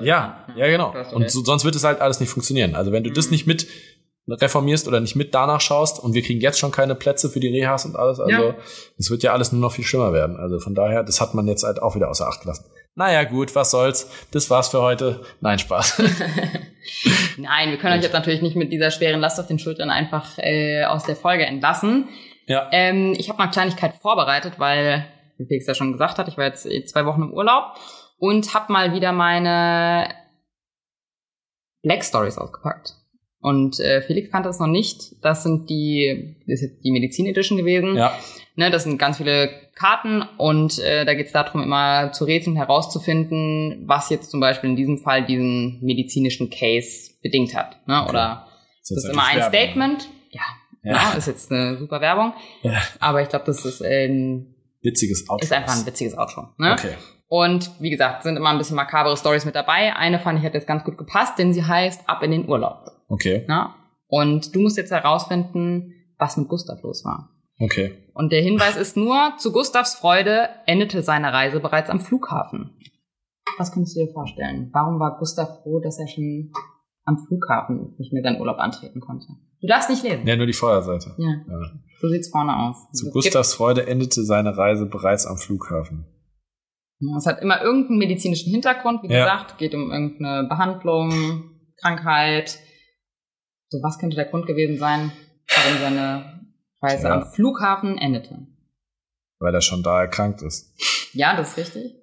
[0.01, 0.93] ja, ja, genau.
[1.13, 2.75] Und so, sonst wird es halt alles nicht funktionieren.
[2.75, 3.13] Also wenn du mhm.
[3.13, 3.67] das nicht mit
[4.29, 7.47] reformierst oder nicht mit danach schaust und wir kriegen jetzt schon keine Plätze für die
[7.47, 8.55] Rehas und alles, also ja.
[8.97, 10.37] das wird ja alles nur noch viel schlimmer werden.
[10.37, 12.65] Also von daher, das hat man jetzt halt auch wieder außer Acht gelassen.
[12.95, 14.09] Naja, gut, was soll's.
[14.31, 15.21] Das war's für heute.
[15.39, 16.01] Nein, Spaß.
[17.37, 20.37] Nein, wir können euch jetzt natürlich nicht mit dieser schweren Last auf den Schultern einfach
[20.37, 22.09] äh, aus der Folge entlassen.
[22.47, 22.69] Ja.
[22.71, 25.05] Ähm, ich habe mal Kleinigkeit vorbereitet, weil,
[25.37, 27.75] wie Felix ja schon gesagt hat, ich war jetzt eh zwei Wochen im Urlaub
[28.17, 30.13] und habe mal wieder meine
[31.83, 32.95] Black Stories ausgepackt.
[33.39, 35.23] Und äh, Felix kannte es noch nicht.
[35.23, 37.95] Das sind die, das ist jetzt die Medizin Edition gewesen.
[37.95, 38.17] Ja.
[38.55, 42.55] Ne, das sind ganz viele Karten und äh, da geht es darum, immer zu rätseln,
[42.55, 47.87] herauszufinden, was jetzt zum Beispiel in diesem Fall diesen medizinischen Case bedingt hat.
[47.87, 48.01] Ne?
[48.01, 48.09] Okay.
[48.09, 48.47] Oder
[48.81, 49.53] das ist, das ist immer ein Werbung.
[49.53, 50.09] Statement.
[50.31, 50.41] Ja,
[50.83, 50.93] ja.
[50.93, 52.33] ja, ist jetzt eine super Werbung.
[52.63, 52.81] Ja.
[52.99, 55.43] Aber ich glaube, das ist ein witziges Outro.
[55.43, 56.47] Ist einfach ein witziges Outro.
[56.57, 56.73] Ne?
[56.73, 56.95] Okay.
[57.29, 59.95] Und wie gesagt, sind immer ein bisschen makabere Stories mit dabei.
[59.95, 62.85] Eine fand ich hat jetzt ganz gut gepasst, denn sie heißt Ab in den Urlaub.
[63.09, 63.45] Okay.
[63.47, 63.75] Ja?
[64.07, 67.29] Und du musst jetzt herausfinden, was mit Gustav los war.
[67.59, 67.93] Okay.
[68.13, 72.77] Und der Hinweis ist nur, zu Gustavs Freude endete seine Reise bereits am Flughafen.
[73.57, 74.69] Was kannst du dir vorstellen?
[74.73, 76.51] Warum war Gustav froh, dass er schon
[77.05, 79.27] am Flughafen nicht mehr seinen Urlaub antreten konnte?
[79.59, 80.27] Du darfst nicht lesen.
[80.27, 81.15] Ja, nur die Feuerseite.
[81.17, 81.29] Ja.
[81.47, 81.71] ja.
[81.99, 82.91] So sieht's vorne aus.
[82.91, 86.05] Zu Gustavs Freude endete seine Reise bereits am Flughafen.
[87.17, 89.23] Es hat immer irgendeinen medizinischen Hintergrund, wie ja.
[89.23, 92.57] gesagt, geht um irgendeine Behandlung, Krankheit.
[93.69, 95.11] So, was könnte der Grund gewesen sein,
[95.47, 96.41] warum seine
[96.81, 97.13] Reise ja.
[97.13, 98.47] am Flughafen endete?
[99.39, 100.73] Weil er schon da erkrankt ist.
[101.13, 101.93] Ja, das ist richtig.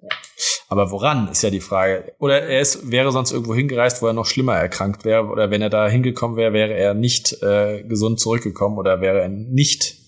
[0.69, 2.13] Aber woran ist ja die Frage.
[2.19, 5.25] Oder er ist, wäre sonst irgendwo hingereist, wo er noch schlimmer erkrankt wäre.
[5.25, 9.29] Oder wenn er da hingekommen wäre, wäre er nicht äh, gesund zurückgekommen oder wäre er
[9.29, 10.04] nicht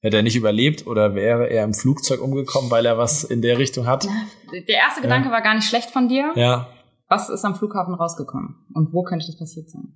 [0.00, 3.58] Hätte er nicht überlebt oder wäre er im Flugzeug umgekommen, weil er was in der
[3.58, 4.06] Richtung hat?
[4.52, 5.32] Der erste Gedanke ja.
[5.32, 6.32] war gar nicht schlecht von dir.
[6.36, 6.68] Ja.
[7.08, 8.66] Was ist am Flughafen rausgekommen?
[8.74, 9.94] Und wo könnte das passiert sein?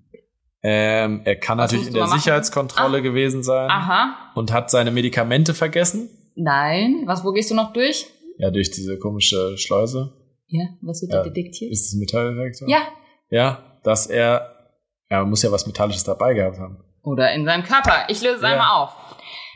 [0.62, 3.01] Ähm, er kann was natürlich in der Sicherheitskontrolle ah.
[3.01, 3.70] gewesen sein.
[3.70, 4.32] Aha.
[4.34, 6.11] Und hat seine Medikamente vergessen.
[6.34, 7.03] Nein.
[7.07, 8.07] Was, wo gehst du noch durch?
[8.38, 10.12] Ja, durch diese komische Schleuse.
[10.48, 11.22] Ja, was wird ja.
[11.22, 11.70] da detektiert?
[11.70, 12.68] Ist das Metalldetektor?
[12.68, 12.80] Ja.
[13.30, 14.74] Ja, dass er,
[15.09, 16.78] er muss ja was Metallisches dabei gehabt haben.
[17.02, 18.06] Oder in seinem Körper.
[18.09, 18.48] Ich löse es ja.
[18.48, 18.94] einmal auf.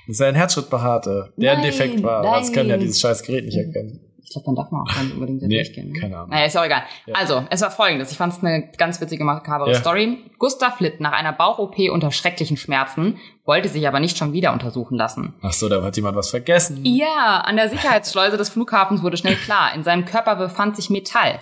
[0.07, 2.23] Das ist ein Herzschrittbehaarte, der nein, ein Defekt war.
[2.23, 2.31] Nein.
[2.31, 4.01] Aber das kann ja dieses scheiß Gerät nicht erkennen.
[4.25, 5.93] Ich glaube, dann darf man auch gar nicht unbedingt nee, durchgehen.
[5.93, 6.01] Ne?
[6.01, 6.31] Keine Ahnung.
[6.31, 6.83] Naja, ist auch egal.
[7.07, 7.15] Ja.
[7.15, 8.11] Also, es war folgendes.
[8.11, 9.79] Ich fand es eine ganz witzige, makabere ja.
[9.79, 10.19] Story.
[10.39, 14.97] Gustav litt nach einer Bauch-OP unter schrecklichen Schmerzen, wollte sich aber nicht schon wieder untersuchen
[14.97, 15.35] lassen.
[15.43, 16.81] Ach so, da hat jemand was vergessen.
[16.85, 19.75] Ja, an der Sicherheitsschleuse des Flughafens wurde schnell klar.
[19.75, 21.39] In seinem Körper befand sich Metall.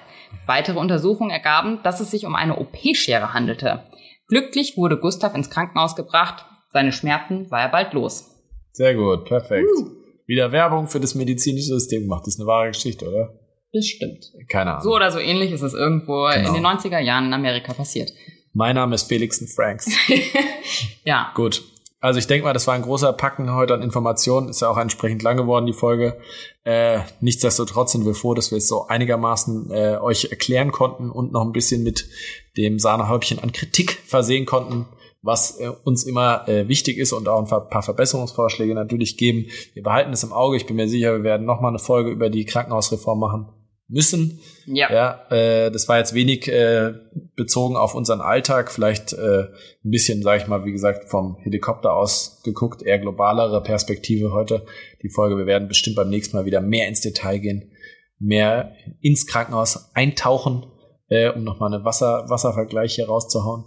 [0.47, 3.85] Weitere Untersuchungen ergaben, dass es sich um eine OP-Schere handelte.
[4.29, 6.47] Glücklich wurde Gustav ins Krankenhaus gebracht.
[6.73, 8.32] Seine Schmerzen war er bald los.
[8.73, 9.69] Sehr gut, perfekt.
[9.79, 9.91] Uh.
[10.27, 12.23] Wieder Werbung für das medizinische System gemacht.
[12.27, 13.39] Das ist eine wahre Geschichte, oder?
[13.73, 14.33] Bestimmt.
[14.49, 14.83] Keine Ahnung.
[14.85, 16.49] So oder so ähnlich ist es irgendwo Genau.
[16.49, 18.13] in den 90er Jahren in Amerika passiert.
[18.53, 19.87] Mein Name ist Felix und Franks.
[21.05, 21.33] Ja.
[21.35, 21.63] Gut.
[22.01, 24.49] Also ich denke mal, das war ein großer Packen heute an Informationen.
[24.49, 26.19] Ist ja auch entsprechend lang geworden, die Folge.
[26.65, 31.33] Äh, nichtsdestotrotz sind wir froh, dass wir es so einigermaßen äh, euch erklären konnten und
[31.33, 32.09] noch ein bisschen mit
[32.57, 34.87] dem Sahnehäubchen an Kritik versehen konnten,
[35.23, 39.47] was äh, uns immer äh, wichtig ist und auch ein paar Verbesserungsvorschläge natürlich geben.
[39.73, 40.57] Wir behalten es im Auge.
[40.57, 43.49] Ich bin mir sicher, wir werden noch mal eine Folge über die Krankenhausreform machen
[43.89, 44.41] müssen.
[44.67, 44.93] Ja.
[44.93, 46.95] Ja, äh, das war jetzt wenig äh,
[47.37, 49.49] bezogen auf unseren Alltag, vielleicht äh,
[49.85, 54.65] ein bisschen, sage ich mal, wie gesagt, vom Helikopter aus geguckt, eher globalere Perspektive heute
[55.03, 55.37] die Folge.
[55.37, 57.73] Wir werden bestimmt beim nächsten Mal wieder mehr ins Detail gehen,
[58.19, 60.67] mehr ins Krankenhaus eintauchen,
[61.09, 63.65] äh, um nochmal eine Wasser Wasservergleich hier rauszuhauen.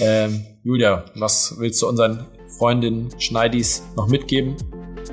[0.00, 2.24] Ähm, Julia, was willst du unseren
[2.56, 4.54] Freundinnen Schneidis noch mitgeben,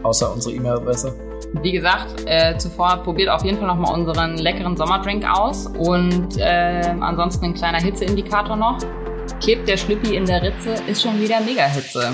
[0.03, 1.15] außer unsere E-Mail-Adresse?
[1.63, 6.93] Wie gesagt, äh, zuvor probiert auf jeden Fall nochmal unseren leckeren Sommerdrink aus und äh,
[6.99, 8.77] ansonsten ein kleiner Hitzeindikator noch.
[9.41, 12.11] Klebt der Schlüppi in der Ritze, ist schon wieder Mega-Hitze.